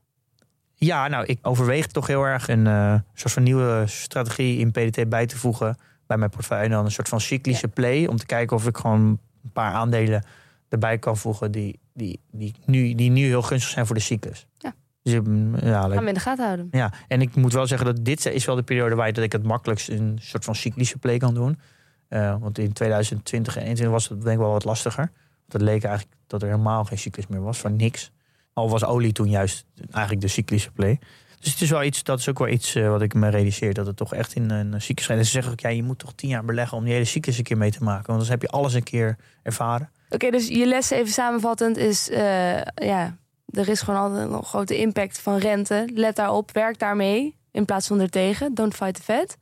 Ja, 0.80 1.08
nou, 1.08 1.26
ik 1.26 1.40
overweeg 1.42 1.88
toch 1.88 2.08
heel 2.08 2.24
erg 2.24 2.48
een 2.48 2.68
eh, 2.68 2.96
soort 3.14 3.34
van 3.34 3.44
nieuwe 3.44 3.84
strategie 3.88 4.60
in 4.60 4.72
PDT 4.72 5.10
bij 5.10 5.26
te 5.26 5.38
voegen 5.38 5.78
bij 6.08 6.18
mijn 6.18 6.30
portefeuille. 6.30 6.64
En 6.66 6.72
dan 6.72 6.86
een 6.86 6.92
soort 6.92 7.10
van 7.10 7.22
cyclische 7.22 7.68
play 7.68 8.08
om 8.08 8.18
te 8.18 8.26
kijken 8.26 8.56
of 8.56 8.68
ik 8.68 8.78
gewoon 8.78 9.02
een 9.44 9.52
paar 9.54 9.74
aandelen 9.74 10.24
erbij 10.70 10.98
kan 10.98 11.18
voegen 11.18 11.52
die, 11.52 11.80
die, 11.94 12.20
die, 12.32 12.56
nu, 12.66 12.96
die 12.96 13.10
nu 13.10 13.26
heel 13.26 13.42
gunstig 13.42 13.72
zijn 13.72 13.86
voor 13.86 13.96
de 13.96 14.02
cyclus. 14.02 14.48
Ja. 14.58 14.74
Dus, 15.04 15.14
mm, 15.14 15.56
ja, 15.56 15.82
Gaan 15.82 15.90
we 15.90 16.08
in 16.08 16.14
de 16.14 16.20
gaten 16.20 16.46
houden. 16.46 16.68
ja, 16.72 16.94
en 17.08 17.22
ik 17.22 17.36
moet 17.36 17.54
wel 17.54 17.68
zeggen 17.68 17.88
dat 17.88 18.06
dit 18.06 18.26
is 18.26 18.46
wel 18.46 18.56
de 18.56 18.64
periode 18.64 18.96
waar 18.96 19.14
dat 19.14 19.24
ik 19.24 19.32
het 19.32 19.44
makkelijkst 19.44 19.90
een 19.90 20.18
soort 20.22 20.46
van 20.46 20.56
cyclische 20.56 20.98
play 20.98 21.18
kan 21.18 21.34
doen. 21.34 21.60
Eh, 22.08 22.36
want 22.40 22.58
in 22.58 22.74
2020 22.74 23.56
en 23.56 23.62
2021 23.62 23.90
was 23.90 24.10
het 24.10 24.22
denk 24.22 24.34
ik 24.34 24.42
wel 24.42 24.52
wat 24.52 24.64
lastiger. 24.64 25.12
Het 25.48 25.62
leek 25.62 25.84
eigenlijk 25.84 26.16
dat 26.28 26.42
er 26.42 26.48
helemaal 26.48 26.86
geen 26.86 26.98
cyclus 26.98 27.28
meer 27.28 27.42
was, 27.42 27.58
van 27.58 27.76
niks. 27.76 28.12
Al 28.54 28.70
was 28.70 28.86
olie 28.86 29.12
toen 29.12 29.30
juist 29.30 29.66
eigenlijk 29.92 30.22
de 30.22 30.28
cyclische 30.32 30.72
play. 30.72 31.00
Dus 31.40 31.52
het 31.52 31.62
is 31.62 31.70
wel 31.70 31.84
iets, 31.84 32.04
dat 32.04 32.20
is 32.20 32.30
ook 32.30 32.40
wel 32.40 32.48
iets 32.48 32.76
eh, 32.76 32.90
wat 32.90 33.02
ik 33.02 33.14
me 33.14 33.30
realiseer, 33.30 33.74
dat 33.74 33.86
het 33.86 33.96
toch 33.96 34.14
echt 34.14 34.36
in 34.36 34.50
een 34.50 34.82
cyclus 34.82 35.06
gaat. 35.06 35.18
En 35.18 35.26
ze 35.26 35.32
zeggen 35.32 35.52
ook, 35.52 35.60
ja, 35.60 35.70
je 35.70 35.84
moet 35.84 36.00
toch 36.00 36.14
tien 36.14 36.30
jaar 36.30 36.46
beleggen 36.46 36.78
om 36.78 36.84
die 36.84 36.94
hele 36.94 37.06
cyclus 37.06 37.38
een 37.38 37.44
keer 37.44 37.58
mee 37.58 37.72
te 37.72 37.84
maken. 37.84 37.96
Want 37.96 38.10
anders 38.10 38.30
heb 38.30 38.42
je 38.42 38.48
alles 38.48 38.74
een 38.74 38.84
keer 38.84 39.18
ervaren. 39.44 39.90
Oké, 40.10 40.30
dus 40.32 40.48
je 40.48 40.66
les 40.66 40.90
even 40.90 41.14
samenvattend 41.14 41.78
is... 41.78 42.10
eh, 42.10 42.62
ja, 42.62 43.18
er 43.46 43.70
is 43.70 43.82
gewoon 43.82 44.00
altijd 44.00 44.30
een 44.30 44.44
grote 44.44 44.78
impact 44.78 45.20
van 45.20 45.38
rente. 45.38 45.90
Let 45.94 46.16
daarop, 46.16 46.52
werk 46.52 46.80
daarmee 46.80 47.38
in 47.52 47.66
plaats 47.66 47.88
van 47.88 48.00
ertegen. 48.00 48.54
Don't 48.54 48.76
fight 48.76 48.94
the 48.96 49.02
Fed. 49.02 49.38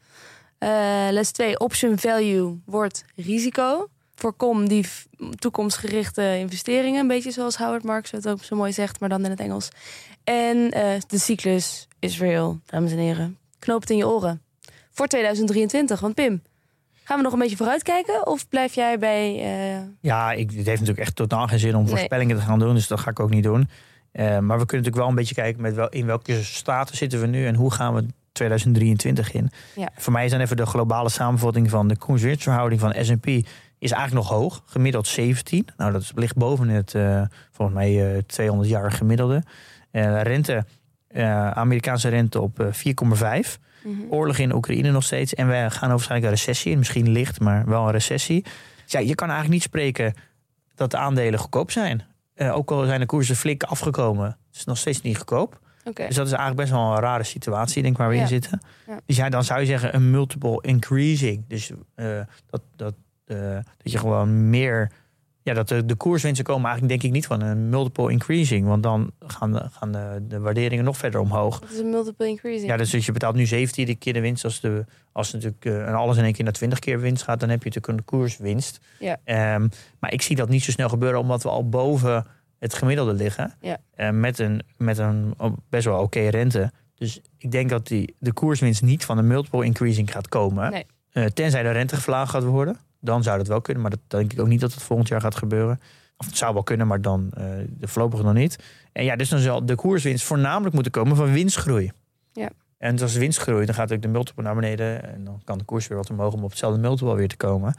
Eh, 0.57 1.07
les 1.11 1.31
2, 1.31 1.59
option 1.59 1.97
value 1.99 2.61
wordt 2.65 3.05
risico. 3.15 3.87
Voorkom 4.21 4.67
die 4.67 4.85
toekomstgerichte 5.35 6.37
investeringen. 6.39 6.99
Een 7.01 7.07
beetje 7.07 7.31
zoals 7.31 7.57
Howard 7.57 7.83
Marks 7.83 8.11
het 8.11 8.27
ook 8.27 8.43
zo 8.43 8.55
mooi 8.55 8.73
zegt, 8.73 8.99
maar 8.99 9.09
dan 9.09 9.23
in 9.25 9.29
het 9.29 9.39
Engels. 9.39 9.69
En 10.23 10.71
eh, 10.71 10.99
de 11.07 11.17
cyclus 11.19 11.87
is 11.99 12.19
real, 12.19 12.59
dames 12.65 12.91
en 12.91 12.97
heren. 12.97 13.37
Knoop 13.59 13.81
het 13.81 13.89
in 13.89 13.97
je 13.97 14.07
oren. 14.07 14.41
Voor 14.91 15.07
2023, 15.07 15.99
want 15.99 16.15
Pim... 16.15 16.41
Gaan 17.03 17.17
we 17.17 17.23
nog 17.23 17.33
een 17.33 17.39
beetje 17.39 17.57
vooruitkijken? 17.57 18.27
Of 18.27 18.49
blijf 18.49 18.73
jij 18.75 18.99
bij... 18.99 19.35
eh, 19.75 19.81
Ja, 20.01 20.31
ik, 20.31 20.47
het 20.49 20.55
heeft 20.55 20.67
natuurlijk 20.79 20.99
echt 20.99 21.15
totaal 21.15 21.47
geen 21.47 21.59
zin 21.59 21.75
om 21.75 21.81
Nee. 21.83 21.89
voorspellingen 21.89 22.35
te 22.35 22.41
gaan 22.41 22.59
doen. 22.59 22.73
Dus 22.73 22.87
dat 22.87 22.99
ga 22.99 23.09
ik 23.09 23.19
ook 23.19 23.29
niet 23.29 23.43
doen. 23.43 23.69
Eh, 24.11 24.25
maar 24.25 24.37
we 24.59 24.65
kunnen 24.65 24.85
natuurlijk 24.85 24.95
wel 24.95 25.07
een 25.07 25.15
beetje 25.15 25.35
kijken 25.35 25.61
met 25.61 25.75
wel, 25.75 25.89
in 25.89 26.05
welke 26.05 26.43
staten 26.43 26.97
zitten 26.97 27.19
we 27.21 27.27
nu 27.27 27.45
en 27.45 27.55
hoe 27.55 27.71
gaan 27.71 27.93
we 27.93 28.05
2023 28.31 29.31
in. 29.33 29.49
Ja. 29.75 29.89
Voor 29.97 30.13
mij 30.13 30.25
is 30.25 30.31
dan 30.31 30.39
even 30.39 30.57
de 30.57 30.65
globale 30.65 31.09
samenvatting 31.09 31.69
van 31.69 31.87
de 31.87 31.97
koers-winstverhouding 31.97 32.79
van 32.81 32.95
S&P 33.01 33.47
is 33.79 33.91
eigenlijk 33.91 34.27
nog 34.29 34.37
hoog, 34.39 34.63
gemiddeld 34.65 35.07
17. 35.07 35.67
Nou, 35.77 35.91
dat 35.91 36.11
ligt 36.15 36.35
boven 36.35 36.67
het 36.69 36.95
eh, 36.95 37.21
volgens 37.51 37.77
mij 37.77 38.15
eh 38.15 38.21
200 38.25 38.69
jaar 38.69 38.91
gemiddelde. 38.91 39.43
Eh, 39.91 40.21
rente, 40.21 40.65
Amerikaanse 41.53 42.09
rente 42.09 42.41
op 42.41 42.59
eh, 42.59 42.67
4,5. 42.71 43.59
mhm. 43.83 43.93
Oorlog 44.09 44.37
in 44.37 44.53
Oekraïne 44.53 44.91
nog 44.91 45.03
steeds. 45.03 45.33
En 45.33 45.47
we 45.47 45.65
gaan 45.69 45.89
waarschijnlijk 45.89 46.31
een 46.31 46.37
recessie 46.37 46.71
in. 46.71 46.77
Misschien 46.77 47.09
licht, 47.11 47.39
maar 47.39 47.65
wel 47.65 47.85
een 47.85 47.91
recessie. 47.91 48.43
Dus 48.83 48.91
ja, 48.91 48.99
je 48.99 49.15
kan 49.15 49.27
eigenlijk 49.27 49.53
niet 49.59 49.63
spreken 49.69 50.13
dat 50.75 50.91
de 50.91 50.97
aandelen 50.97 51.39
goedkoop 51.39 51.71
zijn. 51.71 52.03
Ook 52.37 52.71
al 52.71 52.85
zijn 52.85 52.99
de 52.99 53.05
koersen 53.05 53.35
flink 53.35 53.63
afgekomen. 53.63 54.25
Het 54.25 54.55
is 54.55 54.63
nog 54.65 54.77
steeds 54.77 55.01
niet 55.01 55.17
goedkoop. 55.17 55.59
Dus 55.83 56.15
dat 56.15 56.25
is 56.25 56.31
eigenlijk 56.31 56.55
best 56.55 56.71
wel 56.71 56.91
een 56.93 56.99
rare 56.99 57.23
situatie, 57.23 57.81
denk 57.81 57.93
ik, 57.93 57.99
waar 57.99 58.09
we 58.09 58.15
Ja. 58.15 58.21
in 58.21 58.27
zitten. 58.27 58.61
Ja. 58.87 58.99
Dus 59.05 59.15
ja, 59.15 59.29
dan 59.29 59.43
zou 59.43 59.59
je 59.59 59.65
zeggen 59.65 59.95
een 59.95 60.11
multiple 60.11 60.61
increasing. 60.61 61.43
Dus 61.47 61.71
dat, 62.49 62.61
dat, 62.75 62.93
eh, 63.27 63.37
dat 63.77 63.91
je 63.91 63.97
gewoon 63.97 64.49
meer... 64.49 64.91
Ja, 65.47 65.53
dat 65.53 65.67
de, 65.67 65.85
de 65.85 65.95
koerswinsten 65.95 66.45
komen 66.45 66.69
eigenlijk 66.69 66.91
denk 67.01 67.03
ik 67.03 67.17
niet 67.17 67.27
van 67.27 67.41
een 67.41 67.69
multiple 67.69 68.11
increasing. 68.11 68.67
Want 68.67 68.83
dan 68.83 69.11
gaan, 69.19 69.51
de, 69.51 69.65
gaan 69.71 69.91
de, 69.91 70.23
de 70.27 70.39
waarderingen 70.39 70.85
nog 70.85 70.97
verder 70.97 71.19
omhoog. 71.19 71.59
Dat 71.59 71.71
is 71.71 71.79
een 71.79 71.89
multiple 71.89 72.27
increasing. 72.27 72.67
Ja, 72.67 72.77
dus 72.77 72.93
als 72.93 73.05
je 73.05 73.11
betaalt 73.11 73.35
nu 73.35 73.45
17 73.45 73.97
keer 73.97 74.13
de 74.13 74.19
winst. 74.19 74.43
Als, 74.43 74.59
de, 74.59 74.85
als 75.11 75.33
natuurlijk 75.33 75.65
eh, 75.65 75.87
en 75.87 75.93
alles 75.93 76.17
in 76.17 76.23
één 76.23 76.33
keer 76.33 76.43
naar 76.43 76.53
20 76.53 76.79
keer 76.79 76.99
winst 76.99 77.23
gaat, 77.23 77.39
dan 77.39 77.49
heb 77.49 77.63
je 77.63 77.69
natuurlijk 77.69 77.99
een 77.99 78.05
koerswinst. 78.05 78.79
Ja. 78.99 79.17
Ehm, 79.23 79.67
maar 79.99 80.13
ik 80.13 80.21
zie 80.21 80.35
dat 80.35 80.49
niet 80.49 80.63
zo 80.63 80.71
snel 80.71 80.89
gebeuren, 80.89 81.19
omdat 81.19 81.43
we 81.43 81.49
al 81.49 81.69
boven 81.69 82.25
het 82.59 82.73
gemiddelde 82.73 83.13
liggen. 83.13 83.53
Ja. 83.61 83.77
Eh, 83.95 84.09
met 84.09 84.39
een, 84.39 84.61
met 84.77 84.97
een 84.97 85.33
oh, 85.37 85.57
best 85.69 85.85
wel 85.85 86.01
oké 86.01 86.19
rente. 86.19 86.71
Dus 86.95 87.21
ik 87.37 87.51
denk 87.51 87.69
dat 87.69 87.87
die, 87.87 88.15
de 88.19 88.33
koerswinst 88.33 88.81
niet 88.81 89.05
van 89.05 89.17
een 89.17 89.27
multiple 89.27 89.65
increasing 89.65 90.11
gaat 90.11 90.27
komen. 90.27 90.71
Nee. 90.71 90.85
Tenzij 91.33 91.63
de 91.63 91.71
rente 91.71 92.01
verlaagd 92.01 92.31
gaat 92.31 92.43
worden. 92.43 92.77
Dan 92.99 93.23
zou 93.23 93.37
dat 93.37 93.47
wel 93.47 93.61
kunnen, 93.61 93.81
maar 93.81 93.91
dat 93.91 93.99
denk 94.07 94.33
ik 94.33 94.39
ook 94.39 94.47
niet 94.47 94.59
dat 94.59 94.73
het 94.73 94.83
volgend 94.83 95.07
jaar 95.07 95.21
gaat 95.21 95.35
gebeuren. 95.35 95.79
Of 96.17 96.25
het 96.25 96.37
zou 96.37 96.53
wel 96.53 96.63
kunnen, 96.63 96.87
maar 96.87 97.01
dan 97.01 97.31
eh, 97.33 97.45
de 97.69 97.87
voorlopig 97.87 98.23
nog 98.23 98.33
niet. 98.33 98.59
En 98.91 99.03
ja, 99.03 99.15
dus 99.15 99.29
dan 99.29 99.39
zal 99.39 99.65
de 99.65 99.75
koerswinst 99.75 100.23
voornamelijk 100.23 100.73
moeten 100.73 100.91
komen 100.91 101.15
van 101.15 101.31
winstgroei. 101.31 101.91
Ja. 102.33 102.49
En 102.77 102.99
als 103.01 103.13
de 103.13 103.19
winst 103.19 103.39
groeit, 103.39 103.65
dan 103.65 103.75
gaat 103.75 103.93
ook 103.93 104.01
de 104.01 104.07
multiple 104.07 104.43
naar 104.43 104.55
beneden. 104.55 105.13
En 105.13 105.23
dan 105.23 105.41
kan 105.43 105.57
de 105.57 105.63
koers 105.63 105.87
weer 105.87 105.97
wat 105.97 106.09
omhoog 106.09 106.33
om 106.33 106.43
op 106.43 106.49
hetzelfde 106.49 106.79
multiple 106.79 107.15
weer 107.15 107.27
te 107.27 107.37
komen. 107.37 107.75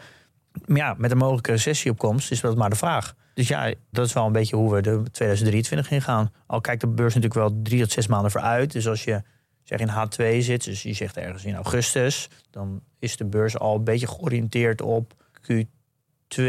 Maar 0.66 0.76
ja, 0.76 0.94
met 0.98 1.10
een 1.10 1.16
mogelijke 1.16 1.50
recessieopkomst 1.50 2.30
is 2.30 2.40
dat 2.40 2.56
maar 2.56 2.70
de 2.70 2.76
vraag. 2.76 3.14
Dus 3.34 3.48
ja, 3.48 3.74
dat 3.90 4.06
is 4.06 4.12
wel 4.12 4.26
een 4.26 4.32
beetje 4.32 4.56
hoe 4.56 4.74
we 4.74 4.80
de 4.80 5.02
2023 5.10 5.90
ingaan. 5.90 6.32
Al 6.46 6.60
kijkt 6.60 6.80
de 6.80 6.86
beurs 6.86 7.14
natuurlijk 7.14 7.40
wel 7.40 7.60
drie 7.62 7.80
tot 7.80 7.92
zes 7.92 8.06
maanden 8.06 8.30
vooruit. 8.30 8.72
Dus 8.72 8.88
als 8.88 9.04
je 9.04 9.22
zeg 9.68 9.80
in 9.80 9.88
H2 9.88 10.38
zit, 10.38 10.64
dus 10.64 10.82
je 10.82 10.92
zegt 10.92 11.16
ergens 11.16 11.44
in 11.44 11.54
augustus, 11.54 12.28
dan 12.50 12.82
is 12.98 13.16
de 13.16 13.24
beurs 13.24 13.58
al 13.58 13.74
een 13.74 13.84
beetje 13.84 14.06
georiënteerd 14.06 14.80
op 14.80 15.14
Q2 15.42 16.44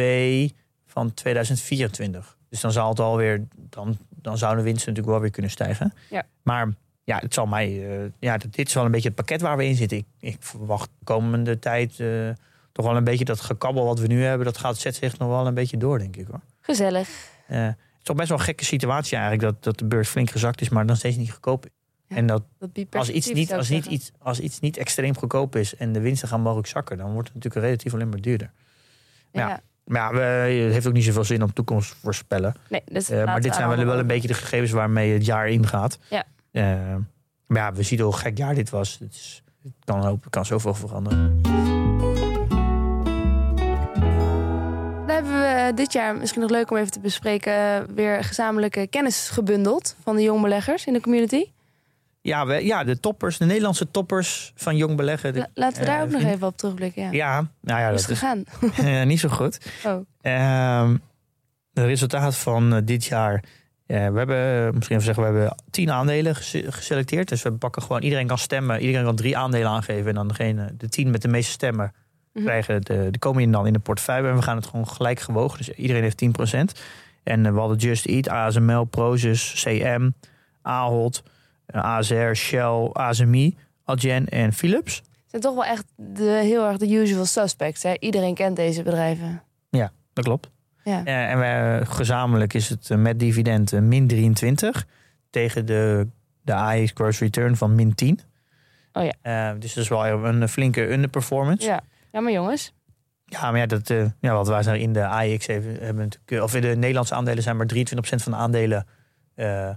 van 0.86 1.14
2024. 1.14 2.38
Dus 2.50 2.62
dan 2.62 2.72
zal 2.72 2.90
het 2.90 3.00
alweer, 3.00 3.48
dan, 3.56 3.98
dan 4.10 4.38
zou 4.38 4.56
de 4.56 4.62
winst 4.62 4.86
natuurlijk 4.86 5.08
wel 5.08 5.20
weer 5.20 5.32
kunnen 5.32 5.52
stijgen. 5.52 5.94
Ja. 6.10 6.26
Maar 6.42 6.74
ja, 7.04 7.18
het 7.18 7.34
zal 7.34 7.46
mij, 7.46 7.90
eh, 7.90 8.12
ja, 8.20 8.38
dit 8.38 8.68
is 8.68 8.74
wel 8.74 8.86
een 8.86 8.92
beetje 8.92 9.08
het 9.08 9.18
pakket 9.18 9.42
waar 9.42 9.58
we 9.58 9.66
in 9.66 9.76
zitten. 9.76 9.98
Ik, 9.98 10.06
ik 10.20 10.38
verwacht 10.40 10.90
de 11.00 11.06
komende 11.06 11.60
tijd 11.60 12.00
eh, 12.00 12.30
toch 12.72 12.86
wel 12.86 12.96
een 12.96 13.04
beetje 13.04 13.26
dat 13.26 13.42
gekabbel 13.42 13.86
wat 13.86 14.00
we 14.00 14.08
nu 14.08 14.24
hebben, 14.24 14.46
dat 14.46 14.58
gaat 14.58 14.78
zet 14.78 14.96
zich 14.96 15.18
nog 15.18 15.30
wel 15.30 15.48
een 15.48 15.54
beetje 15.54 15.78
door, 15.78 16.00
denk 16.00 16.16
ik 16.16 16.28
hoor. 16.28 16.42
Gezellig. 16.62 17.10
Eh, 17.48 17.66
het 17.66 17.76
is 17.98 18.04
toch 18.04 18.16
best 18.16 18.30
wel 18.30 18.38
een 18.38 18.44
gekke 18.44 18.66
situatie 18.66 19.18
eigenlijk 19.18 19.54
dat, 19.54 19.64
dat 19.64 19.80
de 19.80 19.86
beurs 19.86 20.10
flink 20.10 20.30
gezakt 20.30 20.62
is, 20.62 20.70
maar 20.70 20.86
nog 20.86 20.98
steeds 20.98 21.18
niet 21.18 21.32
goedkoop. 21.32 21.66
Ja, 22.10 22.16
en 22.16 22.26
dat 22.28 22.44
als 22.92 23.10
iets, 23.10 23.32
niet, 23.32 23.54
als, 23.54 23.70
niet 23.70 23.86
iets, 23.86 24.12
als 24.20 24.40
iets 24.40 24.60
niet 24.60 24.78
extreem 24.78 25.18
goedkoop 25.18 25.56
is 25.56 25.76
en 25.76 25.92
de 25.94 26.00
winsten 26.00 26.28
gaan 26.28 26.42
mogelijk 26.42 26.68
zakken, 26.68 26.98
dan 26.98 27.12
wordt 27.14 27.28
het 27.28 27.36
natuurlijk 27.36 27.66
relatief 27.66 27.94
alleen 27.94 28.10
maar 28.10 28.22
duurder. 28.22 28.52
ja. 29.32 29.48
Ja. 29.48 29.62
Maar 29.86 30.02
ja, 30.02 30.20
we, 30.20 30.52
het 30.64 30.74
heeft 30.74 30.88
ook 30.88 30.94
niet 30.94 31.04
zoveel 31.04 31.24
zin 31.24 31.44
om 31.44 31.54
toekomst 31.54 31.96
voorspellen. 32.02 32.56
Nee, 32.70 32.82
dus 32.86 33.10
Eh, 33.10 33.26
maar 33.26 33.42
dit 33.42 33.56
zijn 33.56 33.70
wel, 33.70 33.86
wel 33.86 34.00
een 34.00 34.08
beetje 34.08 34.28
de 34.28 34.34
gegevens 34.34 34.72
waarmee 34.72 35.14
het 35.14 35.26
jaar 35.26 35.50
ingaat. 35.50 36.00
Ja. 36.10 36.24
Eh, 36.52 36.96
maar 37.48 37.62
ja, 37.62 37.74
we 37.74 37.84
zien 37.84 38.00
hoe 38.00 38.16
gek 38.16 38.38
jaar 38.38 38.56
dit 38.56 38.70
was. 38.70 38.98
Het, 39.00 39.14
is, 39.14 39.44
het 39.64 39.72
kan, 39.86 40.20
kan 40.30 40.46
zoveel 40.46 40.74
veranderen. 40.74 41.42
Dan 45.06 45.16
hebben 45.16 45.32
we 45.34 45.46
eh, 45.46 45.76
dit 45.76 45.94
jaar 45.94 46.16
misschien 46.16 46.42
nog 46.42 46.50
leuk 46.50 46.72
om 46.72 46.78
even 46.78 46.92
te 46.92 47.00
bespreken... 47.00 47.86
weer 47.96 48.24
gezamenlijke 48.24 48.88
kennis 48.88 49.30
gebundeld 49.30 49.96
van 50.04 50.16
de 50.16 50.22
jongbeleggers 50.22 50.86
in 50.86 50.94
de 50.94 51.02
community. 51.02 51.46
Ja, 52.30 52.46
we, 52.46 52.66
ja, 52.66 52.84
de 52.84 53.00
toppers, 53.00 53.38
de 53.38 53.46
Nederlandse 53.46 53.92
toppers 53.92 54.52
van 54.56 54.76
jong 54.78 54.96
beleggen. 54.96 55.34
de- 55.34 55.40
La- 55.40 55.48
laten 55.54 55.80
we 55.80 55.86
daar 55.86 55.98
eh, 55.98 56.04
ook 56.04 56.10
nog 56.12 56.22
vind- 56.22 56.34
even 56.34 56.48
op 56.48 56.58
terugblikken. 56.58 57.04
Ja. 57.04 57.10
Ja, 57.12 57.48
nou 57.62 57.80
ja, 57.80 57.90
dat 57.90 58.00
is 58.00 58.06
gegaan? 58.06 58.44
eh, 58.78 59.04
niet 59.06 59.20
zo 59.20 59.30
goed. 59.30 59.60
Oh. 59.86 60.06
Ehm 60.22 60.96
het 61.74 61.88
resultaat 61.88 62.36
van 62.38 62.74
eh, 62.76 62.82
dit 62.84 63.06
jaar. 63.06 63.44
eh, 63.86 63.98
we 64.10 64.18
hebben, 64.18 64.66
eh, 64.68 64.74
misschien 64.74 64.96
even 64.96 65.02
zeggen, 65.06 65.24
we 65.34 65.40
hebben 65.40 65.56
tien 65.72 65.92
aandelen 65.92 66.36
gese- 66.36 66.72
geselecteerd. 66.72 67.30
Dus 67.30 67.42
we 67.42 67.52
pakken 67.52 67.82
gewoon, 67.82 68.02
iedereen 68.02 68.28
kan 68.28 68.38
stemmen. 68.38 68.80
Iedereen 68.82 69.06
kan 69.06 69.16
drie 69.16 69.38
aandelen 69.38 69.70
aangeven. 69.70 70.08
En 70.10 70.16
dan 70.16 70.28
degene, 70.28 70.74
de 70.78 70.90
tien 70.90 71.12
met 71.12 71.22
de 71.22 71.28
meeste 71.28 71.52
stemmen 71.52 71.94
Mhm. 72.34 72.46
krijgen 72.46 72.82
de, 72.82 73.08
de 73.12 73.20
komen 73.20 73.42
in 73.42 73.52
dan 73.52 73.68
in 73.68 73.74
de 73.74 73.80
portefeuille. 73.80 74.28
En 74.30 74.36
we 74.36 74.42
gaan 74.42 74.56
het 74.56 74.66
gewoon 74.68 74.88
gelijk 74.88 75.20
gewogen. 75.20 75.58
Dus 75.58 75.70
iedereen 75.70 76.02
heeft 76.04 76.18
10%. 76.18 76.80
En 77.24 77.46
eh, 77.46 77.52
we 77.52 77.60
hadden 77.60 77.78
Just 77.78 78.06
Eat, 78.06 78.30
ASML, 78.30 78.84
Prozus, 78.84 79.64
CM, 79.64 80.10
Ahold, 80.62 81.24
eh, 81.26 81.32
ASR, 81.72 82.34
Shell, 82.34 82.90
ASMI, 82.94 83.58
Adyen 83.84 84.28
en 84.28 84.54
Philips. 84.54 84.96
Het 84.96 85.30
zijn 85.30 85.42
toch 85.42 85.54
wel 85.54 85.66
echt 85.66 85.86
de, 85.96 86.40
heel 86.44 86.68
erg 86.68 86.78
de 86.78 86.90
usual 86.90 87.26
suspects. 87.26 87.84
Hè? 87.84 87.94
Iedereen 88.00 88.34
kent 88.34 88.56
deze 88.56 88.84
bedrijven. 88.84 89.44
Dat 90.14 90.24
klopt. 90.28 90.50
Ja. 90.84 91.06
Eh, 91.06 91.32
en 91.32 91.38
wij, 91.38 91.86
gezamenlijk 91.86 92.54
is 92.54 92.70
het 92.70 92.90
eh, 92.90 92.98
met 92.98 93.20
dividend 93.20 93.74
eh, 93.74 93.80
min 93.80 94.08
23 94.08 94.88
tegen 95.30 95.66
de, 95.66 96.08
de 96.42 96.54
AX 96.54 96.92
gross 96.94 97.20
return 97.20 97.56
van 97.56 97.76
min 97.76 97.96
10. 97.96 98.20
Oh 98.94 99.04
ja. 99.04 99.14
Eh, 99.22 99.60
dus 99.60 99.74
dat 99.74 99.84
is 99.84 99.90
wel 99.90 100.06
een 100.06 100.50
flinke 100.50 100.92
underperformance. 100.92 101.66
Ja, 101.66 101.74
Ja. 101.74 101.82
ja, 102.12 102.20
maar 102.20 102.32
jongens. 102.32 102.74
maar 103.42 103.58
ja, 103.58 103.66
dat, 103.66 103.90
eh, 103.90 104.06
ja, 104.20 104.34
wat 104.34 104.48
wij 104.48 104.64
zijn 104.64 104.80
in 104.80 104.94
de 104.94 105.08
AX 105.08 105.48
hebben, 105.48 105.72
hebben 105.72 106.04
natuurlijk, 106.04 106.32
eh, 106.32 106.44
of 106.44 106.56
in 106.56 106.62
de 106.62 106.76
Nederlandse 106.76 107.16
aandelen 107.16 107.44
zijn 107.44 107.58
maar 107.58 107.66
23% 107.66 108.24
van 108.24 108.32
de 108.32 108.38
aandelen 108.38 108.88
eh, 109.36 109.70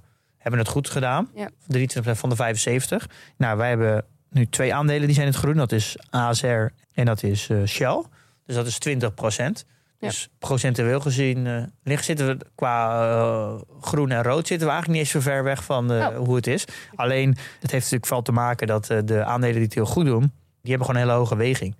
hebben 0.43 0.61
het 0.61 0.68
goed 0.68 0.90
gedaan. 0.90 1.30
Ja. 1.34 1.51
23% 1.51 1.55
van 2.03 2.28
de 2.28 2.36
75. 2.36 3.09
Nou, 3.36 3.57
wij 3.57 3.68
hebben 3.68 4.05
nu 4.30 4.47
twee 4.47 4.74
aandelen 4.74 5.07
die 5.07 5.14
zijn 5.14 5.26
in 5.26 5.32
het 5.32 5.43
groen. 5.43 5.57
Dat 5.57 5.72
is 5.72 5.97
ASR 6.11 6.66
en 6.95 7.05
dat 7.05 7.22
is 7.22 7.49
eh, 7.49 7.64
Shell. 7.64 8.05
Dus 8.47 8.55
dat 8.55 8.66
is 8.66 8.78
20%. 8.88 9.66
Ja. 9.99 10.09
Dus 10.09 10.28
procentueel 10.38 11.01
gezien 11.01 11.47
eh, 11.47 11.62
liggen 11.82 12.05
zitten 12.05 12.26
we 12.26 12.47
qua 12.55 13.05
eh, 13.11 13.61
groen 13.80 14.11
en 14.11 14.22
rood 14.22 14.47
zitten 14.47 14.66
we 14.66 14.72
eigenlijk 14.72 14.88
niet 14.88 14.99
eens 14.99 15.24
zo 15.24 15.30
ver 15.30 15.45
weg 15.45 15.64
van 15.64 15.90
Oh. 15.90 16.16
hoe 16.16 16.36
het 16.36 16.47
is. 16.47 16.64
Alleen 16.95 17.28
het 17.28 17.70
heeft 17.70 17.72
natuurlijk 17.72 18.07
vooral 18.07 18.22
te 18.22 18.32
maken 18.32 18.66
dat 18.66 18.86
de 18.86 19.24
aandelen 19.24 19.55
die 19.55 19.64
het 19.64 19.74
heel 19.74 19.86
goed 19.86 20.05
doen, 20.05 20.32
die 20.62 20.70
hebben 20.70 20.86
gewoon 20.86 21.03
een 21.03 21.09
hele 21.09 21.18
hoge 21.18 21.36
weging. 21.36 21.76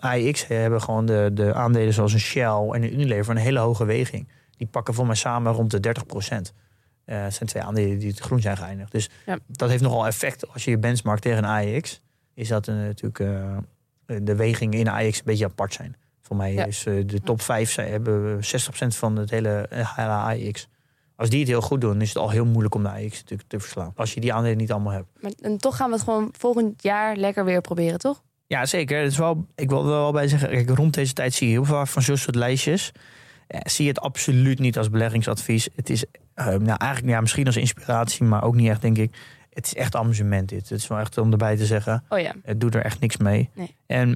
AIX 0.00 0.46
hebben 0.46 0.82
gewoon 0.82 1.06
de, 1.06 1.30
de 1.32 1.54
aandelen 1.54 1.92
zoals 1.92 2.12
een 2.12 2.20
Shell 2.20 2.68
en 2.70 2.82
een 2.82 2.92
Unilever 2.92 3.36
een 3.36 3.42
hele 3.42 3.58
hoge 3.58 3.84
weging. 3.84 4.28
Die 4.56 4.66
pakken 4.66 4.94
voor 4.94 5.06
mij 5.06 5.14
samen 5.14 5.52
rond 5.52 5.70
de 5.70 5.80
30 5.80 6.06
procent. 6.06 6.52
Het 7.04 7.34
zijn 7.34 7.48
twee 7.48 7.62
aandelen 7.62 7.98
die 7.98 8.08
het 8.10 8.18
groen 8.20 8.40
zijn 8.40 8.56
geëindigd. 8.56 8.92
Dus 8.92 9.10
Ja. 9.26 9.38
dat 9.46 9.68
heeft 9.70 9.82
nogal 9.82 10.06
effect 10.06 10.52
als 10.52 10.64
je 10.64 10.70
je 10.70 10.78
benchmarkt 10.78 11.22
tegen 11.22 11.38
een 11.38 11.44
AIX. 11.44 12.00
Is 12.34 12.48
dat 12.48 12.68
eh, 12.68 12.74
natuurlijk 12.74 13.18
eh, 13.18 13.56
de 14.22 14.34
wegingen 14.34 14.78
in 14.78 14.84
de 14.84 14.90
AIX 14.90 15.18
een 15.18 15.24
beetje 15.24 15.44
apart 15.44 15.74
zijn. 15.74 15.96
Voor 16.22 16.36
mij 16.36 16.52
Ja. 16.52 16.64
is 16.64 16.82
de 16.82 17.20
top 17.24 17.40
5 17.40 17.70
zijn, 17.70 17.90
hebben 17.90 18.44
60% 18.44 18.96
van 18.96 19.16
het 19.16 19.30
hele, 19.30 19.66
hele 19.70 20.08
AIX. 20.08 20.68
Als 21.16 21.28
die 21.28 21.38
het 21.38 21.48
heel 21.48 21.60
goed 21.60 21.80
doen, 21.80 22.00
is 22.00 22.08
het 22.08 22.18
al 22.18 22.30
heel 22.30 22.44
moeilijk 22.46 22.74
om 22.74 22.82
de 22.82 22.88
AIX 22.88 23.20
natuurlijk 23.20 23.48
te 23.48 23.60
verslaan. 23.60 23.92
Als 23.96 24.14
je 24.14 24.20
die 24.20 24.32
aandelen 24.32 24.56
niet 24.56 24.72
allemaal 24.72 24.92
hebt. 24.92 25.06
Maar, 25.20 25.32
en 25.40 25.58
toch 25.58 25.76
gaan 25.76 25.88
we 25.88 25.94
het 25.94 26.04
gewoon 26.04 26.28
volgend 26.38 26.82
jaar 26.82 27.16
lekker 27.16 27.44
weer 27.44 27.60
proberen, 27.60 27.98
toch? 27.98 28.22
Ja, 28.46 28.66
zeker. 28.66 28.98
Het 29.02 29.10
is 29.12 29.18
wel, 29.18 29.46
ik 29.54 29.68
wil 29.68 29.80
er 29.82 29.86
wel 29.88 30.12
bij 30.12 30.28
zeggen, 30.28 30.48
kijk, 30.50 30.68
rond 30.70 30.94
deze 30.94 31.12
tijd 31.12 31.34
zie 31.34 31.46
je 31.46 31.52
heel 31.52 31.64
veel 31.64 31.86
van 31.86 32.02
zo'n 32.02 32.16
soort 32.16 32.36
lijstjes. 32.36 32.92
Eh, 33.46 33.60
zie 33.64 33.84
je 33.84 33.90
het 33.90 34.00
absoluut 34.00 34.58
niet 34.58 34.78
als 34.78 34.90
beleggingsadvies. 34.90 35.68
Het 35.74 35.90
is 35.90 36.04
eh, 36.34 36.46
nou, 36.46 36.78
eigenlijk 36.78 37.12
ja, 37.12 37.20
misschien 37.20 37.46
als 37.46 37.56
inspiratie, 37.56 38.24
maar 38.24 38.42
ook 38.44 38.54
niet 38.54 38.68
echt, 38.68 38.80
denk 38.82 38.98
ik. 38.98 39.14
Het 39.52 39.66
is 39.66 39.74
echt 39.74 39.96
amusement 39.96 40.48
dit. 40.48 40.68
Het 40.68 40.78
is 40.78 40.86
wel 40.86 40.98
echt 40.98 41.18
om 41.18 41.30
erbij 41.32 41.56
te 41.56 41.66
zeggen. 41.66 42.04
Oh 42.08 42.18
ja. 42.18 42.32
Het 42.42 42.60
doet 42.60 42.74
er 42.74 42.84
echt 42.84 43.00
niks 43.00 43.16
mee. 43.16 43.50
Nee. 43.54 43.76
En 43.86 44.08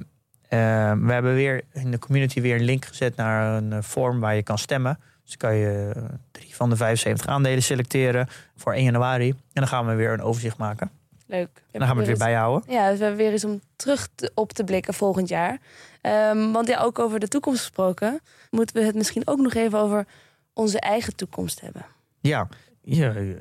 eh, 0.49 0.59
we 0.93 1.12
hebben 1.12 1.35
weer 1.35 1.62
in 1.73 1.91
de 1.91 1.99
community 1.99 2.41
weer 2.41 2.55
een 2.55 2.64
link 2.64 2.85
gezet 2.85 3.16
naar 3.16 3.57
een 3.57 3.73
eh, 3.73 3.83
vorm 3.83 4.21
waar 4.21 4.35
je 4.35 4.43
kan 4.43 4.59
stemmen. 4.59 4.99
Dus 5.25 5.37
kan 5.37 5.55
je 5.55 5.93
eh, 5.97 6.03
drie 6.31 6.55
van 6.57 6.71
de 6.71 6.77
75 6.77 7.27
aandelen 7.27 7.62
selecteren 7.62 8.29
voor 8.57 8.73
1 8.73 8.85
januari. 8.85 9.29
En 9.31 9.37
dan 9.53 9.69
gaan 9.69 9.87
we 9.87 9.95
weer 9.95 10.12
een 10.12 10.23
overzicht 10.23 10.57
maken. 10.57 10.91
Leuk. 11.27 11.49
En 11.71 11.79
dan 11.79 11.83
gaan 11.89 11.97
we 11.97 12.03
het 12.03 12.11
weer 12.11 12.27
bijhouden. 12.27 12.73
Ja, 12.73 12.89
dus 12.91 12.99
we 12.99 13.05
hebben 13.05 13.23
weer 13.23 13.33
eens 13.33 13.45
om 13.45 13.61
terug 13.77 14.09
te- 14.14 14.33
op 14.35 14.53
te 14.53 14.64
blikken 14.64 14.95
volgend 14.95 15.29
jaar. 15.29 15.59
Ehm, 16.01 16.53
want 16.53 16.69
ja, 16.69 16.81
ook 16.81 16.99
over 16.99 17.19
de 17.21 17.29
toekomst 17.29 17.61
gesproken, 17.61 18.21
moeten 18.51 18.77
we 18.77 18.83
het 18.85 18.95
misschien 18.95 19.23
ook 19.27 19.39
nog 19.39 19.55
even 19.55 19.79
over 19.79 20.07
onze 20.53 20.81
eigen 20.81 21.16
toekomst 21.16 21.61
hebben. 21.61 21.85
Ja, 22.21 22.49
je, 22.83 23.37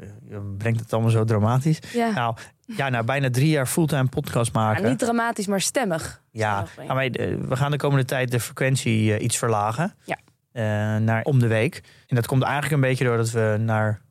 brengt 0.57 0.79
het 0.79 0.93
allemaal 0.93 1.11
zo 1.11 1.23
dramatisch. 1.23 1.79
Ja, 1.93 2.11
Nou, 2.11 2.35
ja, 2.65 2.89
na 2.89 3.03
bijna 3.03 3.29
drie 3.29 3.49
jaar 3.49 3.65
fulltime 3.67 4.07
podcast 4.07 4.53
maken. 4.53 4.83
Ja, 4.83 4.89
niet 4.89 4.99
dramatisch, 4.99 5.47
maar 5.47 5.61
stemmig. 5.61 6.21
ja, 6.31 6.65
wij, 6.87 7.09
de- 7.09 7.37
we 7.47 7.55
gaan 7.55 7.71
de 7.71 7.77
komende 7.77 8.05
tijd 8.05 8.31
de 8.31 8.39
frequentie 8.39 9.13
eh, 9.13 9.23
iets 9.23 9.37
verlagen. 9.37 9.93
Ja. 10.03 10.17
Eh, 10.51 10.63
naar 11.01 11.23
om 11.23 11.39
de 11.39 11.47
week. 11.47 11.81
En 12.07 12.15
dat 12.15 12.27
komt 12.27 12.43
eigenlijk 12.43 12.73
een 12.73 12.89
beetje 12.89 13.05
doordat 13.05 13.31
we 13.31 13.57
naar, 13.59 14.01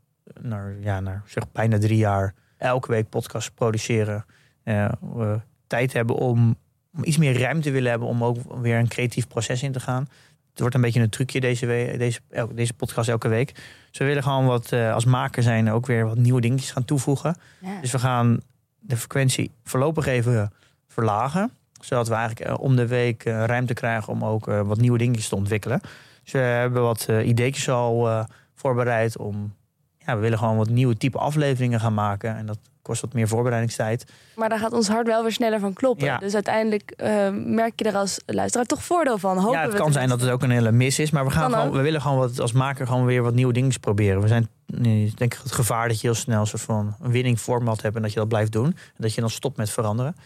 naar, 0.40 0.74
ja, 0.80 1.00
naar 1.00 1.22
zeg, 1.26 1.52
bijna 1.52 1.78
drie 1.78 1.96
jaar 1.98 2.34
elke 2.56 2.90
week 2.90 3.08
podcast 3.08 3.54
produceren. 3.54 4.24
Eh, 4.62 4.88
we 5.00 5.40
tijd 5.66 5.92
hebben 5.92 6.16
om, 6.16 6.56
om 6.96 7.04
iets 7.04 7.16
meer 7.16 7.40
ruimte 7.40 7.70
willen 7.70 7.90
hebben 7.90 8.08
om 8.08 8.24
ook 8.24 8.60
weer 8.62 8.78
een 8.78 8.88
creatief 8.88 9.28
proces 9.28 9.62
in 9.62 9.72
te 9.72 9.80
gaan. 9.80 10.08
Het 10.56 10.64
wordt 10.64 10.74
een 10.74 10.84
beetje 10.84 11.00
een 11.00 11.10
trucje 11.10 11.40
deze, 11.40 11.66
deze, 11.98 12.20
deze 12.54 12.74
podcast 12.74 13.08
elke 13.08 13.28
week. 13.28 13.54
Dus 13.90 13.98
we 13.98 14.04
willen 14.04 14.22
gewoon 14.22 14.46
wat 14.46 14.72
eh, 14.72 14.94
als 14.94 15.04
maker 15.04 15.42
zijn 15.42 15.70
ook 15.70 15.86
weer 15.86 16.06
wat 16.06 16.16
nieuwe 16.16 16.40
dingetjes 16.40 16.70
gaan 16.70 16.84
toevoegen. 16.84 17.36
Ja. 17.58 17.80
Dus 17.80 17.90
we 17.90 17.98
gaan 17.98 18.40
de 18.78 18.96
frequentie 18.96 19.50
voorlopig 19.64 20.06
even 20.06 20.52
verlagen. 20.88 21.50
Zodat 21.80 22.08
we 22.08 22.14
eigenlijk 22.14 22.50
eh, 22.50 22.58
om 22.58 22.76
de 22.76 22.86
week 22.86 23.24
eh, 23.24 23.44
ruimte 23.44 23.74
krijgen 23.74 24.12
om 24.12 24.24
ook 24.24 24.44
wat 24.44 24.78
nieuwe 24.78 24.98
dingetjes 24.98 25.28
te 25.28 25.36
ontwikkelen. 25.36 25.80
Dus 26.22 26.32
we 26.32 26.38
hebben 26.38 26.82
wat 26.82 27.08
ideetjes 27.24 27.68
al 27.68 28.26
voorbereid 28.54 29.18
om... 29.18 29.54
Ja, 29.98 30.14
we 30.14 30.20
willen 30.20 30.38
gewoon 30.38 30.56
wat 30.56 30.68
nieuwe 30.68 30.96
type 30.96 31.18
afleveringen 31.18 31.80
gaan 31.80 31.94
maken. 31.94 32.36
En 32.36 32.46
dat 32.46 32.58
kost 32.86 33.00
wat 33.00 33.12
meer 33.12 33.28
voorbereidingstijd. 33.28 34.04
Maar 34.34 34.48
daar 34.48 34.58
gaat 34.58 34.72
ons 34.72 34.88
hart 34.88 35.06
wel 35.06 35.22
weer 35.22 35.32
sneller 35.32 35.60
van 35.60 35.72
kloppen. 35.72 36.06
Ja. 36.06 36.18
Dus 36.18 36.34
uiteindelijk 36.34 36.90
eh, 36.90 37.28
merk 37.32 37.72
je 37.76 37.84
er 37.84 37.96
als 37.96 38.20
luisteraar 38.26 38.66
toch 38.66 38.82
voordeel 38.82 39.18
van. 39.18 39.36
Hopen 39.36 39.58
ja, 39.58 39.62
het 39.62 39.72
we 39.72 39.78
kan 39.78 39.92
zijn 39.92 40.08
dat 40.08 40.20
het 40.20 40.30
ook 40.30 40.42
een 40.42 40.50
hele 40.50 40.72
mis 40.72 40.98
is. 40.98 41.10
Maar 41.10 41.24
we, 41.24 41.30
gaan 41.30 41.50
gewoon, 41.50 41.70
we 41.70 41.80
willen 41.80 42.00
gewoon 42.00 42.18
wat, 42.18 42.40
als 42.40 42.52
maker 42.52 42.86
gewoon 42.86 43.04
weer 43.04 43.22
wat 43.22 43.34
nieuwe 43.34 43.52
dingen 43.52 43.80
proberen. 43.80 44.20
We 44.20 44.28
zijn 44.28 44.48
nee, 44.66 45.12
denk 45.14 45.34
ik 45.34 45.40
het 45.42 45.52
gevaar 45.52 45.88
dat 45.88 46.00
je 46.00 46.06
heel 46.06 46.16
snel 46.16 46.40
een 46.40 46.46
soort 46.46 46.62
van 46.62 46.96
een 47.02 47.10
winning 47.10 47.38
format 47.38 47.82
hebt. 47.82 47.96
En 47.96 48.02
dat 48.02 48.12
je 48.12 48.18
dat 48.18 48.28
blijft 48.28 48.52
doen. 48.52 48.66
En 48.66 48.74
dat 48.96 49.14
je 49.14 49.20
dan 49.20 49.30
stopt 49.30 49.56
met 49.56 49.70
veranderen. 49.70 50.16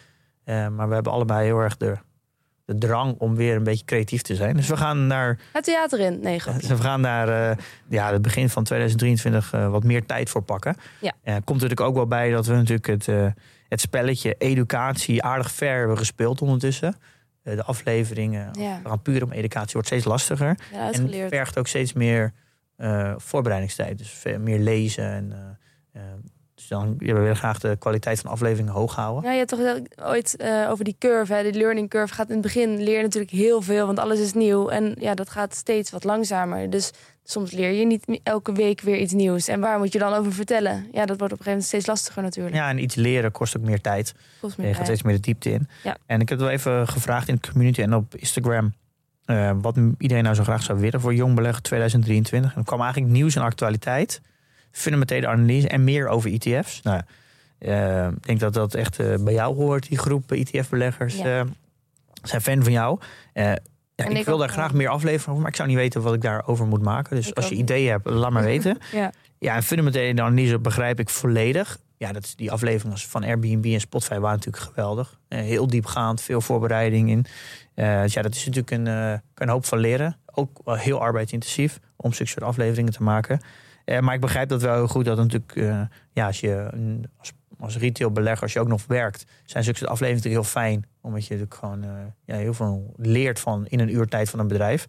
Eh, 0.45 0.69
maar 0.69 0.89
we 0.89 0.95
hebben 0.95 1.13
allebei 1.13 1.45
heel 1.45 1.59
erg 1.59 1.77
de, 1.77 1.97
de 2.71 2.79
drang 2.79 3.15
om 3.19 3.37
weer 3.37 3.57
een 3.57 3.63
beetje 3.63 3.85
creatief 3.85 4.23
te 4.23 4.35
zijn. 4.35 4.57
Dus 4.57 4.69
we 4.69 4.77
gaan 4.77 5.07
naar, 5.07 5.39
Het 5.53 5.65
theater 5.65 6.01
in. 6.01 6.21
Nee, 6.21 6.39
grapje. 6.39 6.69
we 6.77 6.83
gaan 6.83 7.01
naar 7.01 7.51
eh, 7.51 7.57
ja, 7.89 8.13
het 8.13 8.23
begin 8.23 8.49
van 8.49 8.65
2023 8.65 9.53
eh, 9.53 9.71
wat 9.71 9.85
meer 9.85 10.07
tijd 10.07 10.31
voor 10.31 10.43
pakken. 10.43 10.77
Ja. 11.01 11.13
Eh, 11.23 11.35
komt 11.35 11.49
natuurlijk 11.61 11.81
ook 11.81 11.95
wel 11.95 12.07
bij 12.07 12.31
dat 12.31 12.47
we 12.47 12.55
natuurlijk 12.55 12.87
het, 12.87 13.07
het 13.69 13.81
spelletje 13.81 14.35
educatie 14.39 15.23
aardig 15.23 15.51
ver 15.51 15.79
hebben 15.79 15.99
gespeeld 15.99 16.43
ondertussen. 16.43 16.95
De 17.43 17.65
afleveringen 17.65 18.51
Ja, 18.59 18.81
gaan 18.85 19.03
puur 19.03 19.25
om 19.25 19.33
educatie 19.33 19.73
wordt 19.73 19.87
steeds 19.87 20.05
lastiger. 20.05 20.59
ja 20.73 20.93
En 20.93 21.11
vergt 21.29 21.59
ook 21.59 21.67
steeds 21.67 21.93
meer 21.93 22.33
voorbereidingstijd. 23.17 23.99
Dus 23.99 24.11
veel 24.11 24.39
meer 24.39 24.59
lezen. 24.59 25.11
En, 25.13 25.59
dus 26.61 26.69
dan 26.69 26.95
ja, 26.99 27.15
we 27.15 27.21
willen 27.21 27.37
graag 27.37 27.59
de 27.59 27.77
kwaliteit 27.79 28.21
van 28.21 28.31
afleveringen 28.31 28.73
hoog 28.73 28.95
houden. 28.95 29.25
Ja, 29.25 29.31
je 29.31 29.39
hebt 29.47 29.51
toch 29.51 30.07
ooit 30.09 30.37
eh, 30.37 30.67
over 30.71 30.85
die 30.85 30.97
curve, 30.99 31.33
hè, 31.35 31.43
die 31.43 31.53
learning 31.61 31.89
curve 31.89 32.15
gaat 32.15 32.27
in 32.29 32.33
het 32.33 32.43
begin 32.43 32.83
leer 32.83 32.97
je 32.97 33.03
natuurlijk 33.03 33.33
heel 33.33 33.63
veel, 33.63 33.87
want 33.87 33.99
alles 33.99 34.21
is 34.21 34.33
nieuw 34.33 34.69
en 34.69 34.95
ja, 34.99 35.15
dat 35.15 35.31
gaat 35.31 35.55
steeds 35.55 35.91
wat 35.91 36.05
langzamer. 36.05 36.71
Dus 36.71 36.91
soms 37.25 37.51
leer 37.53 37.71
je 37.73 37.87
niet 37.87 38.21
elke 38.23 38.53
week 38.53 38.81
weer 38.81 38.97
iets 38.99 39.13
nieuws. 39.13 39.49
En 39.49 39.61
waar 39.61 39.79
moet 39.79 39.93
je 39.93 39.99
dan 39.99 40.13
over 40.13 40.33
vertellen? 40.33 40.87
Ja, 40.93 41.07
dat 41.07 41.19
wordt 41.19 41.21
op 41.21 41.21
een 41.23 41.29
gegeven 41.29 41.51
moment 41.51 41.65
steeds 41.67 41.87
lastiger 41.87 42.23
natuurlijk. 42.23 42.55
Ja, 42.57 42.69
en 42.69 42.83
iets 42.83 42.95
leren 42.95 43.31
kost 43.33 43.57
ook 43.57 43.63
meer 43.63 43.81
tijd. 43.81 44.15
Volgens 44.31 44.55
Je 44.61 44.63
mij. 44.67 44.75
gaat 44.75 44.85
steeds 44.85 45.03
meer 45.03 45.15
de 45.15 45.21
diepte 45.21 45.51
in. 45.51 45.69
Ja. 45.83 45.97
En 46.07 46.21
ik 46.21 46.29
heb 46.29 46.39
wel 46.39 46.51
even 46.51 46.89
gevraagd 46.89 47.29
in 47.29 47.39
de 47.41 47.51
community 47.51 47.83
en 47.83 47.95
op 47.95 48.15
Instagram. 48.15 48.73
eh, 49.25 49.51
wat 49.61 49.77
iedereen 49.99 50.23
nou 50.23 50.35
zo 50.35 50.43
graag 50.43 50.63
zou 50.63 50.81
willen 50.81 51.01
voor 51.01 51.15
Jong 51.15 51.35
Beleg 51.35 51.61
2023. 51.61 52.53
En 52.53 52.59
er 52.59 52.65
kwam 52.65 52.81
eigenlijk 52.81 53.13
nieuws 53.13 53.37
en 53.37 53.43
actualiteit. 53.43 54.21
Fundamentele 54.71 55.27
analyse 55.27 55.69
en 55.69 55.85
meer 55.85 56.09
over 56.09 56.33
ETF's. 56.33 56.83
Nou, 56.83 57.01
eh, 57.61 58.07
ik 58.07 58.27
denk 58.27 58.41
dat 58.41 58.55
dat 58.55 58.75
echt 58.75 58.99
eh, 58.99 59.15
bij 59.21 59.33
jou 59.33 59.57
hoort, 59.57 59.89
die 59.89 59.99
groep 59.99 60.33
ETF-beleggers. 60.33 61.17
Ja. 61.17 61.41
eh, 61.41 61.47
zijn 62.23 62.41
fan 62.41 62.63
van 62.63 62.73
jou. 62.73 62.99
Ja, 63.35 64.07
ik, 64.07 64.19
ik 64.19 64.25
wil 64.25 64.39
daar 64.39 64.47
wel. 64.47 64.57
graag 64.57 64.73
meer 64.73 64.89
afleveringen 64.89 65.29
over, 65.29 65.41
maar 65.41 65.51
ik 65.51 65.57
zou 65.57 65.69
niet 65.69 65.77
weten 65.77 66.03
wat 66.03 66.15
ik 66.15 66.21
daarover 66.23 66.67
moet 66.67 66.83
maken. 66.83 67.17
Dus 67.17 67.29
Ik 67.29 67.37
als 67.37 67.49
je 67.49 67.55
ideeën 67.55 67.91
hebt, 67.91 68.07
laat 68.07 68.31
maar 68.31 68.43
weten. 68.55 68.79
Ja. 68.93 69.13
Ja, 69.39 69.55
en 69.55 69.63
fundamentele 69.63 70.23
analyse 70.23 70.59
begrijp 70.59 71.01
ik 71.01 71.09
volledig. 71.09 71.79
Ja, 71.97 72.13
dat 72.13 72.33
die 72.37 72.51
afleveringen 72.53 72.99
van 72.99 73.25
Airbnb 73.25 73.65
en 73.65 73.81
Spotify 73.81 74.19
waren 74.19 74.37
natuurlijk 74.37 74.65
geweldig. 74.65 75.19
Heel 75.29 75.67
diepgaand, 75.67 76.21
veel 76.21 76.41
voorbereiding 76.41 77.11
in. 77.11 77.27
Dus 77.75 78.13
ja, 78.13 78.23
dat 78.23 78.35
is 78.35 78.47
natuurlijk 78.47 78.71
een, 78.71 78.87
een 79.35 79.49
hoop 79.49 79.65
van 79.65 79.79
leren. 79.79 80.17
Ook 80.27 80.61
heel 80.65 81.01
arbeidsintensief 81.01 81.81
om 81.97 82.13
zulke 82.13 82.31
soort 82.31 82.45
afleveringen 82.45 82.93
te 82.93 83.03
maken. 83.03 83.41
Eh, 83.91 84.01
maar 84.01 84.15
ik 84.15 84.21
begrijp 84.21 84.49
dat 84.49 84.63
wel 84.63 84.75
heel 84.75 84.89
goed 84.89 85.05
dat 85.05 85.17
natuurlijk, 85.17 85.57
eh, 85.57 85.81
ja, 86.13 86.27
als 86.27 86.41
je 86.41 86.69
als, 87.19 87.33
als 87.59 87.77
retailbelegger, 87.77 88.43
als 88.43 88.53
je 88.53 88.61
ook 88.61 88.69
nog 88.69 88.87
werkt, 88.87 89.25
zijn 89.45 89.65
zulke 89.65 89.87
afleveringen 89.87 90.17
natuurlijk 90.17 90.45
heel 90.45 90.63
fijn. 90.63 90.87
Omdat 91.01 91.27
je 91.27 91.35
natuurlijk 91.35 91.61
gewoon 91.61 91.83
eh, 91.85 91.91
ja, 92.25 92.37
heel 92.37 92.55
veel 92.55 92.95
leert 92.97 93.41
van 93.41 93.67
in 93.67 93.81
een 93.81 93.95
uur 93.95 94.07
tijd 94.07 94.31
van 94.31 94.39
een 94.39 94.49
bedrijf. 94.49 94.87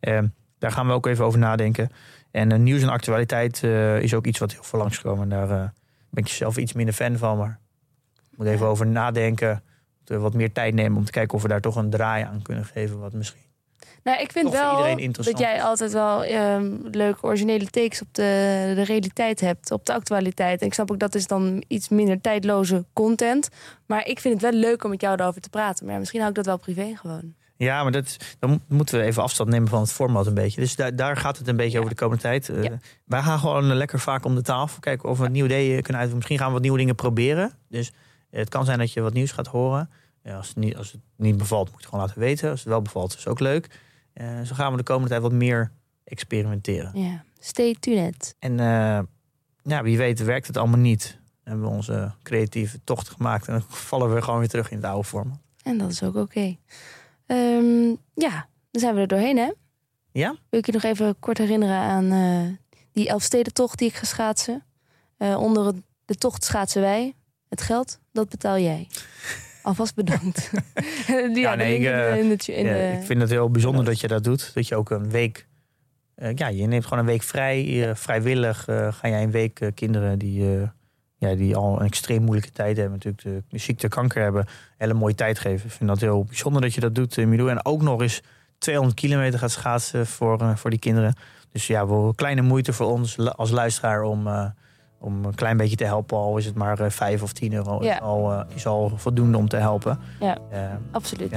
Ehm, 0.00 0.26
daar 0.58 0.72
gaan 0.72 0.86
we 0.86 0.92
ook 0.92 1.06
even 1.06 1.24
over 1.24 1.38
nadenken. 1.38 1.88
En 2.30 2.62
nieuws 2.62 2.82
en 2.82 2.88
actualiteit 2.88 3.62
is 4.02 4.14
ook 4.14 4.26
iets 4.26 4.38
wat 4.38 4.52
heel 4.52 4.62
veel 4.62 4.78
langsgekomen. 4.78 5.22
En 5.22 5.28
daar 5.28 5.72
ben 6.10 6.24
ik 6.24 6.28
zelf 6.28 6.56
iets 6.56 6.72
minder 6.72 6.94
fan 6.94 7.16
van. 7.16 7.38
Maar 7.38 7.60
ik 8.30 8.38
moet 8.38 8.46
even 8.46 8.66
over 8.66 8.86
nadenken. 8.86 9.62
Wat 10.04 10.34
meer 10.34 10.52
tijd 10.52 10.74
nemen 10.74 10.98
om 10.98 11.04
te 11.04 11.12
kijken 11.12 11.34
of 11.34 11.42
we 11.42 11.48
daar 11.48 11.60
toch 11.60 11.76
een 11.76 11.90
draai 11.90 12.24
aan 12.24 12.42
kunnen 12.42 12.64
geven. 12.64 12.98
Wat 12.98 13.12
misschien. 13.12 13.47
Nou, 14.02 14.20
ik 14.20 14.32
vind 14.32 14.50
wel 14.50 14.96
dat 15.12 15.38
jij 15.38 15.62
altijd 15.62 15.92
wel 15.92 16.24
ehm, 16.24 16.72
leuke 16.90 17.22
originele 17.22 17.66
takes 17.66 18.00
op 18.02 18.08
de, 18.14 18.72
de 18.74 18.82
realiteit 18.82 19.40
hebt, 19.40 19.70
op 19.70 19.86
de 19.86 19.92
actualiteit. 19.92 20.60
En 20.60 20.66
ik 20.66 20.74
snap 20.74 20.90
ook 20.90 20.98
dat 20.98 21.14
is 21.14 21.26
dan 21.26 21.64
iets 21.68 21.88
minder 21.88 22.20
tijdloze 22.20 22.84
content. 22.92 23.48
Maar 23.86 24.06
ik 24.06 24.20
vind 24.20 24.34
het 24.42 24.52
wel 24.52 24.60
leuk 24.60 24.84
om 24.84 24.90
met 24.90 25.00
jou 25.00 25.16
daarover 25.16 25.40
te 25.40 25.48
praten. 25.50 25.84
Maar 25.84 25.92
ja, 25.92 25.98
misschien 25.98 26.20
hou 26.20 26.30
ik 26.30 26.36
dat 26.36 26.46
wel 26.46 26.58
privé 26.58 26.96
gewoon. 26.96 27.34
Ja, 27.56 27.82
maar 27.82 27.92
dat, 27.92 28.16
dan 28.38 28.60
moeten 28.68 28.98
we 28.98 29.04
even 29.04 29.22
afstand 29.22 29.50
nemen 29.50 29.68
van 29.68 29.80
het 29.80 29.92
format 29.92 30.26
een 30.26 30.34
beetje. 30.34 30.60
Dus 30.60 30.76
daar, 30.76 30.96
daar 30.96 31.16
gaat 31.16 31.38
het 31.38 31.48
een 31.48 31.56
beetje 31.56 31.78
over 31.78 31.90
de 31.90 31.96
komende 31.96 32.22
tijd. 32.22 32.48
Eh, 32.48 32.62
Ja. 32.62 32.78
Wij 33.04 33.22
gaan 33.22 33.38
gewoon 33.38 33.64
lekker 33.64 34.00
vaak 34.00 34.24
om 34.24 34.34
de 34.34 34.42
tafel. 34.42 34.80
Kijken 34.80 35.08
of 35.08 35.18
we 35.18 35.28
nieuwe 35.28 35.48
ideeën 35.48 35.82
kunnen 35.82 35.84
uitvoeren. 36.02 36.14
Misschien 36.16 36.38
gaan 36.38 36.46
we 36.46 36.52
wat 36.52 36.62
nieuwe 36.62 36.78
dingen 36.78 36.94
proberen. 36.94 37.52
Dus 37.68 37.92
eh, 38.30 38.40
het 38.40 38.48
kan 38.48 38.64
zijn 38.64 38.78
dat 38.78 38.92
je 38.92 39.00
wat 39.00 39.12
nieuws 39.12 39.32
gaat 39.32 39.46
horen. 39.46 39.90
Ja, 40.22 40.36
als, 40.36 40.48
het 40.48 40.56
niet, 40.56 40.76
als 40.76 40.92
het 40.92 41.00
niet 41.16 41.36
bevalt, 41.36 41.64
moet 41.64 41.70
je 41.74 41.76
het 41.80 41.88
gewoon 41.88 42.04
laten 42.06 42.20
weten. 42.20 42.50
Als 42.50 42.60
het 42.60 42.68
wel 42.68 42.82
bevalt, 42.82 43.12
is 43.12 43.18
het 43.18 43.28
ook 43.28 43.40
leuk. 43.40 43.68
Eh, 44.18 44.42
zo 44.42 44.54
gaan 44.54 44.70
we 44.70 44.76
de 44.76 44.82
komende 44.82 45.08
tijd 45.08 45.22
wat 45.22 45.32
meer 45.32 45.70
experimenteren. 46.04 47.00
Ja, 47.00 47.24
stay 47.38 47.76
tuned. 47.80 48.34
En 48.38 48.60
eh, 48.60 49.00
ja, 49.62 49.82
wie 49.82 49.96
weet 49.96 50.24
werkt 50.24 50.46
het 50.46 50.56
allemaal 50.56 50.78
niet. 50.78 51.18
Dan 51.20 51.52
hebben 51.52 51.68
we 51.68 51.76
onze 51.76 52.12
creatieve 52.22 52.80
tocht 52.84 53.08
gemaakt. 53.08 53.46
En 53.46 53.52
dan 53.52 53.62
vallen 53.90 54.14
we 54.14 54.22
gewoon 54.22 54.38
weer 54.38 54.48
terug 54.48 54.70
in 54.70 54.76
het 54.76 54.86
oude 54.86 55.08
format. 55.08 55.38
En 55.62 55.78
dat 55.78 55.90
is 55.90 56.02
ook 56.02 56.16
oké. 56.16 56.56
Ehm, 57.26 57.94
ja, 58.14 58.48
dan 58.70 58.80
zijn 58.80 58.94
we 58.94 59.00
er 59.00 59.06
doorheen, 59.06 59.36
hè? 59.36 59.52
Ja? 60.12 60.36
Wil 60.48 60.60
ik 60.60 60.66
je 60.66 60.72
nog 60.72 60.82
even 60.82 61.18
kort 61.18 61.38
herinneren 61.38 61.76
aan 61.76 62.12
eh, 62.12 62.56
die 62.92 63.08
Elfstedentocht 63.08 63.78
die 63.78 63.88
ik 63.88 63.94
ga 63.94 64.04
schaatsen. 64.04 64.62
Onder 65.18 65.74
de 66.04 66.14
tocht 66.14 66.44
schaatsen 66.44 66.80
wij. 66.80 67.14
Het 67.48 67.62
geld, 67.62 67.98
dat 68.12 68.28
betaal 68.28 68.58
jij. 68.58 68.88
Alvast 69.68 69.94
bedankt. 69.94 70.50
ja, 71.34 71.54
nee, 71.54 71.78
ik, 71.78 71.86
eh, 71.86 72.30
ik 72.92 73.06
vind 73.06 73.20
het 73.20 73.30
heel 73.30 73.50
bijzonder 73.50 73.84
dat 73.84 74.00
je 74.00 74.08
dat 74.08 74.24
doet. 74.24 74.50
Dat 74.54 74.68
je 74.68 74.76
ook 74.76 74.90
een 74.90 75.10
week. 75.10 75.46
eh, 76.14 76.34
ja, 76.34 76.48
je 76.48 76.66
neemt 76.66 76.84
gewoon 76.84 76.98
een 76.98 77.10
week 77.10 77.22
vrij. 77.22 77.88
eh, 77.88 77.94
vrijwillig 77.94 78.64
ga 78.64 79.08
jij 79.08 79.22
een 79.22 79.30
week 79.30 79.70
kinderen 79.74 80.18
die, 80.18 80.44
ja, 81.16 81.34
die 81.34 81.56
al 81.56 81.80
een 81.80 81.86
extreem 81.86 82.22
moeilijke 82.22 82.52
tijd 82.52 82.76
hebben. 82.76 82.92
Natuurlijk 82.94 83.22
de, 83.22 83.42
de 83.48 83.58
ziekte, 83.58 83.88
kanker 83.88 84.22
hebben. 84.22 84.42
Een 84.42 84.48
hele 84.76 84.94
mooie 84.94 85.14
tijd 85.14 85.38
geven. 85.38 85.66
Ik 85.66 85.72
vind 85.72 85.88
dat 85.88 86.00
heel 86.00 86.24
bijzonder 86.24 86.62
dat 86.62 86.74
je 86.74 86.80
dat 86.80 86.94
doet, 86.94 87.16
Milou. 87.16 87.50
En 87.50 87.64
ook 87.64 87.82
nog 87.82 88.00
eens 88.02 88.22
200 88.58 88.96
kilometer 89.00 89.38
gaat 89.38 89.50
schaatsen 89.50 90.06
voor, 90.06 90.56
voor 90.58 90.70
die 90.70 90.78
kinderen. 90.78 91.14
Dus 91.52 91.66
ja, 91.66 91.86
wel 91.86 92.12
kleine 92.14 92.42
moeite 92.42 92.72
voor 92.72 92.86
ons 92.86 93.18
als 93.18 93.50
luisteraar 93.50 94.02
om, 94.02 94.28
om 95.00 95.24
een 95.24 95.34
klein 95.34 95.56
beetje 95.56 95.76
te 95.76 95.84
helpen. 95.84 96.16
Al 96.16 96.36
is 96.36 96.44
het 96.46 96.54
maar 96.54 96.80
eh, 96.80 96.90
5 96.90 97.22
of 97.22 97.32
10 97.32 97.52
euro. 97.52 97.82
Ja. 97.84 97.94
Is, 97.94 98.00
al, 98.00 98.32
eh, 98.32 98.40
is 98.54 98.66
al 98.66 98.92
voldoende 98.96 99.38
om 99.38 99.48
te 99.48 99.56
helpen. 99.56 99.98
Ja. 100.20 100.38
Eh, 100.50 100.60
Absoluut. 100.90 101.30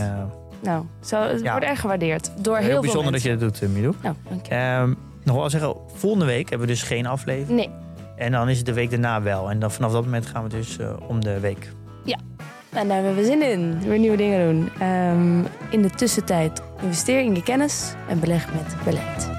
Nou, 0.61 0.85
zo, 1.03 1.21
het 1.21 1.41
Ja. 1.41 1.51
wordt 1.51 1.65
erg 1.65 1.79
gewaardeerd. 1.79 2.31
Door 2.43 2.57
heel, 2.57 2.67
heel, 2.67 2.81
bijzonder 2.81 3.11
dat 3.11 3.21
je 3.21 3.37
dat 3.37 3.59
doet, 3.59 3.69
Milou. 3.73 3.95
Nou, 4.01 4.15
dank 4.29 4.45
je. 4.45 4.53
Ehm, 4.55 4.93
nog 5.23 5.35
wel 5.35 5.49
zeggen, 5.49 5.75
volgende 5.93 6.25
week 6.25 6.49
hebben 6.49 6.67
we 6.67 6.73
dus 6.73 6.83
geen 6.83 7.05
aflevering. 7.05 7.57
Nee, 7.59 7.69
En 8.15 8.31
dan 8.31 8.49
is 8.49 8.57
het 8.57 8.65
de 8.65 8.73
week 8.73 8.89
daarna 8.89 9.21
wel. 9.21 9.49
En 9.49 9.59
dan 9.59 9.71
vanaf 9.71 9.91
dat 9.91 10.03
moment 10.03 10.25
gaan 10.25 10.43
we 10.43 10.49
dus 10.49 10.77
om 11.07 11.23
de 11.23 11.39
week. 11.39 11.71
en 12.71 12.87
daar 12.87 12.97
hebben 12.97 13.15
we 13.15 13.25
zin 13.25 13.41
in. 13.41 13.79
Weer 13.79 13.99
nieuwe 13.99 14.17
dingen 14.17 14.45
doen. 14.55 14.69
Ehm, 14.79 15.39
in 15.69 15.81
de 15.81 15.89
tussentijd 15.89 16.61
investeer 16.81 17.19
in 17.21 17.35
je 17.35 17.43
kennis 17.43 17.93
en 18.09 18.19
beleg 18.19 18.53
met 18.53 18.75
beleid. 18.83 19.29